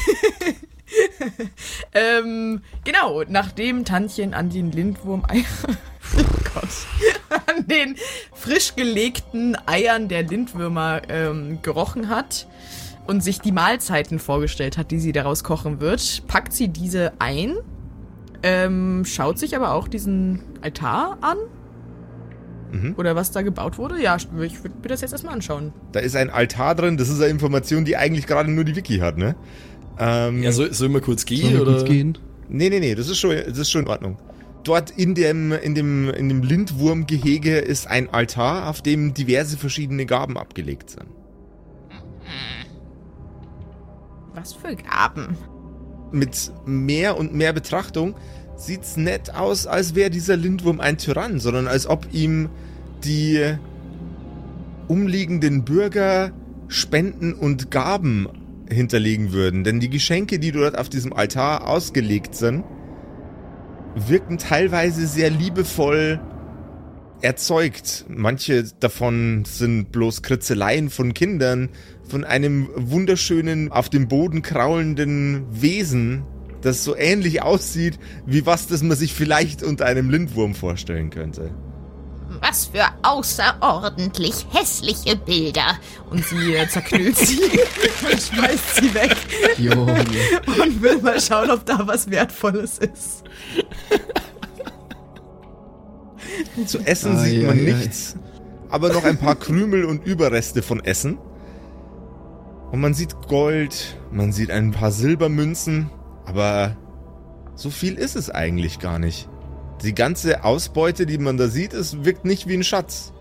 Ähm, 1.93 2.61
genau, 2.83 3.23
nachdem 3.27 3.85
Tantchen 3.85 4.33
an 4.33 4.49
den 4.49 4.71
Lindwurmeier. 4.71 5.43
Oh 6.17 6.23
Gott. 6.53 7.43
An 7.47 7.67
den 7.67 7.97
frisch 8.33 8.75
gelegten 8.75 9.57
Eiern 9.65 10.07
der 10.07 10.23
Lindwürmer 10.23 11.01
ähm, 11.09 11.59
gerochen 11.61 12.07
hat 12.07 12.47
und 13.07 13.21
sich 13.21 13.41
die 13.41 13.51
Mahlzeiten 13.51 14.17
vorgestellt 14.17 14.77
hat, 14.77 14.89
die 14.91 14.99
sie 14.99 15.11
daraus 15.11 15.43
kochen 15.43 15.81
wird, 15.81 16.25
packt 16.27 16.53
sie 16.53 16.69
diese 16.69 17.11
ein, 17.19 17.55
ähm, 18.41 19.03
schaut 19.03 19.37
sich 19.37 19.53
aber 19.53 19.73
auch 19.73 19.89
diesen 19.89 20.43
Altar 20.61 21.17
an. 21.19 21.37
Mhm. 22.71 22.95
Oder 22.97 23.15
was 23.15 23.31
da 23.31 23.41
gebaut 23.41 23.77
wurde. 23.77 24.01
Ja, 24.01 24.15
ich 24.15 24.31
würde 24.31 24.75
mir 24.81 24.87
das 24.89 25.01
jetzt 25.01 25.11
erstmal 25.11 25.33
anschauen. 25.33 25.73
Da 25.91 25.99
ist 25.99 26.15
ein 26.15 26.29
Altar 26.29 26.75
drin, 26.75 26.97
das 26.97 27.09
ist 27.09 27.21
eine 27.21 27.31
Information, 27.31 27.85
die 27.85 27.97
eigentlich 27.97 28.27
gerade 28.27 28.51
nur 28.51 28.63
die 28.63 28.75
Wiki 28.75 28.99
hat, 28.99 29.17
ne? 29.17 29.35
Ähm, 29.99 30.43
Ja, 30.43 30.51
soll, 30.51 30.73
sollen 30.73 30.93
wir 30.93 31.01
kurz 31.01 31.25
gehen? 31.25 31.53
wir 31.53 31.61
oder? 31.61 31.73
kurz 31.73 31.85
gehen? 31.85 32.17
Nee, 32.49 32.69
nee, 32.69 32.79
nee, 32.79 32.95
das 32.95 33.09
ist 33.09 33.17
schon, 33.17 33.31
das 33.35 33.57
ist 33.57 33.71
schon 33.71 33.83
in 33.83 33.87
Ordnung. 33.87 34.17
Dort 34.63 34.91
in 34.91 35.15
dem, 35.15 35.51
in 35.51 35.75
dem, 35.75 36.09
in 36.09 36.29
dem 36.29 36.43
Lindwurmgehege 36.43 37.57
ist 37.57 37.87
ein 37.87 38.09
Altar, 38.13 38.69
auf 38.69 38.81
dem 38.81 39.13
diverse 39.13 39.57
verschiedene 39.57 40.05
Gaben 40.05 40.37
abgelegt 40.37 40.89
sind. 40.89 41.05
Was 44.33 44.53
für 44.53 44.75
Gaben? 44.75 45.37
Mit 46.11 46.51
mehr 46.65 47.17
und 47.17 47.33
mehr 47.33 47.53
Betrachtung 47.53 48.15
sieht's 48.55 48.97
nett 48.97 49.33
aus, 49.35 49.67
als 49.67 49.95
wäre 49.95 50.09
dieser 50.09 50.37
Lindwurm 50.37 50.79
ein 50.79 50.97
Tyrann, 50.97 51.39
sondern 51.39 51.67
als 51.67 51.87
ob 51.87 52.07
ihm 52.13 52.49
die 53.03 53.55
umliegenden 54.87 55.63
Bürger 55.65 56.31
Spenden 56.67 57.33
und 57.33 57.71
Gaben 57.71 58.27
hinterlegen 58.69 59.31
würden. 59.31 59.63
Denn 59.63 59.79
die 59.79 59.89
Geschenke, 59.89 60.39
die 60.39 60.51
dort 60.51 60.77
auf 60.77 60.89
diesem 60.89 61.13
Altar 61.13 61.67
ausgelegt 61.67 62.35
sind, 62.35 62.63
wirken 63.95 64.37
teilweise 64.37 65.07
sehr 65.07 65.29
liebevoll 65.29 66.19
erzeugt. 67.21 68.05
Manche 68.07 68.63
davon 68.79 69.43
sind 69.45 69.91
bloß 69.91 70.21
Kritzeleien 70.21 70.89
von 70.89 71.13
Kindern, 71.13 71.69
von 72.07 72.23
einem 72.23 72.69
wunderschönen, 72.75 73.71
auf 73.71 73.89
dem 73.89 74.07
Boden 74.07 74.41
kraulenden 74.41 75.45
Wesen, 75.49 76.23
das 76.61 76.83
so 76.83 76.95
ähnlich 76.95 77.41
aussieht, 77.41 77.99
wie 78.25 78.45
was, 78.45 78.67
das 78.67 78.83
man 78.83 78.97
sich 78.97 79.13
vielleicht 79.13 79.63
unter 79.63 79.85
einem 79.85 80.09
Lindwurm 80.09 80.53
vorstellen 80.53 81.09
könnte. 81.09 81.51
Was 82.41 82.65
für 82.65 82.85
außerordentlich 83.03 84.45
hässliche 84.51 85.15
Bilder. 85.15 85.77
Und 86.09 86.25
sie 86.25 86.55
äh, 86.55 86.67
zerknüllt 86.67 87.17
sie 87.17 87.39
und 87.41 88.21
schmeißt 88.21 88.75
sie 88.75 88.93
weg 88.93 89.15
Junge. 89.57 90.05
und 90.45 90.81
will 90.81 91.01
mal 91.01 91.19
schauen, 91.19 91.49
ob 91.51 91.65
da 91.65 91.85
was 91.85 92.09
Wertvolles 92.09 92.77
ist. 92.79 93.23
Zu 96.65 96.79
essen 96.79 97.17
Ai, 97.17 97.23
sieht 97.29 97.47
man 97.47 97.57
ai, 97.57 97.61
ai. 97.61 97.73
nichts, 97.73 98.15
aber 98.69 98.91
noch 98.93 99.03
ein 99.03 99.17
paar 99.17 99.35
Krümel 99.35 99.85
und 99.85 100.05
Überreste 100.05 100.61
von 100.61 100.83
Essen. 100.83 101.17
Und 102.71 102.81
man 102.81 102.93
sieht 102.93 103.15
Gold, 103.27 103.97
man 104.11 104.31
sieht 104.31 104.51
ein 104.51 104.71
paar 104.71 104.91
Silbermünzen, 104.91 105.89
aber 106.25 106.75
so 107.55 107.69
viel 107.69 107.95
ist 107.95 108.15
es 108.15 108.29
eigentlich 108.29 108.79
gar 108.79 108.99
nicht. 108.99 109.29
Die 109.83 109.93
ganze 109.93 110.43
Ausbeute, 110.43 111.05
die 111.05 111.17
man 111.17 111.37
da 111.37 111.47
sieht, 111.47 111.73
es 111.73 112.03
wirkt 112.03 112.25
nicht 112.25 112.47
wie 112.47 112.55
ein 112.55 112.63
Schatz. 112.63 113.13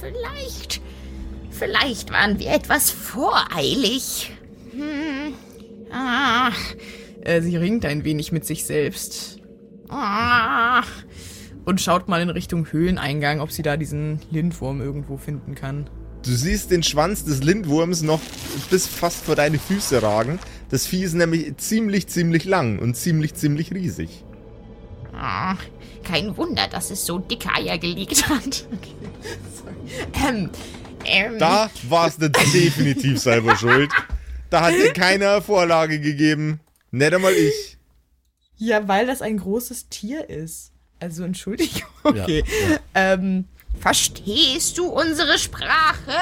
Vielleicht. 0.00 0.80
Vielleicht 1.50 2.10
waren 2.10 2.38
wir 2.38 2.50
etwas 2.50 2.90
voreilig. 2.90 4.32
Hm. 4.72 5.34
Ah. 5.90 6.50
Äh, 7.20 7.42
sie 7.42 7.56
ringt 7.56 7.84
ein 7.84 8.04
wenig 8.04 8.32
mit 8.32 8.44
sich 8.44 8.64
selbst 8.64 9.38
Ah. 9.88 10.82
und 11.66 11.80
schaut 11.80 12.08
mal 12.08 12.22
in 12.22 12.30
Richtung 12.30 12.66
Höhleneingang, 12.72 13.40
ob 13.40 13.52
sie 13.52 13.62
da 13.62 13.76
diesen 13.76 14.20
Lindwurm 14.30 14.80
irgendwo 14.80 15.18
finden 15.18 15.54
kann. 15.54 15.88
Du 16.24 16.30
siehst 16.30 16.70
den 16.70 16.82
Schwanz 16.82 17.24
des 17.24 17.42
Lindwurms 17.42 18.02
noch 18.02 18.20
bis 18.70 18.86
fast 18.86 19.24
vor 19.24 19.36
deine 19.36 19.58
Füße 19.58 20.02
ragen. 20.02 20.38
Das 20.70 20.86
Vieh 20.86 21.02
ist 21.02 21.12
nämlich 21.14 21.56
ziemlich, 21.58 22.06
ziemlich 22.08 22.44
lang 22.44 22.78
und 22.78 22.96
ziemlich, 22.96 23.34
ziemlich 23.34 23.72
riesig. 23.72 24.24
Ah. 25.22 25.56
Kein 26.04 26.36
Wunder, 26.36 26.66
dass 26.68 26.90
es 26.90 27.06
so 27.06 27.18
dicke 27.18 27.48
Eier 27.54 27.78
gelegt 27.78 28.28
hat. 28.28 28.66
Ähm, 30.28 30.50
Ähm, 31.04 31.38
Da 31.38 31.70
warst 31.88 32.20
du 32.22 32.28
definitiv 32.30 33.18
selber 33.20 33.56
schuld. 33.56 33.90
Da 34.50 34.62
hat 34.62 34.74
dir 34.74 34.92
keiner 34.92 35.42
Vorlage 35.42 36.00
gegeben. 36.00 36.60
Nicht 36.90 37.14
einmal 37.14 37.32
ich. 37.34 37.78
Ja, 38.56 38.86
weil 38.86 39.06
das 39.06 39.22
ein 39.22 39.38
großes 39.38 39.88
Tier 39.88 40.28
ist. 40.28 40.72
Also 41.00 41.24
Entschuldigung. 41.24 41.82
Okay. 42.04 42.44
Ja, 42.94 43.12
Ähm, 43.14 43.44
verstehst 43.80 44.76
du 44.78 44.86
unsere 44.86 45.38
Sprache? 45.38 46.12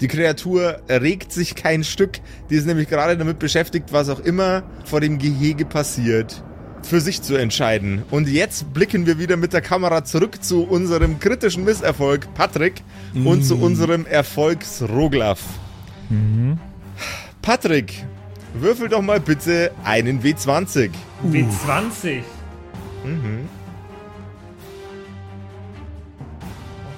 Die 0.00 0.08
Kreatur 0.08 0.80
regt 0.88 1.32
sich 1.32 1.54
kein 1.54 1.84
Stück. 1.84 2.20
Die 2.48 2.54
ist 2.56 2.66
nämlich 2.66 2.88
gerade 2.88 3.16
damit 3.18 3.38
beschäftigt, 3.38 3.92
was 3.92 4.08
auch 4.08 4.20
immer 4.20 4.62
vor 4.84 5.00
dem 5.00 5.18
Gehege 5.18 5.64
passiert, 5.66 6.42
für 6.82 7.00
sich 7.00 7.22
zu 7.22 7.36
entscheiden. 7.36 8.02
Und 8.10 8.28
jetzt 8.28 8.72
blicken 8.72 9.06
wir 9.06 9.18
wieder 9.18 9.36
mit 9.36 9.52
der 9.52 9.60
Kamera 9.60 10.04
zurück 10.04 10.42
zu 10.42 10.64
unserem 10.64 11.18
kritischen 11.18 11.64
Misserfolg 11.64 12.32
Patrick 12.34 12.82
und 13.14 13.42
zu 13.44 13.56
unserem 13.58 14.06
Erfolgsroglaf. 14.06 15.40
Patrick, 17.42 18.04
würfel 18.54 18.88
doch 18.88 19.02
mal 19.02 19.20
bitte 19.20 19.72
einen 19.84 20.22
W20. 20.22 20.90
W20. 21.26 22.22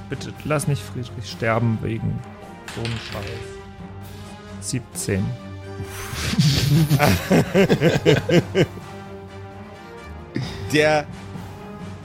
Bitte 0.08 0.32
lass 0.44 0.68
nicht 0.68 0.82
Friedrich 0.82 1.30
sterben 1.30 1.78
wegen 1.82 2.18
so 2.74 2.82
einem 2.82 2.98
Scheiß. 2.98 3.52
17. 4.60 5.24
Der 10.72 11.06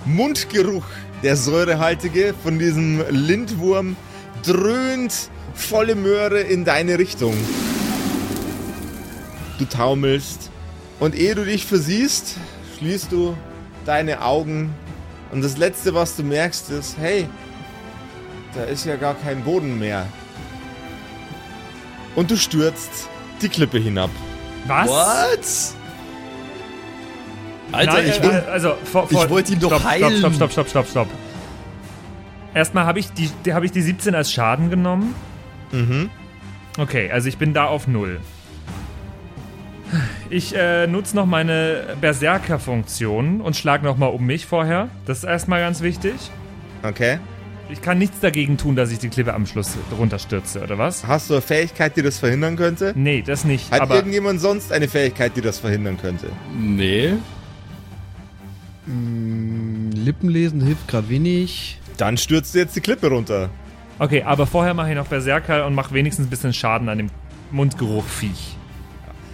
Mundgeruch, 0.06 0.86
der 1.24 1.36
säurehaltige 1.36 2.34
von 2.44 2.60
diesem 2.60 3.04
Lindwurm, 3.10 3.96
dröhnt 4.44 5.30
volle 5.54 5.96
Möhre 5.96 6.40
in 6.40 6.66
deine 6.66 7.00
Richtung. 7.00 7.36
Du 9.58 9.66
taumelst 9.66 10.52
und 11.00 11.16
ehe 11.16 11.36
du 11.36 11.46
dich 11.46 11.66
versiehst, 11.66 12.36
schließt 12.78 13.12
du 13.12 13.36
deine 13.86 14.22
Augen 14.22 14.74
und 15.32 15.44
das 15.44 15.58
letzte, 15.58 15.94
was 15.94 16.16
du 16.16 16.24
merkst, 16.24 16.70
ist, 16.70 16.98
hey, 17.00 17.28
da 18.54 18.64
ist 18.64 18.86
ja 18.86 18.96
gar 18.96 19.16
kein 19.16 19.44
Boden 19.44 19.80
mehr. 19.80 20.06
Und 22.16 22.32
du 22.32 22.38
stürzt 22.38 23.10
die 23.42 23.50
Klippe 23.50 23.78
hinab. 23.78 24.10
Was? 24.66 24.88
What? 24.88 25.77
Alter, 27.72 27.94
Nein, 27.94 28.08
ich 28.08 28.18
äh, 28.18 28.22
bin. 28.22 28.32
also, 28.52 28.76
vor, 28.84 29.08
vor, 29.08 29.24
ich 29.24 29.30
wollte 29.30 29.54
ihn 29.54 29.60
doch 29.60 29.70
stopp, 29.70 29.84
heilen. 29.84 30.18
Stopp, 30.18 30.34
stopp, 30.34 30.52
stopp, 30.52 30.70
stopp, 30.70 30.88
stopp. 30.88 31.08
Erstmal 32.54 32.86
habe 32.86 33.00
ich, 33.00 33.12
die, 33.12 33.30
die, 33.46 33.54
hab 33.54 33.64
ich 33.64 33.72
die 33.72 33.82
17 33.82 34.16
als 34.16 34.32
Schaden 34.32 34.70
genommen. 34.70 35.14
Mhm. 35.72 36.10
Okay, 36.78 37.12
also 37.12 37.28
ich 37.28 37.38
bin 37.38 37.54
da 37.54 37.66
auf 37.66 37.88
Null. 37.88 38.20
Ich 40.30 40.56
äh, 40.56 40.88
nutze 40.88 41.16
noch 41.16 41.26
meine 41.26 41.96
Berserker-Funktion 42.02 43.42
und 43.42 43.56
schlage 43.56 43.86
nochmal 43.86 44.10
um 44.10 44.26
mich 44.26 44.46
vorher. 44.46 44.90
Das 45.06 45.20
ist 45.20 45.24
erstmal 45.24 45.62
ganz 45.62 45.82
wichtig. 45.82 46.14
Okay. 46.84 47.20
Ich 47.70 47.82
kann 47.82 47.98
nichts 47.98 48.20
dagegen 48.22 48.58
tun, 48.58 48.76
dass 48.76 48.92
ich 48.92 49.00
die 49.00 49.10
Klippe 49.10 49.34
am 49.34 49.46
Schluss 49.46 49.78
runterstürze, 49.98 50.62
oder 50.64 50.78
was? 50.78 51.06
Hast 51.06 51.30
du 51.30 51.36
eine 51.36 51.42
Fähigkeit, 51.42 51.98
die 51.98 52.02
das 52.02 52.18
verhindern 52.18 52.56
könnte? 52.56 52.94
Nee, 52.96 53.22
das 53.26 53.44
nicht. 53.44 53.72
Hat 53.72 53.82
aber 53.82 53.96
irgendjemand 53.96 54.40
sonst 54.40 54.72
eine 54.72 54.88
Fähigkeit, 54.88 55.34
die 55.36 55.42
das 55.42 55.60
verhindern 55.60 55.98
könnte? 55.98 56.32
Nee. 56.58 57.14
Mm, 58.88 59.92
Lippenlesen 59.92 60.62
hilft 60.62 60.88
gerade 60.88 61.10
wenig. 61.10 61.80
Dann 61.98 62.18
stürzt 62.18 62.56
du 62.56 62.60
jetzt 62.60 62.76
die 62.76 62.82
Klippe 62.82 63.10
runter. 63.10 63.50
okay, 64.00 64.24
aber 64.24 64.48
vorher 64.48 64.74
mache 64.74 64.90
ich 64.90 64.96
noch 64.96 65.08
Berserker 65.08 65.66
und 65.66 65.76
mache 65.76 65.94
wenigstens 65.94 66.28
ein 66.28 66.30
bisschen 66.30 66.54
Schaden 66.54 66.88
an 66.90 66.98
dem 66.98 67.10
Mundgeruch-Viech. 67.52 68.56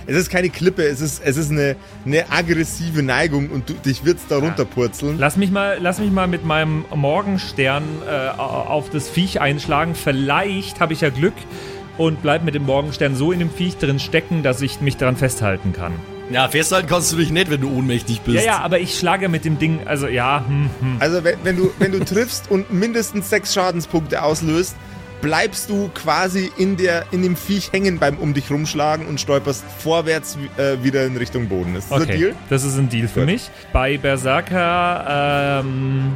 Es 0.05 0.17
ist 0.17 0.29
keine 0.29 0.49
Klippe, 0.49 0.83
es 0.83 0.99
ist, 0.99 1.21
es 1.23 1.37
ist 1.37 1.49
eine, 1.51 1.77
eine 2.05 2.29
aggressive 2.29 3.01
Neigung 3.03 3.49
und 3.49 3.69
du, 3.69 3.73
dich 3.73 4.03
wird's 4.03 4.25
da 4.27 4.37
runterpurzeln. 4.37 5.17
Lass 5.17 5.37
mich 5.37 5.49
mal, 5.49 5.77
lass 5.79 5.99
mich 5.99 6.11
mal 6.11 6.27
mit 6.27 6.43
meinem 6.43 6.83
Morgenstern 6.93 7.83
äh, 8.05 8.37
auf 8.37 8.89
das 8.89 9.07
Viech 9.07 9.39
einschlagen. 9.39 9.95
Vielleicht 9.95 10.81
habe 10.81 10.91
ich 10.91 11.01
ja 11.01 11.09
Glück 11.09 11.33
und 11.97 12.21
bleib 12.21 12.43
mit 12.43 12.55
dem 12.55 12.65
Morgenstern 12.65 13.15
so 13.15 13.31
in 13.31 13.39
dem 13.39 13.49
Viech 13.49 13.77
drin 13.77 13.99
stecken, 13.99 14.43
dass 14.43 14.61
ich 14.61 14.81
mich 14.81 14.97
daran 14.97 15.15
festhalten 15.15 15.71
kann. 15.71 15.93
Ja, 16.29 16.47
festhalten 16.47 16.87
kannst 16.87 17.11
du 17.11 17.17
dich 17.17 17.31
nicht, 17.31 17.49
wenn 17.49 17.61
du 17.61 17.69
ohnmächtig 17.69 18.21
bist. 18.21 18.37
Ja, 18.37 18.43
ja, 18.43 18.57
aber 18.59 18.79
ich 18.79 18.97
schlage 18.97 19.29
mit 19.29 19.45
dem 19.45 19.59
Ding, 19.59 19.81
also 19.85 20.07
ja, 20.07 20.43
hm, 20.47 20.69
hm. 20.79 20.97
Also 20.99 21.23
wenn, 21.23 21.35
wenn, 21.43 21.57
du, 21.57 21.71
wenn 21.79 21.91
du 21.91 22.03
triffst 22.03 22.49
und 22.49 22.71
mindestens 22.71 23.29
sechs 23.29 23.53
Schadenspunkte 23.53 24.23
auslöst, 24.23 24.75
bleibst 25.21 25.69
du 25.69 25.89
quasi 25.93 26.51
in, 26.57 26.75
der, 26.75 27.05
in 27.11 27.23
dem 27.23 27.35
Viech 27.37 27.71
hängen 27.71 27.97
beim 27.97 28.17
um 28.17 28.33
dich 28.33 28.51
rumschlagen 28.51 29.07
und 29.07 29.21
stolperst 29.21 29.63
vorwärts 29.79 30.37
äh, 30.57 30.83
wieder 30.83 31.05
in 31.05 31.15
Richtung 31.15 31.47
Boden. 31.47 31.75
Ist 31.75 31.89
das 31.89 32.01
ein 32.01 32.03
okay, 32.03 32.17
Deal? 32.17 32.35
das 32.49 32.63
ist 32.63 32.77
ein 32.77 32.89
Deal 32.89 33.07
für 33.07 33.21
Gut. 33.21 33.29
mich. 33.29 33.49
Bei 33.71 33.97
Berserker 33.97 35.61
ähm, 35.63 36.13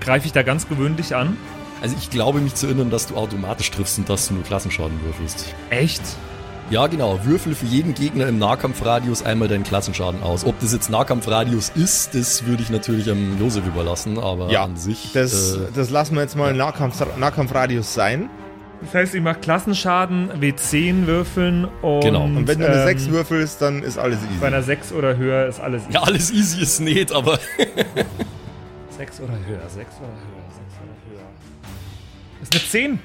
greife 0.00 0.26
ich 0.26 0.32
da 0.32 0.42
ganz 0.42 0.68
gewöhnlich 0.68 1.16
an. 1.16 1.38
Also 1.80 1.96
ich 1.98 2.10
glaube 2.10 2.40
mich 2.40 2.54
zu 2.54 2.66
erinnern, 2.66 2.90
dass 2.90 3.06
du 3.06 3.16
automatisch 3.16 3.70
triffst 3.70 3.98
und 3.98 4.08
dass 4.10 4.28
du 4.28 4.34
nur 4.34 4.44
Klassenschaden 4.44 5.00
würfelst. 5.04 5.54
Echt? 5.70 6.02
Ja, 6.70 6.86
genau. 6.86 7.18
Würfel 7.24 7.56
für 7.56 7.66
jeden 7.66 7.94
Gegner 7.94 8.28
im 8.28 8.38
Nahkampfradius 8.38 9.24
einmal 9.24 9.48
deinen 9.48 9.64
Klassenschaden 9.64 10.22
aus. 10.22 10.44
Ob 10.44 10.58
das 10.60 10.72
jetzt 10.72 10.88
Nahkampfradius 10.88 11.70
ist, 11.70 12.14
das 12.14 12.46
würde 12.46 12.62
ich 12.62 12.70
natürlich 12.70 13.10
am 13.10 13.40
Josef 13.40 13.66
überlassen, 13.66 14.18
aber 14.18 14.50
Ja, 14.50 14.62
an 14.64 14.76
sich. 14.76 15.10
Das, 15.12 15.56
äh, 15.56 15.58
das 15.74 15.90
lassen 15.90 16.14
wir 16.14 16.22
jetzt 16.22 16.36
mal 16.36 16.54
Nahkampf, 16.54 17.04
Nahkampfradius 17.18 17.92
sein. 17.92 18.30
Das 18.82 18.94
heißt, 18.94 19.14
ich 19.16 19.20
mache 19.20 19.40
Klassenschaden, 19.40 20.30
W10 20.40 21.06
würfeln 21.06 21.66
und. 21.82 22.02
Genau. 22.02 22.22
Und 22.24 22.46
wenn 22.46 22.60
du 22.60 22.66
eine 22.66 22.80
ähm, 22.82 22.86
6 22.86 23.10
würfelst, 23.10 23.60
dann 23.60 23.82
ist 23.82 23.98
alles 23.98 24.18
Bei 24.20 24.32
easy. 24.36 24.44
einer 24.46 24.62
6 24.62 24.92
oder 24.92 25.16
höher 25.16 25.46
ist 25.48 25.60
alles 25.60 25.82
ja, 25.90 26.02
alles 26.02 26.30
easy 26.30 26.62
ist 26.62 26.80
nicht, 26.80 27.12
aber 27.12 27.38
6 28.96 29.20
oder 29.20 29.32
höher, 29.32 29.68
6 29.68 29.96
oder 29.98 30.06
höher, 30.06 30.46
6 30.54 30.78
oder 30.82 30.94
höher. 31.10 32.42
Ist 32.42 32.54
eine 32.54 32.62
10. 32.62 32.98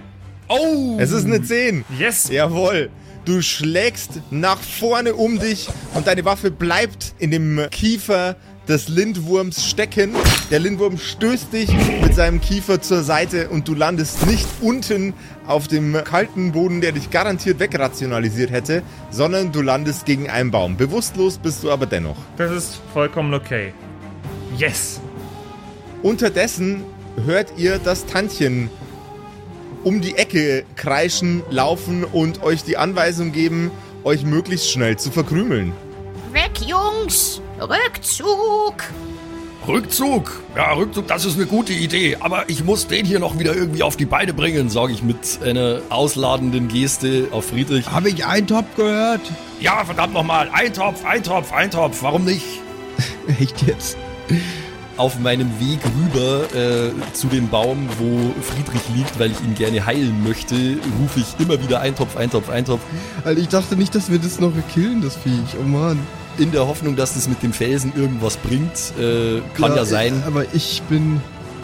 Oh! 0.47 0.97
Es 0.99 1.11
ist 1.11 1.25
eine 1.25 1.41
10. 1.41 1.83
Yes! 1.97 2.29
Jawohl. 2.29 2.89
Du 3.25 3.41
schlägst 3.41 4.21
nach 4.29 4.59
vorne 4.59 5.15
um 5.15 5.39
dich 5.39 5.67
und 5.95 6.05
deine 6.05 6.25
Waffe 6.25 6.51
bleibt 6.51 7.15
in 7.17 7.31
dem 7.31 7.59
Kiefer 7.71 8.35
des 8.67 8.87
Lindwurms 8.87 9.65
stecken. 9.65 10.13
Der 10.51 10.59
Lindwurm 10.59 10.99
stößt 10.99 11.51
dich 11.51 11.69
mit 12.03 12.13
seinem 12.13 12.39
Kiefer 12.39 12.81
zur 12.81 13.01
Seite 13.01 13.49
und 13.49 13.67
du 13.67 13.73
landest 13.73 14.27
nicht 14.27 14.47
unten 14.61 15.15
auf 15.47 15.67
dem 15.67 15.95
kalten 16.03 16.51
Boden, 16.51 16.81
der 16.81 16.91
dich 16.91 17.09
garantiert 17.09 17.59
wegrationalisiert 17.59 18.51
hätte, 18.51 18.83
sondern 19.09 19.51
du 19.51 19.63
landest 19.63 20.05
gegen 20.05 20.29
einen 20.29 20.51
Baum. 20.51 20.77
Bewusstlos 20.77 21.39
bist 21.39 21.63
du 21.63 21.71
aber 21.71 21.87
dennoch. 21.87 22.17
Das 22.37 22.51
ist 22.51 22.79
vollkommen 22.93 23.33
okay. 23.33 23.73
Yes! 24.55 25.01
Unterdessen 26.03 26.83
hört 27.25 27.53
ihr 27.57 27.79
das 27.79 28.05
Tantchen 28.05 28.69
um 29.85 30.01
die 30.01 30.17
Ecke 30.17 30.65
kreischen, 30.75 31.43
laufen 31.51 32.03
und 32.03 32.41
euch 32.41 32.63
die 32.63 32.75
Anweisung 32.75 33.31
geben, 33.31 33.69
euch 34.03 34.23
möglichst 34.23 34.71
schnell 34.71 34.97
zu 34.97 35.11
verkrümeln. 35.11 35.73
Weg, 36.33 36.67
Jungs! 36.67 37.39
Rückzug! 37.61 38.83
Rückzug! 39.67 40.41
Ja, 40.55 40.73
Rückzug, 40.73 41.07
das 41.07 41.25
ist 41.25 41.35
eine 41.35 41.45
gute 41.45 41.73
Idee, 41.73 42.17
aber 42.19 42.49
ich 42.49 42.63
muss 42.63 42.87
den 42.87 43.05
hier 43.05 43.19
noch 43.19 43.37
wieder 43.37 43.55
irgendwie 43.55 43.83
auf 43.83 43.95
die 43.95 44.05
Beine 44.05 44.33
bringen, 44.33 44.69
sage 44.69 44.91
ich 44.91 45.03
mit 45.03 45.39
einer 45.43 45.81
ausladenden 45.89 46.67
Geste 46.67 47.27
auf 47.31 47.49
Friedrich. 47.49 47.89
Habe 47.91 48.09
ich 48.09 48.25
einen 48.25 48.47
Top 48.47 48.65
gehört? 48.75 49.21
Ja, 49.59 49.85
verdammt 49.85 50.15
nochmal, 50.15 50.49
Eintopf, 50.51 51.05
Eintopf, 51.05 51.53
Eintopf, 51.53 52.01
warum 52.01 52.25
nicht? 52.25 52.45
Echt 53.39 53.61
jetzt? 53.67 53.97
Auf 54.97 55.19
meinem 55.19 55.49
Weg 55.59 55.79
rüber 55.83 56.45
äh, 56.55 56.91
zu 57.13 57.27
dem 57.27 57.49
Baum, 57.49 57.89
wo 57.99 58.33
Friedrich 58.41 58.81
liegt, 58.95 59.19
weil 59.19 59.31
ich 59.31 59.41
ihn 59.41 59.53
gerne 59.53 59.85
heilen 59.85 60.23
möchte, 60.23 60.55
rufe 61.01 61.19
ich 61.19 61.35
immer 61.37 61.61
wieder 61.61 61.81
Eintopf, 61.81 62.15
Eintopf, 62.15 62.49
Eintopf, 62.49 62.79
Also 63.25 63.41
ich 63.41 63.49
dachte 63.49 63.75
nicht, 63.75 63.93
dass 63.93 64.09
wir 64.09 64.19
das 64.19 64.39
noch 64.39 64.53
killen, 64.73 65.01
das 65.01 65.17
Viech. 65.17 65.57
Oh 65.59 65.67
Mann. 65.67 65.99
in 66.37 66.51
der 66.51 66.65
Hoffnung, 66.65 66.95
dass 66.95 67.13
das 67.13 67.27
mit 67.27 67.43
dem 67.43 67.51
Felsen 67.51 67.91
irgendwas 67.95 68.37
bringt. 68.37 68.93
Äh, 68.97 69.41
kann 69.59 69.75
ja, 69.75 69.83
sein. 69.83 70.21
äh, 70.21 70.27
Aber 70.27 70.45
ich 70.53 70.81
bin 70.83 71.19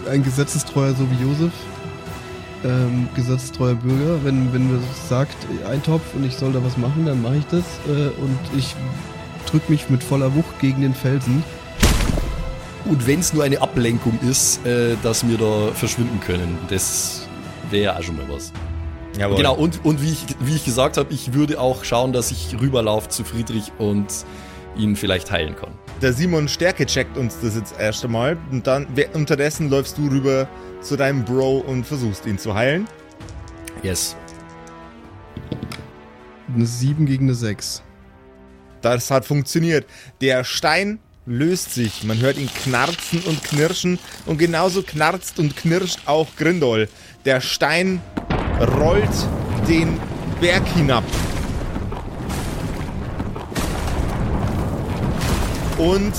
ein 0.10 0.24
gesetzestreuer, 0.24 0.94
so 0.94 1.08
wie 1.10 1.24
Josef. 1.24 1.54
Ähm, 2.66 3.08
gesetzestreuer 3.16 3.76
Bürger. 3.76 4.24
Wenn, 4.24 4.52
wenn 4.54 4.72
mir 4.72 4.80
sagt, 5.10 5.38
ein 5.70 5.82
Topf 5.84 6.04
und 6.16 6.26
ich 6.26 6.36
soll 6.36 6.52
da 6.52 6.64
was 6.64 6.78
machen, 6.78 7.06
dann 7.06 7.22
mache 7.22 7.38
ich 7.38 7.46
das. 7.48 7.64
Äh, 7.88 8.10
und 8.22 8.38
ich 8.58 8.76
drück 9.50 9.70
mich 9.70 9.90
mit 9.90 10.04
voller 10.04 10.36
Wucht 10.36 10.60
gegen 10.60 10.82
den 10.82 10.94
Felsen. 10.94 11.44
Und 12.86 13.06
wenn 13.08 13.20
es 13.20 13.34
nur 13.34 13.44
eine 13.44 13.62
Ablenkung 13.62 14.18
ist, 14.28 14.66
äh, 14.66 14.96
dass 15.04 15.28
wir 15.28 15.38
da 15.38 15.72
verschwinden 15.74 16.20
können, 16.20 16.58
das 16.70 17.28
wäre 17.70 17.84
ja 17.84 17.98
auch 17.98 18.02
schon 18.04 18.18
mal 18.18 18.26
was. 18.30 18.52
Jawohl. 19.18 19.38
Genau, 19.38 19.56
und, 19.56 19.84
und 19.86 20.02
wie, 20.02 20.12
ich, 20.12 20.26
wie 20.40 20.56
ich 20.56 20.66
gesagt 20.66 20.98
habe, 20.98 21.14
ich 21.14 21.34
würde 21.34 21.60
auch 21.60 21.84
schauen, 21.84 22.14
dass 22.14 22.32
ich 22.32 22.56
rüberlaufe 22.60 23.10
zu 23.10 23.24
Friedrich 23.24 23.72
und 23.78 24.08
ihn 24.78 24.96
vielleicht 24.96 25.30
heilen 25.32 25.56
kann. 25.56 25.72
Der 26.02 26.14
Simon 26.14 26.48
Stärke 26.48 26.86
checkt 26.86 27.18
uns 27.18 27.38
das 27.42 27.56
jetzt 27.56 27.76
erst 27.78 28.04
einmal 28.06 28.38
und 28.52 28.66
dann 28.66 28.88
wer- 28.96 29.14
unterdessen 29.14 29.70
läufst 29.70 29.98
du 29.98 30.08
rüber 30.08 30.48
zu 30.82 30.96
deinem 30.96 31.24
Bro 31.26 31.58
und 31.60 31.86
versuchst 31.86 32.26
ihn 32.26 32.40
zu 32.40 32.56
heilen. 32.56 32.88
Yes. 33.84 34.16
Eine 36.54 36.66
7 36.66 37.06
gegen 37.06 37.26
eine 37.26 37.36
6. 37.36 37.84
Das 38.82 39.12
hat 39.12 39.26
funktioniert. 39.26 39.86
Der 40.22 40.44
Stein 40.44 41.00
löst 41.26 41.74
sich. 41.74 42.04
Man 42.04 42.20
hört 42.20 42.38
ihn 42.38 42.50
knarzen 42.64 43.22
und 43.22 43.44
knirschen. 43.44 44.00
Und 44.26 44.38
genauso 44.38 44.84
knarzt 44.84 45.40
und 45.40 45.56
knirscht 45.56 46.00
auch 46.06 46.28
Grindol. 46.38 46.90
Der 47.26 47.42
Stein 47.42 48.02
rollt 48.60 49.10
den 49.68 50.00
Berg 50.40 50.68
hinab. 50.76 51.04
Und 55.78 56.14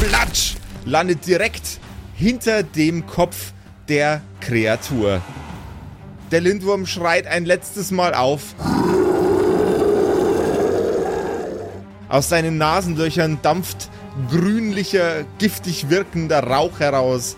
platsch 0.00 0.54
landet 0.84 1.26
direkt 1.26 1.80
hinter 2.14 2.62
dem 2.62 3.06
Kopf 3.06 3.52
der 3.88 4.20
Kreatur. 4.40 5.20
Der 6.30 6.40
Lindwurm 6.40 6.86
schreit 6.86 7.26
ein 7.26 7.44
letztes 7.44 7.90
Mal 7.90 8.14
auf. 8.14 8.54
Aus 12.08 12.28
seinen 12.28 12.56
Nasenlöchern 12.58 13.38
dampft 13.42 13.90
grünlicher, 14.30 15.24
giftig 15.38 15.90
wirkender 15.90 16.42
Rauch 16.42 16.80
heraus, 16.80 17.36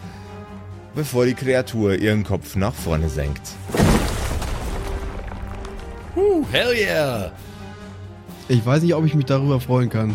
bevor 0.95 1.27
die 1.27 1.35
Kreatur 1.35 1.95
ihren 1.95 2.25
Kopf 2.25 2.57
nach 2.57 2.75
vorne 2.75 3.09
senkt. 3.09 3.43
Uh, 6.17 6.45
hell 6.51 6.75
yeah! 6.75 7.33
Ich 8.49 8.65
weiß 8.67 8.83
nicht, 8.83 8.95
ob 8.95 9.05
ich 9.05 9.15
mich 9.15 9.27
darüber 9.27 9.61
freuen 9.61 9.89
kann. 9.89 10.15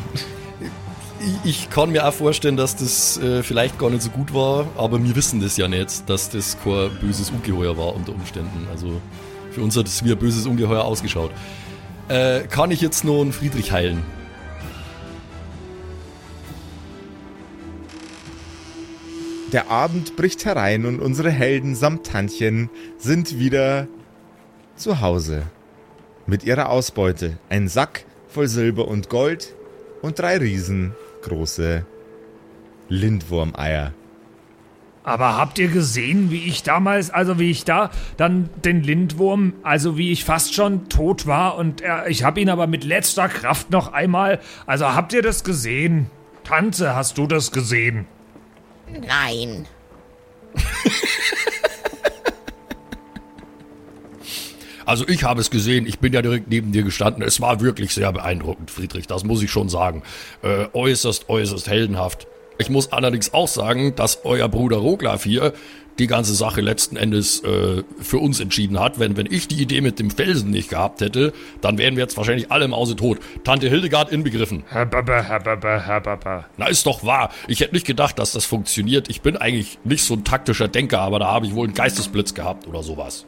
Ich, 1.43 1.51
ich 1.51 1.70
kann 1.70 1.91
mir 1.91 2.05
auch 2.05 2.13
vorstellen, 2.13 2.57
dass 2.57 2.76
das 2.76 3.18
äh, 3.18 3.41
vielleicht 3.43 3.80
gar 3.80 3.89
nicht 3.89 4.01
so 4.01 4.09
gut 4.09 4.34
war, 4.34 4.68
aber 4.78 5.01
wir 5.01 5.16
wissen 5.16 5.39
das 5.39 5.55
ja 5.57 5.68
nicht, 5.68 6.09
dass 6.09 6.30
das 6.30 6.57
kein 6.61 6.89
böses 6.99 7.30
Ungeheuer 7.30 7.78
war 7.78 7.95
unter 7.95 8.11
Umständen. 8.11 8.68
Also 8.70 8.99
für 9.51 9.61
uns 9.61 9.78
hat 9.78 9.88
es 9.88 10.03
wie 10.03 10.11
ein 10.11 10.18
böses 10.20 10.45
Ungeheuer 10.45 10.84
ausgeschaut. 10.84 11.32
Äh, 12.09 12.41
kann 12.41 12.72
ich 12.72 12.82
jetzt 12.82 13.05
nur 13.05 13.22
einen 13.22 13.32
Friedrich 13.32 13.72
heilen? 13.72 14.03
Der 19.55 19.71
Abend 19.71 20.17
bricht 20.17 20.43
herein 20.43 20.85
und 20.85 20.99
unsere 20.99 21.31
Helden 21.31 21.75
samt 21.75 22.07
Tantchen 22.07 22.69
sind 22.97 23.39
wieder 23.39 23.87
zu 24.75 24.99
Hause. 24.99 25.43
Mit 26.27 26.43
ihrer 26.43 26.67
Ausbeute. 26.67 27.37
Ein 27.47 27.69
Sack 27.69 28.03
voll 28.27 28.49
Silber 28.49 28.85
und 28.85 29.07
Gold 29.07 29.55
und 30.01 30.19
drei 30.19 30.35
riesengroße 30.39 31.85
Lindwurmeier. 32.89 33.93
Aber 35.05 35.37
habt 35.37 35.57
ihr 35.57 35.69
gesehen, 35.69 36.31
wie 36.31 36.43
ich 36.49 36.63
damals, 36.63 37.09
also 37.09 37.39
wie 37.39 37.49
ich 37.49 37.63
da 37.63 37.91
dann 38.17 38.49
den 38.65 38.83
Lindwurm, 38.83 39.53
also 39.63 39.97
wie 39.97 40.11
ich 40.11 40.25
fast 40.25 40.53
schon 40.53 40.89
tot 40.89 41.27
war 41.27 41.55
und 41.55 41.79
er, 41.79 42.09
ich 42.09 42.25
hab 42.25 42.37
ihn 42.37 42.49
aber 42.49 42.67
mit 42.67 42.83
letzter 42.83 43.29
Kraft 43.29 43.71
noch 43.71 43.93
einmal, 43.93 44.41
also 44.65 44.85
habt 44.85 45.13
ihr 45.13 45.21
das 45.21 45.45
gesehen? 45.45 46.07
Tante, 46.43 46.93
hast 46.93 47.17
du 47.17 47.25
das 47.25 47.53
gesehen? 47.53 48.05
Nein. 48.88 49.67
Also 54.86 55.07
ich 55.07 55.23
habe 55.23 55.41
es 55.41 55.49
gesehen, 55.49 55.88
ich 55.88 55.99
bin 55.99 56.13
ja 56.13 56.21
direkt 56.21 56.47
neben 56.47 56.71
dir 56.71 56.83
gestanden. 56.83 57.23
Es 57.23 57.41
war 57.41 57.59
wirklich 57.59 57.93
sehr 57.93 58.11
beeindruckend, 58.11 58.69
Friedrich, 58.69 59.07
das 59.07 59.23
muss 59.23 59.41
ich 59.41 59.49
schon 59.49 59.67
sagen. 59.67 60.03
Äh, 60.43 60.67
äußerst, 60.73 61.27
äußerst 61.27 61.67
heldenhaft. 61.67 62.27
Ich 62.57 62.69
muss 62.69 62.91
allerdings 62.91 63.33
auch 63.33 63.47
sagen, 63.47 63.95
dass 63.95 64.23
euer 64.23 64.47
Bruder 64.47 64.77
Roglaf 64.77 65.23
hier 65.23 65.53
die 65.99 66.07
ganze 66.07 66.35
Sache 66.35 66.61
letzten 66.61 66.97
Endes 66.97 67.43
äh, 67.43 67.83
für 68.01 68.17
uns 68.17 68.39
entschieden 68.39 68.79
hat. 68.79 68.99
Wenn, 68.99 69.15
wenn 69.17 69.31
ich 69.31 69.47
die 69.47 69.61
Idee 69.61 69.81
mit 69.81 69.99
dem 69.99 70.11
Felsen 70.11 70.51
nicht 70.51 70.69
gehabt 70.69 71.01
hätte, 71.01 71.33
dann 71.61 71.77
wären 71.77 71.95
wir 71.95 72.03
jetzt 72.03 72.17
wahrscheinlich 72.17 72.51
alle 72.51 72.65
im 72.65 72.75
Hause 72.75 72.95
tot. 72.95 73.19
Tante 73.43 73.69
Hildegard 73.69 74.11
inbegriffen. 74.11 74.63
Herr 74.67 74.85
Baba, 74.85 75.21
Herr 75.21 75.39
Baba, 75.39 75.79
Herr 75.79 76.01
Baba. 76.01 76.45
Na, 76.57 76.67
ist 76.67 76.85
doch 76.85 77.05
wahr. 77.05 77.31
Ich 77.47 77.61
hätte 77.61 77.73
nicht 77.73 77.87
gedacht, 77.87 78.19
dass 78.19 78.33
das 78.33 78.45
funktioniert. 78.45 79.09
Ich 79.09 79.21
bin 79.21 79.37
eigentlich 79.37 79.79
nicht 79.83 80.03
so 80.03 80.15
ein 80.15 80.23
taktischer 80.23 80.67
Denker, 80.67 80.99
aber 80.99 81.19
da 81.19 81.27
habe 81.27 81.45
ich 81.45 81.55
wohl 81.55 81.65
einen 81.65 81.75
Geistesblitz 81.75 82.33
gehabt 82.33 82.67
oder 82.67 82.83
sowas. 82.83 83.25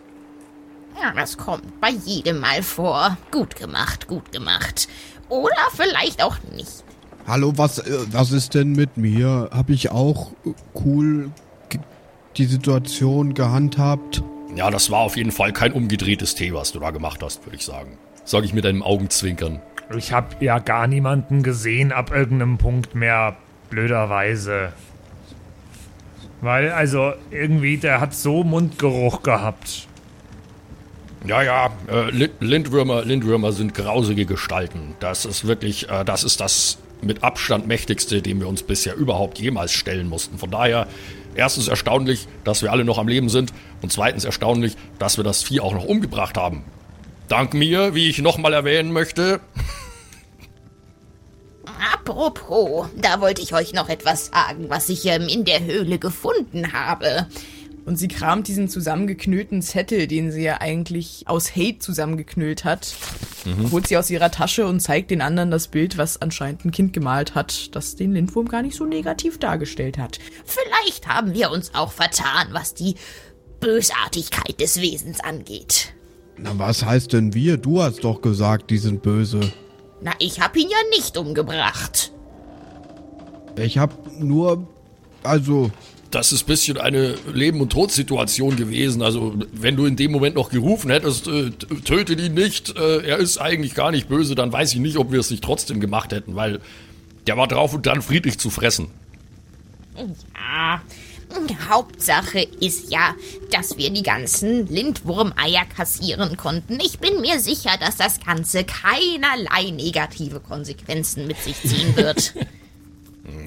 Ja, 1.01 1.13
das 1.13 1.37
kommt 1.37 1.79
bei 1.79 1.91
jedem 1.91 2.39
mal 2.39 2.63
vor. 2.63 3.17
Gut 3.31 3.55
gemacht, 3.55 4.07
gut 4.07 4.31
gemacht. 4.31 4.87
Oder 5.29 5.55
vielleicht 5.73 6.23
auch 6.23 6.37
nicht. 6.55 6.83
Hallo, 7.27 7.51
was, 7.57 7.79
äh, 7.79 7.91
was 8.13 8.31
ist 8.31 8.53
denn 8.53 8.71
mit 8.71 8.95
mir? 8.95 9.49
Habe 9.51 9.73
ich 9.73 9.91
auch 9.91 10.31
cool 10.75 11.29
die 12.37 12.45
Situation 12.45 13.33
gehandhabt? 13.33 14.23
Ja, 14.55 14.71
das 14.71 14.89
war 14.91 14.99
auf 14.99 15.17
jeden 15.17 15.31
Fall 15.31 15.51
kein 15.51 15.73
umgedrehtes 15.73 16.35
Tee, 16.35 16.53
was 16.53 16.71
du 16.71 16.79
da 16.79 16.91
gemacht 16.91 17.21
hast, 17.21 17.45
würde 17.45 17.57
ich 17.57 17.65
sagen. 17.65 17.97
Sag 18.23 18.45
ich 18.45 18.53
mit 18.53 18.65
einem 18.65 18.81
Augenzwinkern. 18.81 19.61
Ich 19.97 20.13
hab 20.13 20.41
ja 20.41 20.59
gar 20.59 20.87
niemanden 20.87 21.43
gesehen 21.43 21.91
ab 21.91 22.11
irgendeinem 22.11 22.57
Punkt 22.57 22.95
mehr, 22.95 23.35
blöderweise. 23.69 24.71
Weil, 26.39 26.71
also, 26.71 27.11
irgendwie, 27.29 27.75
der 27.75 27.99
hat 27.99 28.13
so 28.13 28.45
Mundgeruch 28.45 29.21
gehabt. 29.21 29.87
Ja, 31.25 31.41
ja, 31.41 31.71
äh, 31.91 32.09
Lind 32.09 32.35
Lindwürmer, 32.39 33.03
Lindwürmer 33.03 33.51
sind 33.51 33.73
grausige 33.73 34.25
Gestalten. 34.25 34.95
Das 35.01 35.25
ist 35.25 35.45
wirklich, 35.45 35.89
äh, 35.89 36.05
das 36.05 36.23
ist 36.23 36.39
das 36.39 36.77
mit 37.01 37.23
Abstand 37.23 37.67
mächtigste, 37.67 38.21
dem 38.21 38.39
wir 38.39 38.47
uns 38.47 38.63
bisher 38.63 38.95
überhaupt 38.95 39.39
jemals 39.39 39.71
stellen 39.71 40.09
mussten. 40.09 40.37
Von 40.37 40.51
daher, 40.51 40.87
erstens 41.35 41.67
erstaunlich, 41.67 42.27
dass 42.43 42.61
wir 42.61 42.71
alle 42.71 42.85
noch 42.85 42.97
am 42.97 43.07
Leben 43.07 43.29
sind 43.29 43.53
und 43.81 43.91
zweitens 43.91 44.25
erstaunlich, 44.25 44.75
dass 44.99 45.17
wir 45.17 45.23
das 45.23 45.43
Vieh 45.43 45.59
auch 45.59 45.73
noch 45.73 45.85
umgebracht 45.85 46.37
haben. 46.37 46.63
Dank 47.27 47.53
mir, 47.53 47.93
wie 47.93 48.09
ich 48.09 48.19
nochmal 48.19 48.53
erwähnen 48.53 48.91
möchte, 48.91 49.41
Apropos, 51.93 52.87
da 52.95 53.19
wollte 53.19 53.41
ich 53.41 53.53
euch 53.53 53.73
noch 53.73 53.89
etwas 53.89 54.27
sagen, 54.27 54.69
was 54.69 54.87
ich 54.87 55.05
ähm, 55.05 55.27
in 55.27 55.43
der 55.43 55.63
Höhle 55.65 55.99
gefunden 55.99 56.71
habe. 56.71 57.27
Und 57.87 57.95
sie 57.95 58.09
kramt 58.09 58.49
diesen 58.49 58.67
zusammengeknüllten 58.67 59.61
Zettel, 59.61 60.07
den 60.07 60.29
sie 60.29 60.43
ja 60.43 60.59
eigentlich 60.59 61.23
aus 61.25 61.55
Hate 61.55 61.79
zusammengeknüllt 61.79 62.65
hat, 62.65 62.93
holt 63.71 63.87
sie 63.87 63.95
aus 63.95 64.09
ihrer 64.09 64.29
Tasche 64.29 64.67
und 64.67 64.81
zeigt 64.81 65.09
den 65.09 65.21
anderen 65.21 65.51
das 65.51 65.69
Bild, 65.69 65.97
was 65.97 66.21
anscheinend 66.21 66.65
ein 66.65 66.71
Kind 66.71 66.91
gemalt 66.91 67.33
hat, 67.33 67.73
das 67.73 67.95
den 67.95 68.11
Lindwurm 68.11 68.49
gar 68.49 68.61
nicht 68.61 68.75
so 68.75 68.85
negativ 68.85 69.37
dargestellt 69.37 69.97
hat. 69.97 70.19
Vielleicht 70.43 71.07
haben 71.07 71.33
wir 71.33 71.49
uns 71.49 71.75
auch 71.75 71.93
vertan, 71.93 72.49
was 72.51 72.73
die 72.73 72.95
Bösartigkeit 73.61 74.59
des 74.59 74.81
Wesens 74.81 75.21
angeht. 75.21 75.93
Na, 76.35 76.59
was 76.59 76.83
heißt 76.83 77.13
denn 77.13 77.33
wir? 77.33 77.55
Du 77.55 77.81
hast 77.81 78.03
doch 78.03 78.21
gesagt, 78.21 78.69
die 78.69 78.79
sind 78.79 79.01
böse. 79.01 79.39
Na, 80.01 80.11
ich 80.19 80.41
hab 80.41 80.57
ihn 80.57 80.67
ja 80.69 80.77
nicht 80.89 81.17
umgebracht. 81.17 82.11
Ich 83.55 83.77
hab 83.77 84.19
nur, 84.19 84.67
also, 85.23 85.71
das 86.17 86.31
ist 86.31 86.43
ein 86.43 86.47
bisschen 86.47 86.77
eine 86.79 87.13
Leben- 87.31 87.61
und 87.61 87.71
Todsituation 87.71 88.55
gewesen. 88.55 89.03
Also, 89.03 89.35
wenn 89.51 89.75
du 89.75 89.85
in 89.85 89.95
dem 89.95 90.11
Moment 90.11 90.35
noch 90.35 90.49
gerufen 90.49 90.89
hättest, 90.89 91.27
äh, 91.27 91.51
tötet 91.85 92.19
ihn 92.19 92.33
nicht, 92.33 92.75
äh, 92.75 93.05
er 93.05 93.17
ist 93.17 93.37
eigentlich 93.37 93.75
gar 93.75 93.91
nicht 93.91 94.09
böse, 94.09 94.33
dann 94.33 94.51
weiß 94.51 94.73
ich 94.73 94.79
nicht, 94.79 94.97
ob 94.97 95.11
wir 95.11 95.19
es 95.19 95.29
nicht 95.29 95.43
trotzdem 95.43 95.79
gemacht 95.79 96.11
hätten, 96.11 96.35
weil 96.35 96.59
der 97.27 97.37
war 97.37 97.47
drauf 97.47 97.75
und 97.75 97.85
dran, 97.85 98.01
friedlich 98.01 98.39
zu 98.39 98.49
fressen. 98.49 98.87
Ja, 99.95 100.81
Hauptsache 101.69 102.39
ist 102.61 102.91
ja, 102.91 103.13
dass 103.51 103.77
wir 103.77 103.91
die 103.91 104.01
ganzen 104.01 104.65
Lindwurmeier 104.65 105.65
kassieren 105.65 106.35
konnten. 106.35 106.79
Ich 106.79 106.97
bin 106.97 107.21
mir 107.21 107.39
sicher, 107.39 107.77
dass 107.79 107.97
das 107.97 108.19
Ganze 108.21 108.63
keinerlei 108.63 109.69
negative 109.69 110.39
Konsequenzen 110.39 111.27
mit 111.27 111.37
sich 111.37 111.61
ziehen 111.61 111.95
wird. 111.95 112.33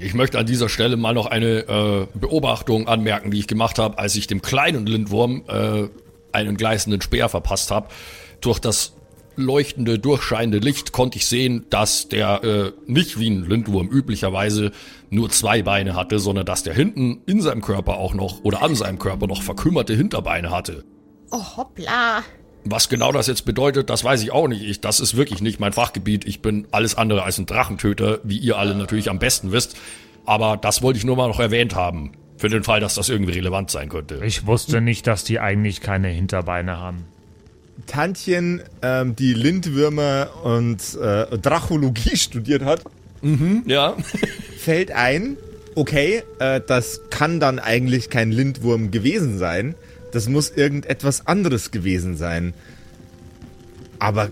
Ich 0.01 0.15
möchte 0.15 0.39
an 0.39 0.47
dieser 0.47 0.69
Stelle 0.69 0.97
mal 0.97 1.15
noch 1.15 1.27
eine 1.27 1.69
äh, 1.69 2.07
Beobachtung 2.19 2.89
anmerken, 2.89 3.31
die 3.31 3.39
ich 3.39 3.47
gemacht 3.47 3.79
habe, 3.79 3.99
als 3.99 4.15
ich 4.15 4.27
dem 4.27 4.43
kleinen 4.43 4.87
Lindwurm 4.87 5.45
äh, 5.49 5.89
einen 6.33 6.57
gleißenden 6.57 7.01
Speer 7.01 7.29
verpasst 7.29 7.71
habe. 7.71 7.89
Durch 8.41 8.59
das 8.59 8.95
leuchtende, 9.37 9.99
durchscheinende 9.99 10.59
Licht 10.59 10.93
konnte 10.93 11.19
ich 11.19 11.27
sehen, 11.27 11.67
dass 11.71 12.09
der 12.09 12.45
äh, 12.45 12.73
nicht 12.87 13.19
wie 13.19 13.31
ein 13.31 13.49
Lindwurm 13.49 13.89
üblicherweise 13.89 14.73
nur 15.09 15.31
zwei 15.31 15.63
Beine 15.63 15.95
hatte, 15.95 16.19
sondern 16.19 16.47
dass 16.47 16.63
der 16.63 16.75
hinten 16.75 17.23
in 17.27 17.41
seinem 17.41 17.63
Körper 17.63 17.97
auch 17.97 18.15
noch 18.15 18.45
oder 18.45 18.63
an 18.63 18.75
seinem 18.75 18.99
Körper 18.99 19.27
noch 19.27 19.43
verkümmerte 19.43 19.95
Hinterbeine 19.95 20.51
hatte. 20.51 20.85
Oh, 21.31 21.57
hoppla. 21.57 22.23
Was 22.65 22.89
genau 22.89 23.11
das 23.13 23.27
jetzt 23.27 23.45
bedeutet, 23.47 23.89
das 23.91 24.05
weiß 24.05 24.23
ich 24.23 24.33
auch 24.33 24.47
nicht. 24.49 24.63
Ich, 24.63 24.81
das 24.81 25.01
ist 25.01 25.17
wirklich 25.17 25.41
nicht 25.41 25.61
mein 25.61 25.73
Fachgebiet. 25.73 26.27
Ich 26.27 26.43
bin 26.43 26.67
alles 26.73 26.95
andere 26.95 27.23
als 27.23 27.39
ein 27.39 27.47
Drachentöter, 27.47 28.19
wie 28.23 28.37
ihr 28.39 28.59
alle 28.59 28.75
natürlich 28.75 29.09
am 29.09 29.19
besten 29.19 29.51
wisst. 29.53 29.77
Aber 30.27 30.57
das 30.59 30.83
wollte 30.83 30.99
ich 30.99 31.05
nur 31.05 31.17
mal 31.17 31.29
noch 31.29 31.41
erwähnt 31.41 31.75
haben. 31.75 32.13
Für 32.37 32.49
den 32.49 32.63
Fall, 32.63 32.81
dass 32.81 32.95
das 32.95 33.09
irgendwie 33.09 33.33
relevant 33.33 33.71
sein 33.71 33.89
könnte. 33.89 34.21
Ich 34.25 34.47
wusste 34.47 34.81
nicht, 34.81 35.07
dass 35.07 35.25
die 35.25 35.41
eigentlich 35.41 35.81
keine 35.81 36.09
Hinterbeine 36.09 36.77
haben. 36.79 37.05
Tantchen, 37.87 38.63
ähm, 38.83 39.17
die 39.17 39.33
Lindwürmer 39.35 40.29
und 40.45 40.79
äh, 41.01 41.39
Drachologie 41.39 42.17
studiert 42.17 42.63
hat, 42.63 42.83
Ja. 43.67 43.97
fällt 44.59 44.91
ein, 44.93 45.37
okay, 45.75 46.23
äh, 46.39 46.61
das 46.67 47.01
kann 47.11 47.41
dann 47.41 47.59
eigentlich 47.59 48.11
kein 48.11 48.33
Lindwurm 48.33 48.91
gewesen 48.91 49.39
sein. 49.39 49.75
Das 50.13 50.29
muss 50.29 50.51
irgendetwas 50.51 51.27
anderes 51.27 51.71
gewesen 51.71 52.17
sein. 52.17 52.55
Aber 53.99 54.31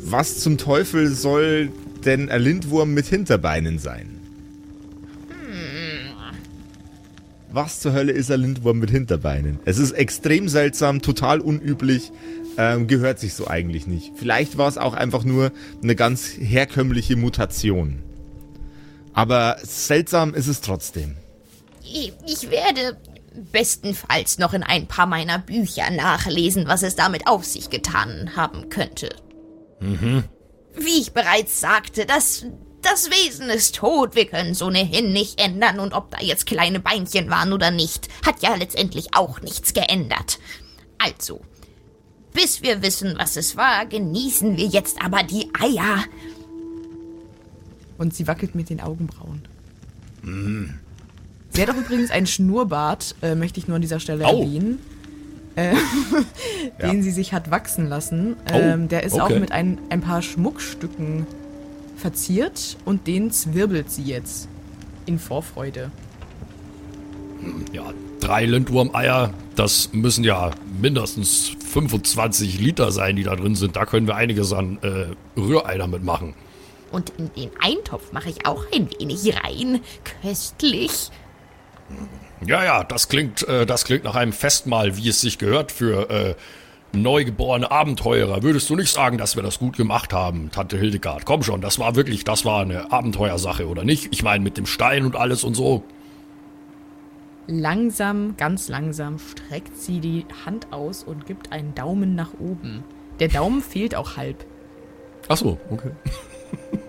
was 0.00 0.40
zum 0.40 0.58
Teufel 0.58 1.08
soll 1.08 1.70
denn 2.04 2.28
ein 2.28 2.42
Lindwurm 2.42 2.92
mit 2.94 3.06
Hinterbeinen 3.06 3.78
sein? 3.78 4.18
Was 7.52 7.80
zur 7.80 7.92
Hölle 7.92 8.12
ist 8.12 8.30
ein 8.30 8.40
Lindwurm 8.40 8.78
mit 8.78 8.90
Hinterbeinen? 8.90 9.60
Es 9.66 9.76
ist 9.76 9.92
extrem 9.92 10.48
seltsam, 10.48 11.02
total 11.02 11.40
unüblich, 11.40 12.10
ähm, 12.56 12.86
gehört 12.86 13.18
sich 13.18 13.34
so 13.34 13.46
eigentlich 13.46 13.86
nicht. 13.86 14.12
Vielleicht 14.16 14.56
war 14.56 14.68
es 14.68 14.78
auch 14.78 14.94
einfach 14.94 15.22
nur 15.24 15.52
eine 15.82 15.94
ganz 15.94 16.28
herkömmliche 16.38 17.16
Mutation. 17.16 17.98
Aber 19.12 19.58
seltsam 19.62 20.32
ist 20.32 20.46
es 20.46 20.62
trotzdem. 20.62 21.16
Ich, 21.82 22.14
ich 22.26 22.50
werde 22.50 22.96
bestenfalls 23.52 24.38
noch 24.38 24.52
in 24.52 24.62
ein 24.62 24.86
paar 24.86 25.06
meiner 25.06 25.38
Bücher 25.38 25.90
nachlesen, 25.90 26.68
was 26.68 26.82
es 26.82 26.96
damit 26.96 27.26
auf 27.26 27.44
sich 27.44 27.70
getan 27.70 28.32
haben 28.36 28.68
könnte. 28.68 29.10
Wie 30.74 31.00
ich 31.00 31.12
bereits 31.12 31.60
sagte, 31.60 32.06
das, 32.06 32.46
das 32.82 33.10
Wesen 33.10 33.48
ist 33.48 33.76
tot, 33.76 34.14
wir 34.14 34.26
können 34.26 34.50
es 34.50 34.62
ohnehin 34.62 35.12
nicht 35.12 35.40
ändern 35.40 35.80
und 35.80 35.92
ob 35.92 36.10
da 36.10 36.18
jetzt 36.20 36.46
kleine 36.46 36.80
Beinchen 36.80 37.30
waren 37.30 37.52
oder 37.52 37.70
nicht, 37.70 38.08
hat 38.24 38.42
ja 38.42 38.54
letztendlich 38.54 39.14
auch 39.14 39.40
nichts 39.40 39.74
geändert. 39.74 40.38
Also, 40.98 41.40
bis 42.32 42.62
wir 42.62 42.82
wissen, 42.82 43.14
was 43.18 43.36
es 43.36 43.56
war, 43.56 43.86
genießen 43.86 44.56
wir 44.56 44.66
jetzt 44.66 45.02
aber 45.02 45.22
die 45.22 45.50
Eier. 45.60 46.04
Und 47.98 48.14
sie 48.14 48.26
wackelt 48.26 48.54
mit 48.54 48.70
den 48.70 48.80
Augenbrauen. 48.80 49.46
Sie 51.54 51.62
hat 51.62 51.70
auch 51.70 51.76
übrigens 51.76 52.10
einen 52.10 52.26
Schnurrbart, 52.26 53.14
äh, 53.22 53.34
möchte 53.34 53.60
ich 53.60 53.68
nur 53.68 53.76
an 53.76 53.82
dieser 53.82 54.00
Stelle 54.00 54.24
Au. 54.26 54.40
erwähnen. 54.42 54.78
Äh, 55.56 55.74
Ja. 56.78 56.88
den 56.90 57.02
sie 57.02 57.10
sich 57.10 57.32
hat 57.34 57.50
wachsen 57.50 57.88
lassen. 57.88 58.36
Oh, 58.50 58.54
Ähm, 58.56 58.88
der 58.88 59.02
ist 59.02 59.20
auch 59.20 59.26
okay. 59.26 59.40
mit 59.40 59.52
ein, 59.52 59.78
ein 59.90 60.00
paar 60.00 60.22
Schmuckstücken 60.22 61.26
verziert 61.96 62.76
und 62.84 63.06
den 63.06 63.30
zwirbelt 63.30 63.90
sie 63.90 64.04
jetzt 64.04 64.48
in 65.06 65.18
Vorfreude. 65.18 65.90
Ja, 67.72 67.92
drei 68.20 68.46
Lindwurm-Eier, 68.46 69.34
das 69.56 69.90
müssen 69.92 70.22
ja 70.24 70.52
mindestens 70.80 71.52
25 71.72 72.60
Liter 72.60 72.92
sein, 72.92 73.16
die 73.16 73.24
da 73.24 73.34
drin 73.36 73.56
sind. 73.56 73.74
Da 73.76 73.84
können 73.84 74.06
wir 74.06 74.14
einiges 74.16 74.52
an 74.52 74.78
äh, 74.82 75.38
Rührei 75.38 75.76
damit 75.76 76.04
machen. 76.04 76.34
Und 76.92 77.10
in 77.18 77.30
den 77.34 77.50
Eintopf 77.60 78.12
mache 78.12 78.30
ich 78.30 78.46
auch 78.46 78.64
ein 78.74 78.88
wenig 78.98 79.34
rein. 79.42 79.80
Köstlich. 80.22 81.10
Ja, 82.46 82.64
ja, 82.64 82.84
das 82.84 83.08
klingt, 83.08 83.46
äh, 83.46 83.66
das 83.66 83.84
klingt 83.84 84.04
nach 84.04 84.16
einem 84.16 84.32
Festmahl, 84.32 84.96
wie 84.96 85.08
es 85.08 85.20
sich 85.20 85.38
gehört 85.38 85.70
für 85.70 86.10
äh, 86.10 86.34
neugeborene 86.92 87.70
Abenteurer. 87.70 88.42
Würdest 88.42 88.68
du 88.68 88.76
nicht 88.76 88.92
sagen, 88.92 89.18
dass 89.18 89.36
wir 89.36 89.42
das 89.42 89.58
gut 89.58 89.76
gemacht 89.76 90.12
haben, 90.12 90.50
Tante 90.50 90.78
Hildegard? 90.78 91.24
Komm 91.24 91.42
schon, 91.42 91.60
das 91.60 91.78
war 91.78 91.94
wirklich, 91.94 92.24
das 92.24 92.44
war 92.44 92.62
eine 92.62 92.92
Abenteuersache, 92.92 93.68
oder 93.68 93.84
nicht? 93.84 94.08
Ich 94.12 94.22
meine, 94.22 94.42
mit 94.42 94.56
dem 94.58 94.66
Stein 94.66 95.04
und 95.04 95.16
alles 95.16 95.44
und 95.44 95.54
so. 95.54 95.84
Langsam, 97.46 98.36
ganz 98.36 98.68
langsam 98.68 99.18
streckt 99.18 99.76
sie 99.76 100.00
die 100.00 100.26
Hand 100.46 100.72
aus 100.72 101.02
und 101.02 101.26
gibt 101.26 101.52
einen 101.52 101.74
Daumen 101.74 102.14
nach 102.14 102.34
oben. 102.38 102.84
Der 103.20 103.28
Daumen 103.28 103.62
fehlt 103.62 103.94
auch 103.94 104.16
halb. 104.16 104.44
Ach 105.28 105.36
so, 105.36 105.58
okay. 105.70 105.90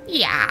Ja. 0.07 0.47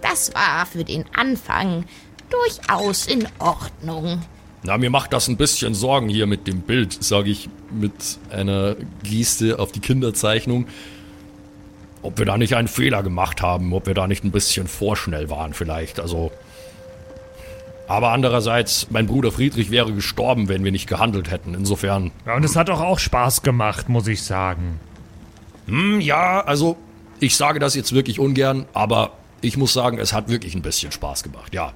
Das 0.00 0.34
war 0.34 0.64
für 0.64 0.84
den 0.84 1.04
Anfang 1.14 1.84
durchaus 2.30 3.06
in 3.06 3.26
Ordnung. 3.38 4.22
Na, 4.62 4.76
mir 4.76 4.90
macht 4.90 5.12
das 5.12 5.28
ein 5.28 5.36
bisschen 5.36 5.74
Sorgen 5.74 6.08
hier 6.08 6.26
mit 6.26 6.46
dem 6.46 6.60
Bild, 6.60 7.02
sage 7.02 7.30
ich 7.30 7.48
mit 7.70 8.18
einer 8.30 8.76
Geste 9.02 9.58
auf 9.58 9.72
die 9.72 9.80
Kinderzeichnung. 9.80 10.66
Ob 12.02 12.18
wir 12.18 12.26
da 12.26 12.38
nicht 12.38 12.54
einen 12.54 12.68
Fehler 12.68 13.02
gemacht 13.02 13.42
haben, 13.42 13.72
ob 13.72 13.86
wir 13.86 13.94
da 13.94 14.06
nicht 14.06 14.24
ein 14.24 14.30
bisschen 14.30 14.66
vorschnell 14.68 15.30
waren 15.30 15.54
vielleicht, 15.54 16.00
also... 16.00 16.30
Aber 17.88 18.12
andererseits, 18.12 18.86
mein 18.90 19.08
Bruder 19.08 19.32
Friedrich 19.32 19.72
wäre 19.72 19.92
gestorben, 19.92 20.48
wenn 20.48 20.62
wir 20.62 20.70
nicht 20.70 20.86
gehandelt 20.86 21.28
hätten. 21.32 21.54
Insofern, 21.54 22.12
Ja, 22.24 22.36
und 22.36 22.44
es 22.44 22.54
hat 22.54 22.68
doch 22.68 22.80
auch 22.80 23.00
Spaß 23.00 23.42
gemacht, 23.42 23.88
muss 23.88 24.06
ich 24.06 24.22
sagen. 24.22 24.78
hm, 25.66 26.00
ja, 26.00 26.40
also 26.40 26.76
ich 27.18 27.36
sage 27.36 27.58
das 27.58 27.74
jetzt 27.74 27.92
wirklich 27.92 28.20
ungern, 28.20 28.66
aber 28.74 29.12
ich 29.40 29.56
muss 29.56 29.72
sagen, 29.72 29.98
es 29.98 30.12
hat 30.12 30.28
wirklich 30.28 30.54
ein 30.54 30.62
bisschen 30.62 30.92
Spaß 30.92 31.24
gemacht, 31.24 31.52
ja. 31.52 31.72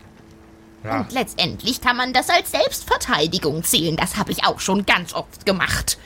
Ja. 0.85 1.01
Und 1.01 1.13
letztendlich 1.13 1.81
kann 1.81 1.97
man 1.97 2.13
das 2.13 2.29
als 2.29 2.51
Selbstverteidigung 2.51 3.65
zählen. 3.65 3.97
Das 3.97 4.17
habe 4.17 4.33
ich 4.33 4.45
auch 4.45 4.61
schon 4.61 4.85
ganz 4.85 5.15
oft 5.15 5.47
gemacht. 5.47 5.99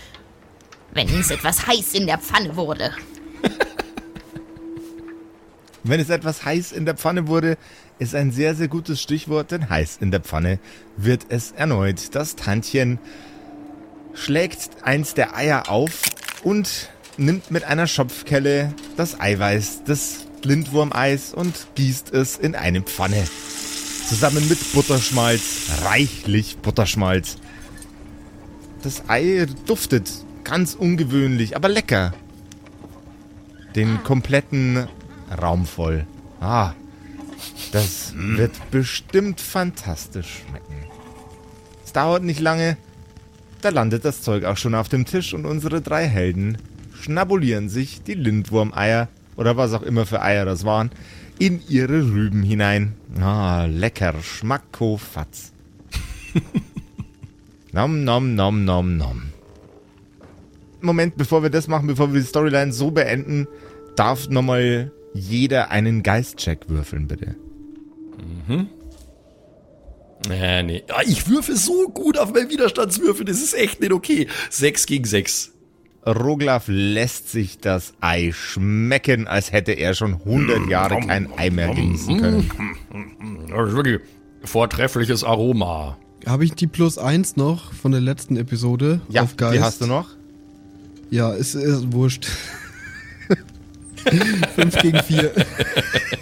Wenn 0.92 1.08
es 1.08 1.30
etwas 1.30 1.66
heiß 1.66 1.94
in 1.94 2.06
der 2.06 2.18
Pfanne 2.18 2.56
wurde. 2.56 2.92
Wenn 5.82 6.00
es 6.00 6.10
etwas 6.10 6.44
heiß 6.44 6.72
in 6.72 6.84
der 6.84 6.96
Pfanne 6.96 7.28
wurde, 7.28 7.56
ist 7.98 8.14
ein 8.14 8.30
sehr, 8.30 8.54
sehr 8.54 8.68
gutes 8.68 9.02
Stichwort, 9.02 9.50
denn 9.50 9.68
heiß 9.68 9.98
in 10.00 10.10
der 10.10 10.20
Pfanne 10.20 10.58
wird 10.96 11.26
es 11.28 11.52
erneut. 11.52 12.14
Das 12.14 12.36
Tantchen 12.36 12.98
schlägt 14.14 14.82
eins 14.82 15.14
der 15.14 15.34
Eier 15.34 15.70
auf 15.70 16.02
und 16.42 16.90
nimmt 17.16 17.50
mit 17.50 17.64
einer 17.64 17.86
Schopfkelle 17.86 18.74
das 18.96 19.20
Eiweiß 19.20 19.84
des 19.84 20.26
Lindwurmeis 20.44 21.34
und 21.34 21.66
gießt 21.74 22.12
es 22.12 22.36
in 22.36 22.54
eine 22.54 22.82
Pfanne. 22.82 23.24
Zusammen 24.08 24.48
mit 24.48 24.72
Butterschmalz, 24.72 25.70
reichlich 25.84 26.56
Butterschmalz. 26.56 27.36
Das 28.82 29.02
Ei 29.06 29.46
duftet 29.66 30.10
ganz 30.44 30.74
ungewöhnlich, 30.74 31.54
aber 31.54 31.68
lecker. 31.68 32.14
Den 33.74 34.02
kompletten 34.04 34.88
Raum 35.42 35.66
voll. 35.66 36.06
Ah, 36.40 36.72
das 37.72 38.14
wird 38.16 38.70
bestimmt 38.70 39.42
fantastisch 39.42 40.42
schmecken. 40.48 40.86
Es 41.84 41.92
dauert 41.92 42.22
nicht 42.22 42.40
lange, 42.40 42.78
da 43.60 43.68
landet 43.68 44.06
das 44.06 44.22
Zeug 44.22 44.44
auch 44.44 44.56
schon 44.56 44.74
auf 44.74 44.88
dem 44.88 45.04
Tisch 45.04 45.34
und 45.34 45.44
unsere 45.44 45.82
drei 45.82 46.06
Helden 46.06 46.56
schnabulieren 46.98 47.68
sich 47.68 48.02
die 48.02 48.14
Lindwurmeier 48.14 49.08
oder 49.36 49.58
was 49.58 49.74
auch 49.74 49.82
immer 49.82 50.06
für 50.06 50.22
Eier 50.22 50.46
das 50.46 50.64
waren, 50.64 50.90
in 51.38 51.60
ihre 51.68 52.02
Rüben 52.02 52.42
hinein. 52.42 52.94
Ah, 53.20 53.66
lecker, 53.66 54.14
schmackofatz. 54.22 55.52
nom, 57.72 58.04
nom, 58.04 58.34
nom, 58.34 58.64
nom, 58.64 58.96
nom. 58.96 59.22
Moment, 60.80 61.16
bevor 61.16 61.42
wir 61.42 61.50
das 61.50 61.66
machen, 61.68 61.86
bevor 61.88 62.12
wir 62.12 62.20
die 62.20 62.26
Storyline 62.26 62.72
so 62.72 62.90
beenden, 62.90 63.46
darf 63.96 64.28
nochmal 64.28 64.92
jeder 65.14 65.70
einen 65.70 66.02
Geistcheck 66.02 66.68
würfeln, 66.68 67.08
bitte. 67.08 67.34
Äh, 70.30 70.62
nee. 70.62 70.82
Ah, 70.88 71.02
Ich 71.04 71.28
würfe 71.28 71.56
so 71.56 71.88
gut 71.88 72.18
auf 72.18 72.32
meinen 72.32 72.50
Widerstandswürfel, 72.50 73.24
das 73.24 73.42
ist 73.42 73.54
echt 73.54 73.80
nicht 73.80 73.92
okay. 73.92 74.28
6 74.50 74.86
gegen 74.86 75.04
6. 75.04 75.52
Roglaf 76.06 76.64
lässt 76.68 77.30
sich 77.30 77.58
das 77.58 77.92
Ei 78.00 78.32
schmecken, 78.32 79.26
als 79.26 79.52
hätte 79.52 79.72
er 79.72 79.94
schon 79.94 80.14
100 80.14 80.68
Jahre 80.68 81.00
kein 81.00 81.28
Ei 81.36 81.50
mehr 81.50 81.74
genießen 81.74 82.20
können. 82.20 82.50
Das 83.50 83.68
ist 83.68 83.74
wirklich 83.76 84.00
vortreffliches 84.44 85.24
Aroma. 85.24 85.98
Habe 86.26 86.44
ich 86.44 86.52
die 86.54 86.66
plus 86.66 86.98
eins 86.98 87.36
noch 87.36 87.72
von 87.72 87.92
der 87.92 88.00
letzten 88.00 88.36
Episode 88.36 89.00
Ja, 89.08 89.22
auf 89.22 89.36
Geist? 89.36 89.54
die 89.56 89.60
hast 89.60 89.80
du 89.82 89.86
noch? 89.86 90.08
Ja, 91.10 91.32
ist, 91.32 91.54
ist 91.54 91.92
wurscht. 91.92 92.26
Fünf 94.54 94.76
gegen 94.78 94.98
vier. 95.02 95.32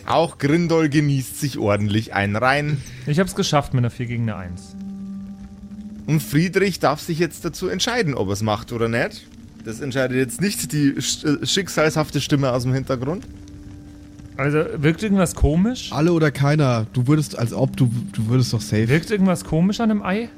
Auch 0.07 0.39
Grindol 0.39 0.89
genießt 0.89 1.39
sich 1.41 1.59
ordentlich 1.59 2.15
ein 2.15 2.35
rein. 2.37 2.81
Ich 3.07 3.19
hab's 3.21 3.35
geschafft 3.35 3.75
mit 3.75 3.81
einer 3.81 3.91
4 3.91 4.07
gegen 4.07 4.23
eine 4.25 4.37
1. 4.37 4.77
Und 6.07 6.21
Friedrich 6.23 6.79
darf 6.81 7.01
sich 7.01 7.19
jetzt 7.19 7.45
dazu 7.45 7.69
entscheiden, 7.69 8.15
ob 8.15 8.29
er 8.29 8.33
es 8.33 8.43
macht 8.43 8.73
oder 8.73 8.89
nicht. 8.89 9.27
Das 9.67 9.81
entscheidet 9.81 10.17
jetzt 10.17 10.41
nicht 10.41 10.73
die 10.73 10.91
äh, 10.91 11.45
schicksalshafte 11.45 12.21
Stimme 12.21 12.53
aus 12.53 12.63
dem 12.63 12.73
Hintergrund. 12.73 13.27
Also, 14.37 14.65
wirkt 14.77 15.03
irgendwas 15.03 15.35
komisch? 15.35 15.93
Alle 15.93 16.13
oder 16.13 16.31
keiner. 16.31 16.87
Du 16.93 17.09
würdest, 17.09 17.37
als 17.37 17.53
ob 17.53 17.77
du, 17.77 17.91
du 18.13 18.29
würdest 18.29 18.53
doch 18.53 18.61
safe. 18.61 18.89
Wirkt 18.89 19.11
irgendwas 19.11 19.45
komisch 19.45 19.81
an 19.81 19.89
dem 19.89 20.05
Ei? 20.05 20.29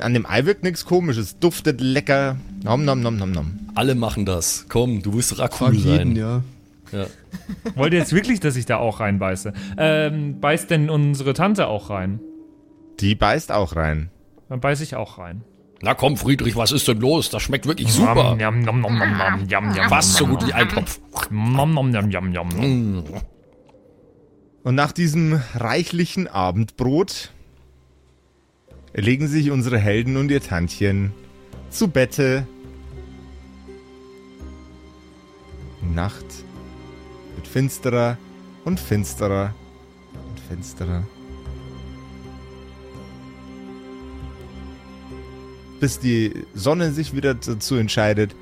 An 0.00 0.14
dem 0.14 0.26
Ei 0.26 0.46
wirkt 0.46 0.64
nichts 0.64 0.84
komisches, 0.84 1.38
duftet 1.38 1.80
lecker. 1.80 2.38
Nom 2.64 2.84
nom 2.84 3.00
nom 3.00 3.16
nom 3.16 3.30
nom. 3.30 3.58
Alle 3.76 3.94
machen 3.94 4.26
das. 4.26 4.66
Komm, 4.68 5.00
du 5.00 5.14
wirst 5.14 5.38
doch 5.38 5.60
cool 5.60 5.78
sein. 5.78 5.92
jeden, 5.98 6.16
ja. 6.16 6.42
Ja. 6.90 7.06
Wollt 7.76 7.92
ihr 7.92 8.00
jetzt 8.00 8.12
wirklich, 8.12 8.40
dass 8.40 8.56
ich 8.56 8.66
da 8.66 8.78
auch 8.78 8.98
reinbeiße? 8.98 9.52
Ähm, 9.78 10.40
beißt 10.40 10.70
denn 10.70 10.90
unsere 10.90 11.34
Tante 11.34 11.68
auch 11.68 11.88
rein? 11.88 12.18
Die 12.98 13.14
beißt 13.14 13.52
auch 13.52 13.76
rein. 13.76 14.10
Dann 14.48 14.58
beiß 14.60 14.80
ich 14.80 14.96
auch 14.96 15.18
rein. 15.18 15.42
Na 15.82 15.94
komm, 15.94 16.16
Friedrich, 16.16 16.56
was 16.56 16.72
ist 16.72 16.88
denn 16.88 17.00
los? 17.00 17.30
Das 17.30 17.42
schmeckt 17.42 17.66
wirklich 17.66 17.92
super. 17.92 18.36
Yum, 18.40 18.64
yum, 18.64 19.88
Fast 19.88 20.14
so 20.14 20.26
gut 20.26 20.46
wie 20.46 20.52
ein 20.52 20.68
Topf. 20.68 21.00
Mm. 21.30 23.00
Und 24.62 24.74
nach 24.74 24.92
diesem 24.92 25.40
reichlichen 25.54 26.28
Abendbrot 26.28 27.30
legen 28.94 29.28
sich 29.28 29.50
unsere 29.50 29.78
Helden 29.78 30.16
und 30.16 30.30
ihr 30.30 30.42
Tantchen 30.42 31.12
zu 31.70 31.88
Bette. 31.88 32.46
Die 35.82 35.94
Nacht 35.94 36.24
wird 37.36 37.46
finsterer 37.46 38.16
und 38.64 38.80
finsterer 38.80 39.54
und 40.28 40.40
finsterer. 40.40 41.04
Bis 45.86 46.00
die 46.00 46.44
Sonne 46.52 46.90
sich 46.90 47.14
wieder 47.14 47.34
dazu 47.34 47.76
entscheidet, 47.76 48.34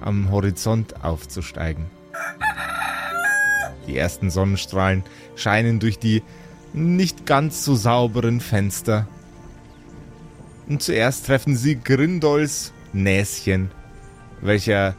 am 0.00 0.30
Horizont 0.30 1.04
aufzusteigen. 1.04 1.84
Die 3.86 3.94
ersten 3.94 4.30
Sonnenstrahlen 4.30 5.04
scheinen 5.36 5.80
durch 5.80 5.98
die 5.98 6.22
nicht 6.72 7.26
ganz 7.26 7.62
so 7.62 7.74
sauberen 7.74 8.40
Fenster. 8.40 9.06
Und 10.66 10.82
zuerst 10.82 11.26
treffen 11.26 11.58
sie 11.58 11.76
Grindols 11.76 12.72
Näschen, 12.94 13.70
welcher 14.40 14.96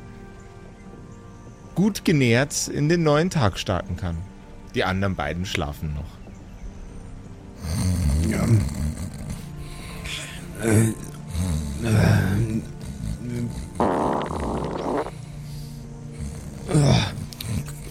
gut 1.74 2.05
genährt 2.05 2.67
in 2.67 2.88
den 2.88 3.01
neuen 3.01 3.32
Tag 3.32 3.57
starten 3.57 3.97
kann. 3.97 4.17
Die 4.76 4.84
anderen 4.84 5.15
beiden 5.15 5.47
schlafen 5.47 5.95
noch. 5.95 6.19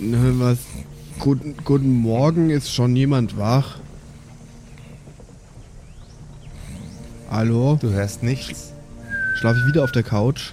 Ne, 0.00 0.34
Was? 0.38 0.58
Guten, 1.18 1.54
guten 1.64 1.92
Morgen, 1.92 2.50
ist 2.50 2.72
schon 2.72 2.96
jemand 2.96 3.38
wach? 3.38 3.78
Hallo? 7.30 7.78
Du 7.80 7.90
hörst 7.90 8.22
nichts. 8.22 8.72
Schlafe 9.36 9.60
ich 9.60 9.66
wieder 9.66 9.84
auf 9.84 9.92
der 9.92 10.02
Couch? 10.02 10.52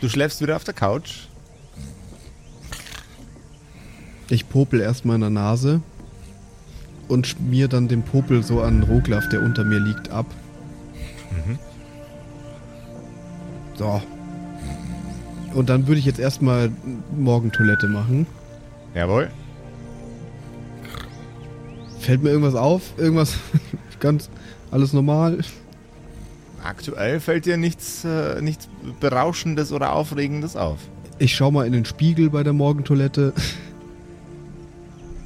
Du 0.00 0.08
schläfst 0.08 0.40
wieder 0.40 0.56
auf 0.56 0.64
der 0.64 0.74
Couch. 0.74 1.28
Ich 4.28 4.48
popel 4.48 4.80
erstmal 4.80 5.16
in 5.16 5.20
der 5.22 5.30
Nase 5.30 5.80
und 7.08 7.26
schmier 7.26 7.68
dann 7.68 7.88
den 7.88 8.02
Popel 8.02 8.42
so 8.42 8.62
an 8.62 8.82
Roglaf, 8.82 9.28
der 9.28 9.42
unter 9.42 9.64
mir 9.64 9.80
liegt, 9.80 10.10
ab. 10.10 10.26
So. 13.80 14.02
Und 15.54 15.70
dann 15.70 15.86
würde 15.86 15.98
ich 15.98 16.04
jetzt 16.04 16.20
erstmal 16.20 16.70
Morgentoilette 17.16 17.88
machen. 17.88 18.26
Jawohl. 18.94 19.30
Fällt 21.98 22.22
mir 22.22 22.28
irgendwas 22.28 22.56
auf? 22.56 22.82
Irgendwas 22.98 23.38
ganz 24.00 24.28
alles 24.70 24.92
normal? 24.92 25.38
Aktuell 26.62 27.20
fällt 27.20 27.46
dir 27.46 27.56
nichts, 27.56 28.04
äh, 28.04 28.42
nichts 28.42 28.68
Berauschendes 29.00 29.72
oder 29.72 29.94
Aufregendes 29.94 30.56
auf. 30.56 30.80
Ich 31.18 31.34
schau 31.34 31.50
mal 31.50 31.66
in 31.66 31.72
den 31.72 31.86
Spiegel 31.86 32.28
bei 32.28 32.42
der 32.42 32.52
Morgentoilette. 32.52 33.32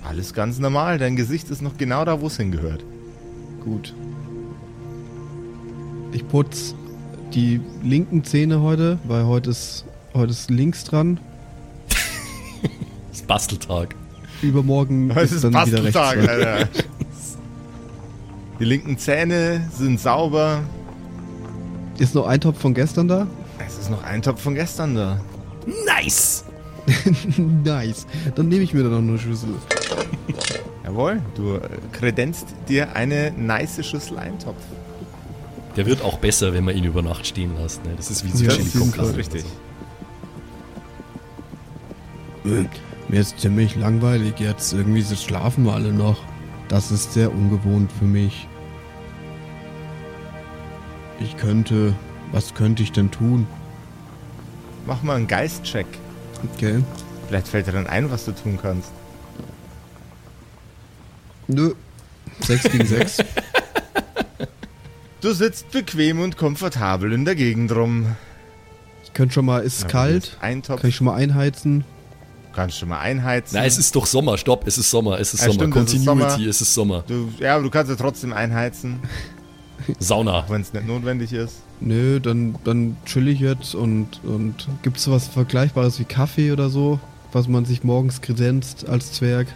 Alles 0.08 0.32
ganz 0.32 0.60
normal. 0.60 0.98
Dein 0.98 1.16
Gesicht 1.16 1.50
ist 1.50 1.60
noch 1.60 1.76
genau 1.76 2.04
da, 2.04 2.20
wo 2.20 2.28
es 2.28 2.36
hingehört. 2.36 2.84
Gut. 3.64 3.92
Ich 6.12 6.28
putz 6.28 6.76
die 7.34 7.60
linken 7.82 8.24
Zähne 8.24 8.60
heute, 8.60 8.98
weil 9.04 9.26
heute 9.26 9.50
ist, 9.50 9.84
heute 10.14 10.30
ist 10.30 10.50
links 10.50 10.84
dran. 10.84 11.18
Ist 13.12 13.26
Basteltag. 13.26 13.94
Übermorgen 14.42 15.10
Es 15.10 15.30
ist 15.30 15.32
ist 15.32 15.44
dann 15.44 15.66
wieder 15.66 15.84
rechts 15.84 15.98
Basteltag, 15.98 16.26
dran. 16.26 16.28
Alter. 16.28 16.68
Die 18.60 18.64
linken 18.64 18.98
Zähne 18.98 19.68
sind 19.76 20.00
sauber. 20.00 20.62
Ist 21.98 22.14
noch 22.14 22.26
ein 22.26 22.40
Topf 22.40 22.60
von 22.60 22.74
gestern 22.74 23.08
da? 23.08 23.26
Es 23.64 23.78
ist 23.78 23.90
noch 23.90 24.02
ein 24.02 24.22
Topf 24.22 24.42
von 24.42 24.54
gestern 24.54 24.94
da. 24.94 25.20
Nice! 25.86 26.44
nice. 27.64 28.06
Dann 28.34 28.48
nehme 28.48 28.62
ich 28.62 28.74
mir 28.74 28.82
da 28.82 28.90
noch 28.90 28.98
eine 28.98 29.18
Schüssel. 29.18 29.54
Jawohl, 30.84 31.20
du 31.34 31.54
äh, 31.54 31.60
kredenzt 31.92 32.46
dir 32.68 32.94
eine 32.94 33.32
nice 33.32 33.84
Schüssel 33.84 34.18
Eintopf. 34.18 34.56
Der 35.76 35.86
wird 35.86 36.02
auch 36.02 36.18
besser, 36.18 36.52
wenn 36.54 36.64
man 36.64 36.76
ihn 36.76 36.84
über 36.84 37.02
Nacht 37.02 37.26
stehen 37.26 37.56
lässt. 37.60 37.84
Ne? 37.84 37.92
Das 37.96 38.10
ist 38.10 38.24
wie 38.24 38.30
so 38.30 38.44
Ja, 38.44 38.50
Chili 38.50 38.64
das 38.64 38.72
con 38.80 38.88
ist 38.88 38.94
Carne. 38.96 39.16
richtig. 39.16 39.44
Äh, 42.44 42.64
Mir 43.08 43.20
ist 43.20 43.40
ziemlich 43.40 43.74
langweilig 43.76 44.34
jetzt. 44.38 44.72
Irgendwie 44.72 45.02
so 45.02 45.16
schlafen 45.16 45.64
wir 45.64 45.72
alle 45.74 45.92
noch. 45.92 46.18
Das 46.68 46.90
ist 46.90 47.12
sehr 47.12 47.32
ungewohnt 47.32 47.90
für 47.98 48.04
mich. 48.04 48.46
Ich 51.20 51.36
könnte. 51.36 51.94
Was 52.32 52.54
könnte 52.54 52.82
ich 52.82 52.90
denn 52.92 53.10
tun? 53.10 53.46
Mach 54.86 55.02
mal 55.02 55.16
einen 55.16 55.26
Geistcheck. 55.28 55.86
Okay. 56.54 56.82
Vielleicht 57.28 57.48
fällt 57.48 57.66
dir 57.66 57.72
dann 57.72 57.86
ein, 57.86 58.10
was 58.10 58.24
du 58.24 58.32
tun 58.32 58.58
kannst. 58.60 58.90
Nö. 61.46 61.74
6 62.40 62.62
gegen 62.70 62.86
6. 62.86 63.18
Du 65.24 65.32
sitzt 65.32 65.70
bequem 65.70 66.20
und 66.20 66.36
komfortabel 66.36 67.10
in 67.14 67.24
der 67.24 67.34
Gegend 67.34 67.74
rum. 67.74 68.14
Ich 69.04 69.14
könnte 69.14 69.32
schon 69.32 69.46
mal. 69.46 69.60
Ist 69.60 69.78
es 69.78 69.86
kalt? 69.86 70.36
Eintopf 70.42 70.82
Kann 70.82 70.90
ich 70.90 70.96
schon 70.96 71.06
mal 71.06 71.14
einheizen? 71.14 71.84
kannst 72.54 72.82
du 72.82 72.86
mal 72.86 73.00
einheizen. 73.00 73.56
Nein, 73.56 73.66
es 73.66 73.78
ist 73.78 73.96
doch 73.96 74.04
Sommer. 74.04 74.36
Stopp, 74.36 74.66
es 74.66 74.76
ist 74.76 74.90
Sommer. 74.90 75.18
Es 75.18 75.32
ist 75.32 75.40
Ja, 75.40 75.46
Sommer. 75.46 75.60
stimmt, 75.72 75.76
es 75.76 75.94
ist 75.94 76.04
Continuity, 76.06 76.30
Sommer. 76.30 76.48
es 76.50 76.60
ist 76.60 76.74
Sommer. 76.74 77.04
Du, 77.06 77.32
ja, 77.40 77.54
aber 77.54 77.62
du 77.64 77.70
kannst 77.70 77.88
ja 77.90 77.96
trotzdem 77.96 78.34
einheizen, 78.34 79.00
Sauna. 79.98 80.44
wenn 80.48 80.60
es 80.60 80.74
nicht 80.74 80.86
notwendig 80.86 81.32
ist. 81.32 81.62
Nö, 81.80 82.20
dann, 82.20 82.56
dann 82.64 82.98
chill 83.06 83.26
ich 83.28 83.40
jetzt 83.40 83.74
und, 83.74 84.22
und 84.24 84.68
gibt 84.82 84.98
es 84.98 85.10
was 85.10 85.26
Vergleichbares 85.26 85.98
wie 85.98 86.04
Kaffee 86.04 86.52
oder 86.52 86.68
so, 86.68 87.00
was 87.32 87.48
man 87.48 87.64
sich 87.64 87.82
morgens 87.82 88.20
kredenzt 88.20 88.86
als 88.90 89.12
Zwerg? 89.14 89.46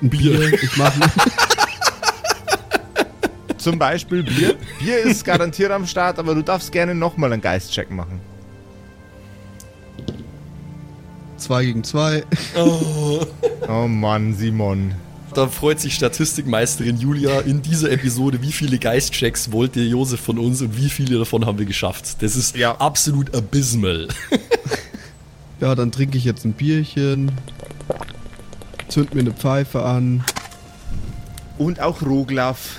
Ein 0.00 0.08
Bier. 0.08 0.38
Bier. 0.38 0.54
Ich 0.62 0.76
mache 0.78 0.98
Zum 3.62 3.78
Beispiel 3.78 4.24
Bier. 4.24 4.56
Bier 4.80 4.98
ist 4.98 5.24
garantiert 5.24 5.70
am 5.70 5.86
Start, 5.86 6.18
aber 6.18 6.34
du 6.34 6.42
darfst 6.42 6.72
gerne 6.72 6.96
nochmal 6.96 7.32
einen 7.32 7.40
Geistcheck 7.40 7.92
machen. 7.92 8.20
2 11.36 11.64
gegen 11.64 11.84
2. 11.84 12.24
Oh 12.56 13.86
Mann, 13.86 14.34
Simon. 14.34 14.94
Da 15.34 15.46
freut 15.46 15.78
sich 15.78 15.94
Statistikmeisterin 15.94 16.98
Julia 16.98 17.38
in 17.40 17.62
dieser 17.62 17.90
Episode, 17.92 18.42
wie 18.42 18.50
viele 18.52 18.78
Geistchecks 18.78 19.52
wollte 19.52 19.80
Josef 19.80 20.20
von 20.20 20.38
uns 20.38 20.60
und 20.60 20.76
wie 20.76 20.90
viele 20.90 21.18
davon 21.20 21.46
haben 21.46 21.58
wir 21.58 21.64
geschafft. 21.66 22.16
Das 22.20 22.34
ist 22.34 22.56
Ja. 22.56 22.76
absolut 22.78 23.32
abysmal. 23.34 24.08
Ja, 25.60 25.76
dann 25.76 25.92
trinke 25.92 26.18
ich 26.18 26.24
jetzt 26.24 26.44
ein 26.44 26.52
Bierchen. 26.52 27.30
Zünd 28.88 29.14
mir 29.14 29.20
eine 29.20 29.32
Pfeife 29.32 29.84
an. 29.84 30.24
Und 31.58 31.78
auch 31.80 32.02
Roglaf. 32.02 32.76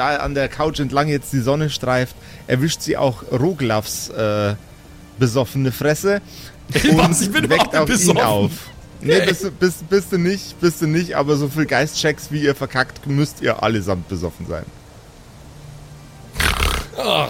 Da 0.00 0.16
an 0.16 0.34
der 0.34 0.48
Couch 0.48 0.80
entlang 0.80 1.08
jetzt 1.08 1.30
die 1.34 1.40
Sonne 1.40 1.68
streift, 1.68 2.16
erwischt 2.46 2.80
sie 2.80 2.96
auch 2.96 3.22
Roglafs 3.30 4.08
äh, 4.08 4.54
besoffene 5.18 5.72
Fresse 5.72 6.22
und 6.84 6.96
Was? 6.96 7.20
Ich 7.20 7.30
bin 7.30 7.50
weckt 7.50 7.76
auch 7.76 7.86
nicht 7.86 8.00
ihn 8.00 8.14
besoffen. 8.14 8.22
auf. 8.22 8.50
Nee, 9.02 9.12
Hey. 9.20 9.26
bist, 9.26 9.44
du- 9.44 9.50
bist, 9.50 9.90
bist 9.90 10.12
du 10.12 10.16
nicht, 10.18 10.58
bist 10.58 10.80
du 10.80 10.86
nicht, 10.86 11.16
aber 11.16 11.36
so 11.36 11.48
viel 11.48 11.66
Geistchecks, 11.66 12.30
wie 12.32 12.40
ihr 12.42 12.54
verkackt, 12.54 13.06
müsst 13.06 13.42
ihr 13.42 13.62
allesamt 13.62 14.08
besoffen 14.08 14.46
sein. 14.46 14.64
Ach, 16.96 17.28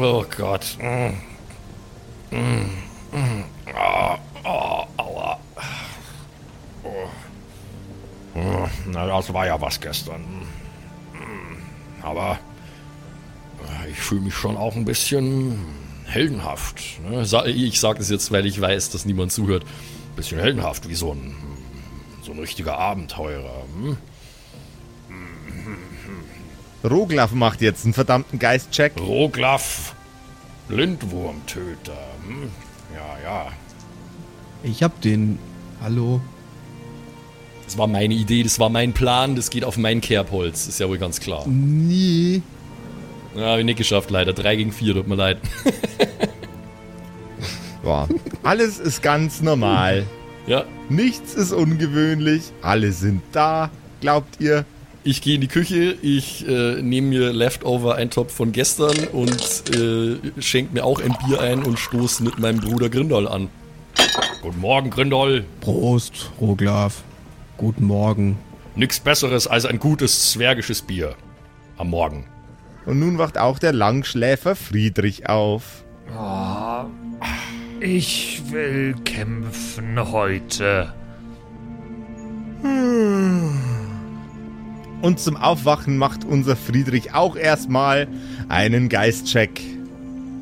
oh 0.00 0.24
Gott. 0.36 0.76
Na, 8.86 9.06
das 9.06 9.32
war 9.32 9.46
ja 9.46 9.60
was 9.60 9.80
gestern. 9.80 10.24
Aber 12.02 12.38
äh, 13.84 13.90
ich 13.90 13.98
fühle 13.98 14.22
mich 14.22 14.34
schon 14.34 14.56
auch 14.56 14.76
ein 14.76 14.84
bisschen 14.84 15.58
heldenhaft. 16.04 17.00
Ne? 17.08 17.22
Ich 17.46 17.80
sage 17.80 17.98
das 17.98 18.10
jetzt, 18.10 18.30
weil 18.32 18.46
ich 18.46 18.60
weiß, 18.60 18.90
dass 18.90 19.04
niemand 19.04 19.32
zuhört. 19.32 19.64
Bisschen 20.16 20.40
heldenhaft, 20.40 20.88
wie 20.88 20.94
so 20.94 21.12
ein, 21.12 21.34
so 22.22 22.32
ein 22.32 22.38
richtiger 22.38 22.78
Abenteurer. 22.78 23.64
Hm? 23.74 23.96
Roglaf 26.84 27.32
macht 27.32 27.60
jetzt 27.60 27.84
einen 27.84 27.94
verdammten 27.94 28.38
Geistcheck. 28.38 28.92
Roglaf, 29.00 29.94
Lindwurmtöter. 30.68 31.98
Hm? 32.26 32.50
Ja, 32.94 33.22
ja. 33.22 33.52
Ich 34.62 34.82
hab 34.82 35.00
den. 35.00 35.38
Hallo. 35.80 36.20
Das 37.68 37.76
war 37.76 37.86
meine 37.86 38.14
Idee, 38.14 38.42
das 38.42 38.58
war 38.58 38.70
mein 38.70 38.94
Plan, 38.94 39.36
das 39.36 39.50
geht 39.50 39.62
auf 39.62 39.76
mein 39.76 40.00
Kerbholz, 40.00 40.68
ist 40.68 40.80
ja 40.80 40.88
wohl 40.88 40.96
ganz 40.96 41.20
klar. 41.20 41.46
Nee. 41.46 42.40
Ja, 43.36 43.52
hab 43.52 43.58
ich 43.58 43.64
nicht 43.66 43.76
geschafft, 43.76 44.10
leider. 44.10 44.32
3 44.32 44.56
gegen 44.56 44.72
4, 44.72 44.94
tut 44.94 45.06
mir 45.06 45.16
leid. 45.16 45.36
Boah. 47.82 48.08
Alles 48.42 48.78
ist 48.78 49.02
ganz 49.02 49.42
normal. 49.42 50.06
Ja, 50.46 50.64
Nichts 50.88 51.34
ist 51.34 51.52
ungewöhnlich. 51.52 52.44
Alle 52.62 52.90
sind 52.92 53.20
da. 53.32 53.70
glaubt 54.00 54.40
ihr? 54.40 54.64
Ich 55.04 55.20
gehe 55.20 55.34
in 55.34 55.42
die 55.42 55.48
Küche, 55.48 55.94
ich 56.00 56.48
äh, 56.48 56.80
nehme 56.80 57.08
mir 57.08 57.34
Leftover 57.34 57.96
Eintopf 57.96 58.32
von 58.32 58.52
gestern 58.52 58.96
und 59.12 59.76
äh, 59.76 60.16
schenke 60.40 60.72
mir 60.72 60.86
auch 60.86 61.02
ein 61.02 61.14
Bier 61.26 61.42
ein 61.42 61.64
und 61.64 61.78
stoße 61.78 62.22
mit 62.22 62.38
meinem 62.38 62.60
Bruder 62.60 62.88
Grindol 62.88 63.28
an. 63.28 63.50
Guten 64.40 64.60
Morgen, 64.60 64.88
Grindol. 64.88 65.44
Prost, 65.60 66.30
Roglaf. 66.40 67.02
Guten 67.58 67.84
Morgen. 67.84 68.38
Nix 68.76 69.00
Besseres 69.00 69.46
als 69.46 69.66
ein 69.66 69.78
gutes 69.78 70.30
zwergisches 70.32 70.80
Bier. 70.82 71.14
Am 71.76 71.90
Morgen. 71.90 72.24
Und 72.86 72.98
nun 73.00 73.18
wacht 73.18 73.36
auch 73.38 73.58
der 73.58 73.72
Langschläfer 73.72 74.54
Friedrich 74.56 75.28
auf. 75.28 75.84
Ich 77.80 78.42
will 78.50 78.94
kämpfen 79.04 79.98
heute. 80.10 80.92
Und 85.02 85.20
zum 85.20 85.36
Aufwachen 85.36 85.98
macht 85.98 86.24
unser 86.24 86.56
Friedrich 86.56 87.12
auch 87.14 87.36
erstmal 87.36 88.08
einen 88.48 88.88
Geistcheck. 88.88 89.60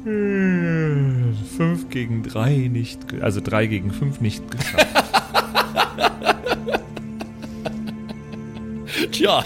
Hm, 0.04 1.34
Fünf 1.56 1.88
gegen 1.90 2.22
drei 2.22 2.68
nicht, 2.70 3.08
ge- 3.08 3.22
also 3.22 3.40
drei 3.42 3.66
gegen 3.66 3.90
fünf 3.90 4.20
nicht 4.20 4.48
geschafft. 4.50 4.86
Tja, 9.12 9.44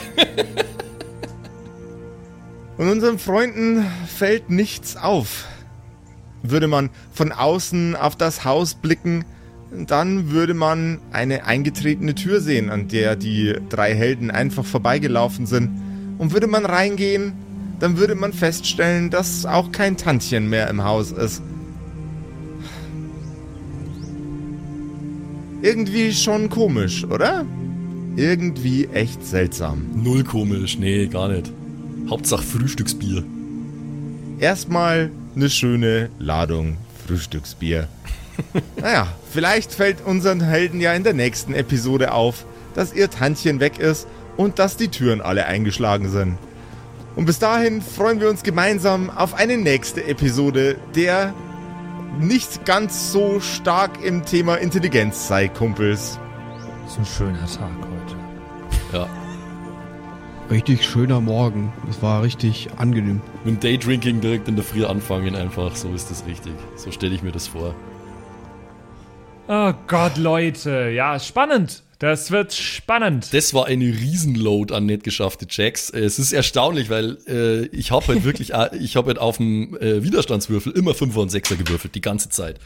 Und 2.81 2.89
unseren 2.89 3.19
Freunden 3.19 3.85
fällt 4.07 4.49
nichts 4.49 4.97
auf. 4.97 5.45
Würde 6.43 6.67
man 6.67 6.89
von 7.13 7.31
außen 7.31 7.95
auf 7.95 8.17
das 8.17 8.47
Haus 8.47 8.75
blicken, 8.75 9.27
dann 9.87 10.31
würde 10.31 10.55
man 10.55 10.99
eine 11.13 11.45
eingetretene 11.45 12.15
Tür 12.15 12.41
sehen, 12.41 12.71
an 12.71 12.89
der 12.89 13.17
die 13.17 13.55
drei 13.69 13.95
Helden 13.95 14.31
einfach 14.31 14.65
vorbeigelaufen 14.65 15.45
sind. 15.45 15.71
Und 16.17 16.33
würde 16.33 16.47
man 16.47 16.65
reingehen, 16.65 17.35
dann 17.81 17.99
würde 17.99 18.15
man 18.15 18.33
feststellen, 18.33 19.11
dass 19.11 19.45
auch 19.45 19.73
kein 19.73 19.99
Tantchen 19.99 20.49
mehr 20.49 20.71
im 20.71 20.83
Haus 20.83 21.13
ist. 21.13 21.43
Irgendwie 25.61 26.15
schon 26.15 26.49
komisch, 26.49 27.05
oder? 27.05 27.45
Irgendwie 28.17 28.87
echt 28.87 29.25
seltsam. 29.25 29.87
null 29.95 30.25
komisch. 30.25 30.79
Nee, 30.79 31.07
gar 31.07 31.29
nicht. 31.29 31.51
Hauptsache 32.09 32.43
Frühstücksbier. 32.43 33.23
Erstmal 34.39 35.11
eine 35.37 35.51
schöne 35.51 36.11
Ladung 36.19 36.77
Frühstücksbier. 37.07 37.89
naja, 38.81 39.07
vielleicht 39.31 39.73
fällt 39.73 40.05
unseren 40.05 40.41
Helden 40.41 40.81
ja 40.81 40.93
in 40.93 41.05
der 41.05 41.13
nächsten 41.13 41.55
Episode 41.55 42.13
auf, 42.13 42.45
dass 42.75 42.95
ihr 42.95 43.11
Tantchen 43.11 43.61
weg 43.61 43.79
ist 43.79 44.07
und 44.37 44.59
dass 44.59 44.77
die 44.77 44.89
Türen 44.89 45.21
alle 45.21 45.47
eingeschlagen 45.47 46.09
sind. 46.09 46.39
Und 47.17 47.27
bis 47.27 47.39
dahin 47.39 47.83
freuen 47.83 48.21
wir 48.21 48.31
uns 48.31 48.43
gemeinsam 48.43 49.11
auf 49.11 49.35
eine 49.35 49.57
nächste 49.57 50.05
Episode, 50.05 50.77
der 50.95 51.35
nicht 52.19 52.65
ganz 52.65 53.13
so 53.13 53.41
stark 53.41 54.03
im 54.05 54.25
Thema 54.25 54.57
Intelligenz 54.57 55.29
sei, 55.29 55.49
Kumpels. 55.49 56.19
Das 56.85 56.93
ist 56.93 56.99
ein 56.99 57.07
schöner 57.07 57.47
Tag. 57.47 57.90
Ja. 58.93 59.09
Richtig 60.51 60.85
schöner 60.85 61.21
Morgen. 61.21 61.73
Es 61.89 62.03
war 62.03 62.23
richtig 62.23 62.69
angenehm. 62.77 63.21
Mit 63.45 63.55
dem 63.55 63.61
Daydrinking 63.61 64.21
direkt 64.21 64.49
in 64.49 64.57
der 64.57 64.65
Früh 64.65 64.85
anfangen 64.85 65.37
einfach. 65.37 65.77
So 65.77 65.93
ist 65.95 66.11
das 66.11 66.27
richtig. 66.27 66.55
So 66.77 66.91
stelle 66.91 67.15
ich 67.15 67.23
mir 67.23 67.31
das 67.31 67.47
vor. 67.47 67.75
Oh 69.47 69.73
Gott, 69.87 70.17
Leute. 70.17 70.91
Ja, 70.91 71.19
spannend. 71.21 71.85
Das 72.01 72.31
wird 72.31 72.55
spannend. 72.55 73.29
Das 73.33 73.53
war 73.53 73.67
eine 73.67 73.85
Riesenload 73.85 74.73
an 74.75 74.87
nicht 74.87 75.05
geschaffte 75.05 75.47
Checks. 75.47 75.91
Äh, 75.91 76.01
Es 76.01 76.19
ist 76.19 76.33
erstaunlich, 76.33 76.89
weil 76.89 77.19
äh, 77.29 77.67
ich 77.67 77.91
habe 77.91 78.07
halt 78.09 78.25
wirklich, 78.25 78.55
äh, 78.55 78.71
ich 78.81 78.97
habe 78.97 79.09
halt 79.09 79.19
auf 79.19 79.37
dem 79.37 79.77
äh, 79.77 80.03
Widerstandswürfel 80.03 80.73
immer 80.73 80.95
Fünfer 80.95 81.21
und 81.21 81.29
Sechser 81.29 81.57
gewürfelt, 81.57 81.95
die 81.95 82.01
ganze 82.01 82.31
Zeit. 82.31 82.59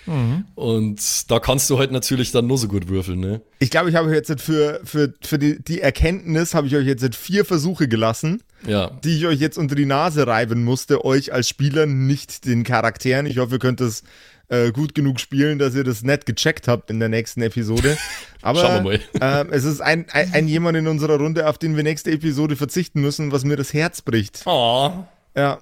Und 0.54 1.30
da 1.30 1.40
kannst 1.40 1.68
du 1.68 1.78
halt 1.78 1.90
natürlich 1.90 2.30
dann 2.30 2.46
nur 2.46 2.58
so 2.58 2.68
gut 2.68 2.88
würfeln, 2.88 3.18
ne? 3.20 3.40
Ich 3.58 3.70
glaube, 3.70 3.90
ich 3.90 3.96
habe 3.96 4.08
euch 4.08 4.14
jetzt 4.14 4.40
für, 4.40 4.80
für, 4.84 5.12
für 5.20 5.38
die, 5.38 5.60
die 5.62 5.80
Erkenntnis, 5.80 6.54
habe 6.54 6.68
ich 6.68 6.76
euch 6.76 6.86
jetzt 6.86 7.14
vier 7.16 7.44
Versuche 7.44 7.88
gelassen. 7.88 8.42
Ja. 8.66 8.92
die 9.04 9.18
ich 9.18 9.26
euch 9.26 9.40
jetzt 9.40 9.58
unter 9.58 9.74
die 9.74 9.84
Nase 9.84 10.26
reiben 10.26 10.64
musste, 10.64 11.04
euch 11.04 11.34
als 11.34 11.50
Spieler, 11.50 11.84
nicht 11.84 12.46
den 12.46 12.64
Charakteren. 12.64 13.26
Ich 13.26 13.36
hoffe, 13.36 13.56
ihr 13.56 13.58
könnt 13.58 13.82
es 13.82 14.04
äh, 14.48 14.72
gut 14.72 14.94
genug 14.94 15.20
spielen, 15.20 15.58
dass 15.58 15.74
ihr 15.74 15.84
das 15.84 16.02
nett 16.02 16.26
gecheckt 16.26 16.68
habt 16.68 16.90
in 16.90 17.00
der 17.00 17.08
nächsten 17.08 17.42
Episode. 17.42 17.96
Aber 18.42 18.60
Schauen 18.62 18.84
wir 18.84 19.00
ähm, 19.20 19.48
es 19.50 19.64
ist 19.64 19.80
ein, 19.80 20.06
ein, 20.10 20.32
ein 20.32 20.48
jemand 20.48 20.76
in 20.76 20.86
unserer 20.86 21.18
Runde, 21.18 21.48
auf 21.48 21.58
den 21.58 21.76
wir 21.76 21.82
nächste 21.82 22.10
Episode 22.10 22.56
verzichten 22.56 23.00
müssen, 23.00 23.32
was 23.32 23.44
mir 23.44 23.56
das 23.56 23.72
Herz 23.72 24.02
bricht. 24.02 24.42
Oh. 24.46 24.92
Ja, 25.36 25.60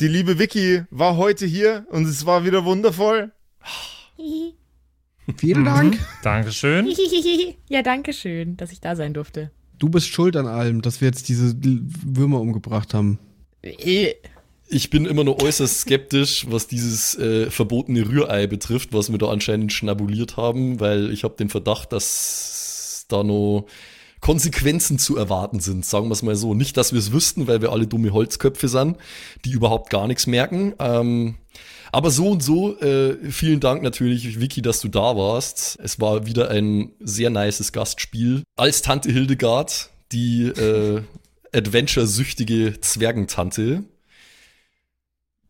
die 0.00 0.08
liebe 0.08 0.38
Vicky 0.38 0.84
war 0.90 1.16
heute 1.16 1.46
hier 1.46 1.86
und 1.90 2.06
es 2.06 2.26
war 2.26 2.44
wieder 2.44 2.64
wundervoll. 2.64 3.32
Vielen 5.36 5.64
Dank. 5.64 5.98
Dankeschön. 6.22 6.92
Ja, 7.68 7.82
danke 7.82 8.12
schön, 8.12 8.56
dass 8.56 8.72
ich 8.72 8.80
da 8.80 8.96
sein 8.96 9.12
durfte. 9.12 9.50
Du 9.78 9.88
bist 9.88 10.08
schuld 10.08 10.36
an 10.36 10.46
allem, 10.46 10.82
dass 10.82 11.00
wir 11.00 11.06
jetzt 11.06 11.28
diese 11.28 11.54
Würmer 11.60 12.40
umgebracht 12.40 12.94
haben. 12.94 13.18
Ich 14.70 14.90
bin 14.90 15.06
immer 15.06 15.24
noch 15.24 15.42
äußerst 15.42 15.80
skeptisch, 15.80 16.46
was 16.50 16.66
dieses 16.66 17.18
äh, 17.18 17.50
verbotene 17.50 18.06
Rührei 18.06 18.46
betrifft, 18.46 18.92
was 18.92 19.10
wir 19.10 19.16
da 19.16 19.28
anscheinend 19.28 19.72
schnabuliert 19.72 20.36
haben, 20.36 20.78
weil 20.78 21.10
ich 21.10 21.24
habe 21.24 21.36
den 21.36 21.48
Verdacht, 21.48 21.90
dass 21.92 23.06
da 23.08 23.22
noch 23.24 23.66
Konsequenzen 24.20 24.98
zu 24.98 25.16
erwarten 25.16 25.60
sind, 25.60 25.86
sagen 25.86 26.08
wir 26.08 26.12
es 26.12 26.22
mal 26.22 26.36
so. 26.36 26.52
Nicht, 26.52 26.76
dass 26.76 26.92
wir 26.92 26.98
es 26.98 27.12
wüssten, 27.12 27.46
weil 27.46 27.62
wir 27.62 27.72
alle 27.72 27.86
dumme 27.86 28.12
Holzköpfe 28.12 28.68
sind, 28.68 28.98
die 29.46 29.52
überhaupt 29.52 29.88
gar 29.88 30.06
nichts 30.06 30.26
merken. 30.26 30.74
Ähm, 30.78 31.36
aber 31.90 32.10
so 32.10 32.28
und 32.28 32.42
so, 32.42 32.78
äh, 32.80 33.16
vielen 33.30 33.60
Dank 33.60 33.82
natürlich, 33.82 34.38
Vicky, 34.40 34.60
dass 34.60 34.80
du 34.80 34.88
da 34.88 35.16
warst. 35.16 35.78
Es 35.82 35.98
war 36.00 36.26
wieder 36.26 36.50
ein 36.50 36.92
sehr 37.00 37.30
nices 37.30 37.72
Gastspiel. 37.72 38.42
Als 38.56 38.82
Tante 38.82 39.10
Hildegard, 39.10 39.88
die 40.12 40.42
äh, 40.42 41.02
adventure-süchtige 41.54 42.80
Zwergentante, 42.80 43.84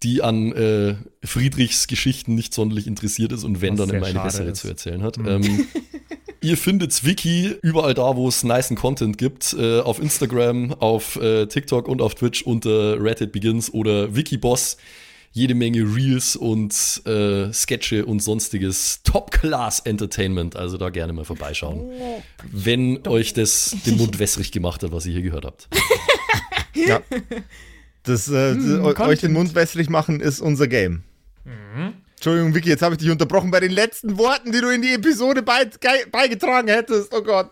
die 0.03 0.23
an 0.23 0.53
äh, 0.53 0.95
Friedrichs 1.25 1.87
Geschichten 1.87 2.35
nicht 2.35 2.55
sonderlich 2.55 2.87
interessiert 2.87 3.33
ist 3.33 3.45
und 3.45 3.61
wenn 3.61 3.79
Was 3.79 3.87
dann 3.87 3.97
immer 3.97 4.07
eine 4.07 4.21
bessere 4.21 4.51
ist. 4.51 4.61
zu 4.61 4.69
erzählen 4.69 5.03
hat. 5.03 5.19
Ähm, 5.19 5.67
ihr 6.41 6.57
findet 6.57 7.05
Wiki 7.05 7.57
überall 7.63 7.95
da, 7.95 8.17
wo 8.17 8.29
es 8.29 8.45
nicen 8.45 8.77
Content 8.77 9.19
gibt, 9.19 9.55
äh, 9.59 9.81
auf 9.81 9.99
Instagram, 10.01 10.75
auf 10.75 11.17
äh, 11.17 11.47
TikTok 11.47 11.89
und 11.89 12.01
auf 12.01 12.15
Twitch 12.15 12.43
unter 12.43 13.03
Reddit 13.03 13.33
Begins 13.33 13.73
oder 13.73 14.15
Wikiboss. 14.15 14.77
Jede 15.31 15.55
Menge 15.55 15.83
Reels 15.83 16.37
und 16.37 16.73
äh, 17.05 17.53
Sketche 17.53 18.07
und 18.07 18.21
sonstiges 18.21 19.03
Top-Class-Entertainment. 19.03 20.57
Also 20.57 20.79
da 20.79 20.89
gerne 20.89 21.13
mal 21.13 21.27
vorbeischauen. 21.27 21.91
Wenn 22.51 23.07
euch 23.07 23.35
das 23.35 23.77
den 23.85 23.99
Mund 23.99 24.19
wässrig 24.19 24.53
gemacht 24.53 24.83
hat, 24.83 24.91
was 24.91 25.05
ihr 25.05 25.13
hier 25.13 25.23
gehört 25.23 25.45
habt. 25.45 25.69
Ja. 26.75 27.03
Das, 28.09 28.29
äh, 28.29 28.55
Hm, 28.55 28.85
euch 28.85 28.95
Content. 28.95 29.23
den 29.23 29.33
Mund 29.33 29.55
wässrig 29.55 29.89
machen 29.91 30.21
ist 30.21 30.41
unser 30.41 30.67
Game. 30.69 31.03
Entschuldigung, 32.17 32.55
Vicky, 32.55 32.69
jetzt 32.69 32.83
habe 32.83 32.95
ich 32.95 32.99
dich 32.99 33.11
unterbrochen 33.11 33.51
bei 33.51 33.61
den 33.61 33.71
letzten 33.71 34.19
Worten, 34.19 34.51
die 34.53 34.61
du 34.61 34.69
in 34.71 34.83
die 34.83 34.93
Episode 34.95 35.43
bei, 35.43 35.65
gei- 35.81 36.05
beigetragen 36.11 36.69
hättest. 36.69 37.15
Oh 37.15 37.23
Gott. 37.23 37.51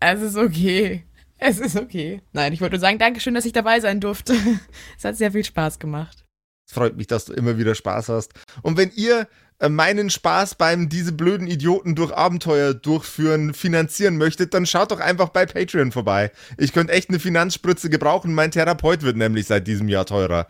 Es 0.00 0.20
ist 0.20 0.36
okay. 0.36 1.04
Es 1.38 1.58
ist 1.58 1.76
okay. 1.76 2.20
Nein, 2.32 2.52
ich 2.52 2.60
wollte 2.60 2.74
nur 2.74 2.80
sagen, 2.80 2.98
Dankeschön, 2.98 3.34
dass 3.34 3.44
ich 3.44 3.52
dabei 3.52 3.80
sein 3.80 4.00
durfte. 4.00 4.34
Es 4.98 5.04
hat 5.04 5.16
sehr 5.16 5.32
viel 5.32 5.44
Spaß 5.44 5.78
gemacht. 5.78 6.24
Es 6.68 6.74
freut 6.74 6.96
mich, 6.96 7.06
dass 7.06 7.26
du 7.26 7.32
immer 7.32 7.58
wieder 7.58 7.74
Spaß 7.76 8.08
hast. 8.08 8.32
Und 8.62 8.76
wenn 8.76 8.90
ihr 8.96 9.28
meinen 9.68 10.10
Spaß 10.10 10.56
beim 10.56 10.88
diese 10.88 11.12
blöden 11.12 11.46
Idioten 11.46 11.94
durch 11.94 12.12
Abenteuer 12.12 12.74
durchführen 12.74 13.54
finanzieren 13.54 14.16
möchtet, 14.18 14.52
dann 14.54 14.66
schaut 14.66 14.90
doch 14.90 15.00
einfach 15.00 15.30
bei 15.30 15.46
Patreon 15.46 15.92
vorbei. 15.92 16.30
Ich 16.58 16.72
könnte 16.72 16.92
echt 16.92 17.08
eine 17.08 17.18
Finanzspritze 17.18 17.88
gebrauchen. 17.90 18.34
Mein 18.34 18.50
Therapeut 18.50 19.02
wird 19.02 19.16
nämlich 19.16 19.46
seit 19.46 19.66
diesem 19.66 19.88
Jahr 19.88 20.06
teurer. 20.06 20.46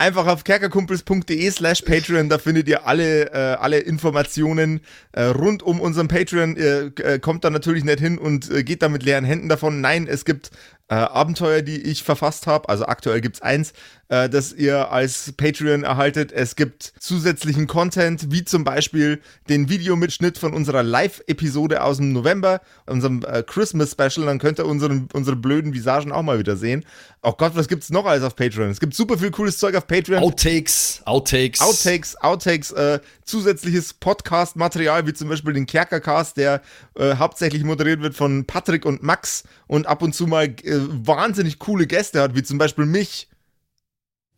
Einfach 0.00 0.28
auf 0.28 0.44
kerkerkumpels.de 0.44 1.50
slash 1.50 1.82
Patreon, 1.82 2.28
da 2.28 2.38
findet 2.38 2.68
ihr 2.68 2.86
alle, 2.86 3.32
äh, 3.32 3.56
alle 3.56 3.80
Informationen 3.80 4.80
äh, 5.10 5.24
rund 5.24 5.60
um 5.64 5.80
unseren 5.80 6.06
Patreon. 6.06 6.54
Ihr 6.54 6.92
äh, 7.02 7.18
kommt 7.18 7.42
da 7.42 7.50
natürlich 7.50 7.82
nicht 7.82 7.98
hin 7.98 8.16
und 8.16 8.48
äh, 8.48 8.62
geht 8.62 8.82
da 8.82 8.88
mit 8.88 9.02
leeren 9.02 9.24
Händen 9.24 9.48
davon. 9.48 9.80
Nein, 9.80 10.06
es 10.06 10.24
gibt 10.24 10.52
äh, 10.88 10.94
Abenteuer, 10.94 11.62
die 11.62 11.80
ich 11.82 12.02
verfasst 12.02 12.46
habe. 12.46 12.68
Also 12.68 12.86
aktuell 12.86 13.20
gibt's 13.20 13.42
eins, 13.42 13.72
äh, 14.08 14.28
das 14.28 14.52
ihr 14.52 14.90
als 14.90 15.32
Patreon 15.36 15.84
erhaltet. 15.84 16.32
Es 16.32 16.56
gibt 16.56 16.94
zusätzlichen 16.98 17.66
Content, 17.66 18.30
wie 18.32 18.44
zum 18.44 18.64
Beispiel 18.64 19.20
den 19.48 19.68
Videomitschnitt 19.68 20.38
von 20.38 20.54
unserer 20.54 20.82
Live-Episode 20.82 21.82
aus 21.82 21.98
dem 21.98 22.12
November, 22.12 22.60
unserem 22.86 23.22
äh, 23.24 23.42
Christmas-Special. 23.42 24.26
Dann 24.26 24.38
könnt 24.38 24.58
ihr 24.58 24.66
unseren, 24.66 25.08
unsere 25.12 25.36
blöden 25.36 25.74
Visagen 25.74 26.10
auch 26.10 26.22
mal 26.22 26.38
wieder 26.38 26.56
sehen. 26.56 26.84
Oh 27.22 27.32
Gott, 27.32 27.52
was 27.54 27.68
gibt's 27.68 27.90
noch 27.90 28.06
alles 28.06 28.22
auf 28.22 28.36
Patreon? 28.36 28.70
Es 28.70 28.80
gibt 28.80 28.94
super 28.94 29.18
viel 29.18 29.30
cooles 29.30 29.58
Zeug 29.58 29.74
auf 29.74 29.86
Patreon. 29.86 30.22
Outtakes, 30.22 31.02
Outtakes. 31.04 31.60
Outtakes, 31.60 32.16
Outtakes, 32.16 32.70
äh, 32.70 33.00
zusätzliches 33.24 33.92
Podcast-Material, 33.92 35.06
wie 35.06 35.12
zum 35.12 35.28
Beispiel 35.28 35.52
den 35.52 35.66
Kerkercast, 35.66 36.36
der 36.36 36.62
äh, 36.96 37.16
hauptsächlich 37.16 37.64
moderiert 37.64 38.00
wird 38.00 38.14
von 38.14 38.46
Patrick 38.46 38.86
und 38.86 39.02
Max 39.02 39.44
und 39.66 39.86
ab 39.86 40.02
und 40.02 40.14
zu 40.14 40.26
mal 40.26 40.44
äh, 40.44 40.77
wahnsinnig 41.06 41.58
coole 41.58 41.86
Gäste 41.86 42.20
hat, 42.20 42.34
wie 42.34 42.42
zum 42.42 42.58
Beispiel 42.58 42.86
mich 42.86 43.28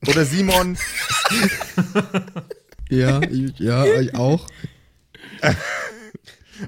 oder 0.06 0.24
Simon. 0.24 0.78
Ja, 2.90 3.20
ich, 3.22 3.58
ja, 3.58 3.84
ich 3.84 4.14
auch. 4.14 4.46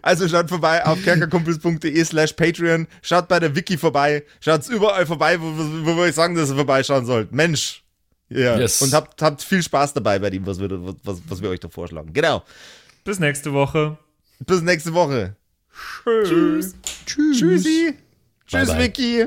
Also 0.01 0.29
schaut 0.29 0.49
vorbei 0.49 0.85
auf 0.87 1.03
kerkerkumpels.de 1.03 2.05
slash 2.05 2.33
Patreon, 2.33 2.87
schaut 3.03 3.29
bei 3.29 3.41
der 3.41 3.55
Wiki 3.55 3.77
vorbei, 3.77 4.25
schaut 4.41 4.67
überall 4.69 5.05
vorbei, 5.05 5.39
wo, 5.41 5.53
wo, 5.85 6.01
euch 6.01 6.15
sagen, 6.15 6.35
dass 6.35 6.51
ihr 6.51 6.55
vorbeischauen 6.55 7.05
sollt. 7.05 7.33
Mensch. 7.33 7.83
Ja. 8.31 8.59
Yes. 8.59 8.81
Und 8.81 8.95
habt, 8.95 9.21
habt 9.21 9.43
viel 9.43 9.63
Spaß 9.63 9.93
dabei 9.93 10.19
bei 10.19 10.31
dem, 10.31 10.47
was 10.47 10.59
wir, 10.59 10.71
was, 11.05 11.21
was 11.29 11.43
wir 11.43 11.51
euch 11.51 11.61
da 11.61 11.69
vorschlagen. 11.69 12.13
Genau. 12.13 12.43
Bis 13.05 13.19
nächste 13.19 13.53
Woche. 13.53 13.99
Bis 14.39 14.63
nächste 14.63 14.95
Woche. 14.95 15.37
Tschüss. 16.05 16.75
Tschüss. 17.05 17.39
Tschüssi. 17.39 17.95
Tschüss, 18.47 18.69
bye. 18.69 18.79
Vicky. 18.79 19.27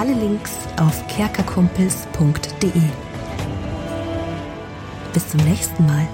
Alle 0.00 0.14
Links 0.14 0.52
auf 0.80 1.06
kerkerkumpels.de. 1.08 2.70
Bis 5.12 5.28
zum 5.28 5.40
nächsten 5.44 5.84
Mal. 5.84 6.08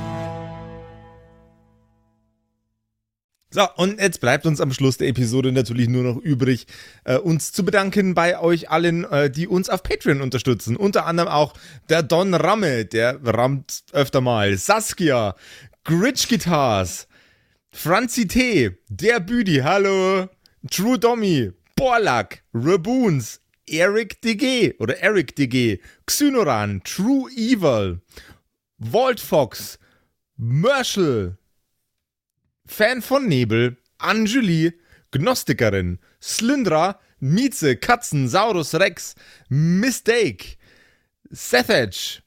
So, 3.50 3.62
und 3.76 4.00
jetzt 4.00 4.20
bleibt 4.20 4.44
uns 4.44 4.60
am 4.60 4.72
Schluss 4.72 4.96
der 4.96 5.06
Episode 5.06 5.52
natürlich 5.52 5.86
nur 5.86 6.02
noch 6.02 6.16
übrig, 6.16 6.66
äh, 7.04 7.16
uns 7.18 7.52
zu 7.52 7.64
bedanken 7.64 8.14
bei 8.14 8.40
euch 8.40 8.70
allen, 8.70 9.04
äh, 9.04 9.30
die 9.30 9.46
uns 9.46 9.68
auf 9.68 9.84
Patreon 9.84 10.20
unterstützen. 10.20 10.76
Unter 10.76 11.06
anderem 11.06 11.28
auch 11.28 11.54
der 11.88 12.02
Don 12.02 12.34
Ramme, 12.34 12.86
der 12.86 13.20
rammt 13.24 13.84
öfter 13.92 14.20
mal, 14.20 14.56
Saskia, 14.56 15.36
Gritch 15.84 16.28
Guitars, 16.28 17.06
Franzi 17.70 18.26
T, 18.26 18.76
der 18.88 19.20
Büdi, 19.20 19.58
hallo, 19.62 20.28
True 20.72 20.98
Dommy, 20.98 21.52
Borlak, 21.76 22.42
Raboons, 22.52 23.42
Eric 23.68 24.20
DG 24.22 24.74
oder 24.78 24.98
Eric 24.98 25.34
DG, 25.36 25.80
Xynoran, 26.06 26.82
True 26.84 27.30
Evil, 27.32 28.00
Walt 28.78 29.20
Fox, 29.20 29.78
Merschel, 30.36 31.36
Fan 32.66 33.02
von 33.02 33.26
Nebel, 33.26 33.76
Anjuli, 33.98 34.72
Gnostikerin, 35.10 35.98
Slyndra, 36.20 36.98
Mieze, 37.20 37.76
Katzen, 37.76 38.28
Saurus 38.28 38.74
Rex, 38.74 39.14
Mistake, 39.48 40.56
Sethage, 41.30 42.22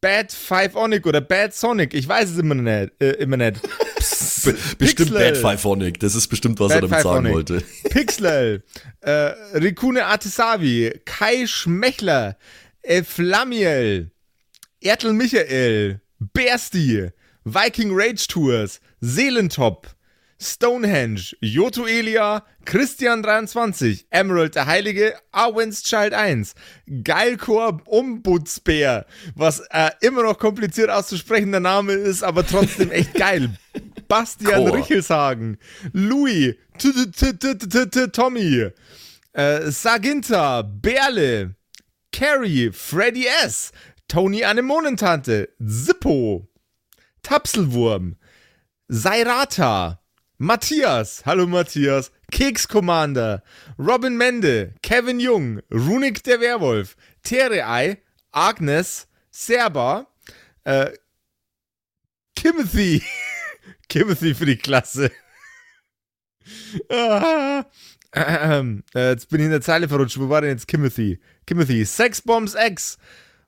Bad 0.00 0.32
Five 0.32 0.74
Onic 0.74 1.06
oder 1.06 1.20
Bad 1.20 1.54
Sonic, 1.54 1.94
ich 1.94 2.06
weiß 2.06 2.30
es 2.30 2.38
immer 2.38 2.54
nicht. 2.54 2.92
Äh, 3.00 3.12
immer 3.12 3.36
nicht. 3.36 3.60
Be 4.44 4.58
bestimmt 4.78 5.14
Pixel. 5.14 5.32
Bad 5.32 5.36
Fivephonic. 5.36 6.00
Das 6.00 6.14
ist 6.14 6.28
bestimmt, 6.28 6.60
was 6.60 6.72
er 6.72 6.80
Bad 6.82 6.90
damit 6.90 7.02
sagen 7.02 7.32
wollte. 7.32 7.62
Pixlel, 7.90 8.62
äh, 9.00 9.10
Rikune 9.10 10.06
Artisavi, 10.06 11.00
Kai 11.04 11.46
Schmechler, 11.46 12.36
Eflamiel, 12.82 14.10
Ertel 14.80 15.12
Michael, 15.12 16.00
Bersti, 16.18 17.10
Viking 17.44 17.90
Rage 17.92 18.26
Tours, 18.28 18.80
Seelentop, 19.00 19.94
Stonehenge, 20.40 21.34
Joto 21.40 21.86
Elia, 21.86 22.44
Christian23, 22.66 24.04
Emerald 24.10 24.54
der 24.54 24.66
Heilige, 24.66 25.14
Arwen's 25.32 25.82
Child 25.82 26.12
1, 26.12 26.54
Geilkor 27.02 27.80
Ombudsbär, 27.86 29.06
was 29.34 29.60
äh, 29.70 29.90
immer 30.00 30.22
noch 30.22 30.38
kompliziert 30.38 30.90
auszusprechender 30.90 31.60
Name 31.60 31.92
ist, 31.92 32.22
aber 32.22 32.46
trotzdem 32.46 32.90
echt 32.90 33.14
geil. 33.14 33.50
Bastian 34.14 34.68
Chor. 34.68 34.76
Richelshagen, 34.76 35.58
Louis, 35.92 36.54
Tommy, 38.12 38.70
äh, 39.32 39.70
Saginta, 39.72 40.62
Berle, 40.62 41.56
Carrie, 42.12 42.70
Freddy 42.70 43.26
S., 43.26 43.72
Tony 44.06 44.44
Anemonentante, 44.44 45.48
Zippo, 45.60 46.46
Tapselwurm, 47.24 48.14
Sairata, 48.88 49.98
Matthias, 50.38 51.24
hallo 51.26 51.48
Matthias, 51.48 52.12
Keks 52.30 52.68
Commander, 52.68 53.42
Robin 53.78 54.16
Mende, 54.16 54.74
Kevin 54.82 55.18
Jung, 55.18 55.60
Runik 55.72 56.22
der 56.22 56.40
Werwolf, 56.40 56.96
Terei, 57.24 57.98
Agnes, 58.30 59.08
Serba, 59.32 60.06
äh, 60.62 60.92
Timothy, 62.36 63.02
Timothy 63.88 64.34
für 64.34 64.46
die 64.46 64.56
Klasse. 64.56 65.10
Ah, 66.88 67.64
ähm, 68.12 68.84
äh, 68.94 69.10
jetzt 69.10 69.28
bin 69.28 69.40
ich 69.40 69.46
in 69.46 69.50
der 69.50 69.60
Zeile 69.60 69.88
verrutscht. 69.88 70.18
Wo 70.18 70.28
war 70.28 70.40
denn 70.40 70.50
jetzt 70.50 70.68
Timothy? 70.68 71.20
Timothy, 71.46 71.84
Sexbombs 71.84 72.54
X, 72.54 72.98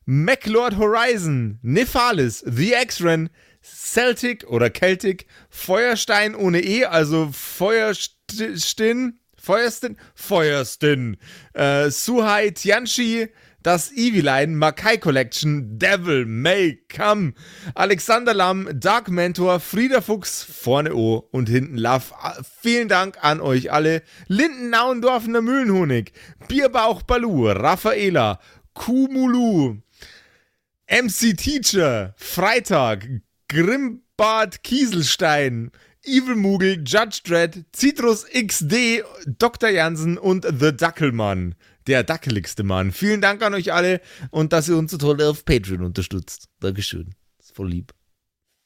MacLord 0.07 0.76
Horizon, 0.76 1.59
Nephalis, 1.62 2.43
The 2.47 2.72
X-Ren, 2.72 3.30
Celtic 3.62 4.47
oder 4.49 4.72
Celtic, 4.72 5.26
Feuerstein 5.51 6.34
ohne 6.34 6.62
E, 6.62 6.84
also 6.84 7.30
Feuerstin, 7.32 9.20
Feuerstin, 9.37 9.97
Feuerstin, 10.14 11.16
äh, 11.55 11.91
Suhai 11.91 12.51
Tianchi, 12.51 13.28
das 13.66 13.90
Eviline, 13.90 14.54
Makai 14.54 14.96
Collection, 14.96 15.76
Devil 15.76 16.24
May 16.24 16.78
Come, 16.88 17.34
Alexander 17.74 18.32
Lamm, 18.32 18.68
Dark 18.72 19.10
Mentor, 19.10 19.58
Frieder 19.58 20.02
Fuchs, 20.02 20.44
vorne 20.44 20.94
O 20.94 21.28
und 21.32 21.48
hinten 21.48 21.76
Love. 21.76 22.14
Ah, 22.16 22.40
Vielen 22.60 22.86
Dank 22.86 23.18
an 23.22 23.40
euch 23.40 23.72
alle. 23.72 24.04
Linden 24.28 24.70
Nauendorfener 24.70 25.42
Mühlenhonig, 25.42 26.12
Bierbauch 26.46 27.02
Balu, 27.02 27.48
Raffaela, 27.48 28.38
Kumulu, 28.72 29.78
MC 30.88 31.36
Teacher, 31.36 32.14
Freitag, 32.16 33.08
Grimbart 33.48 34.62
Kieselstein, 34.62 35.72
Evil 36.04 36.36
Mugel, 36.36 36.84
Judge 36.86 37.22
Dredd, 37.24 37.64
Citrus 37.74 38.26
XD, 38.32 39.02
Dr. 39.26 39.70
Jansen 39.70 40.18
und 40.18 40.46
The 40.60 40.70
Dackelmann. 40.70 41.56
Der 41.87 42.03
dackeligste 42.03 42.64
Mann. 42.64 42.93
Vielen 42.93 43.20
Dank 43.20 43.43
an 43.43 43.55
euch 43.55 43.72
alle 43.72 44.01
und 44.30 44.53
dass 44.53 44.68
ihr 44.68 44.76
uns 44.76 44.91
so 44.91 44.99
toll 44.99 45.22
auf 45.22 45.45
Patreon 45.45 45.82
unterstützt. 45.82 46.49
Dankeschön. 46.61 47.14
Ist 47.39 47.55
voll 47.55 47.70
lieb. 47.70 47.95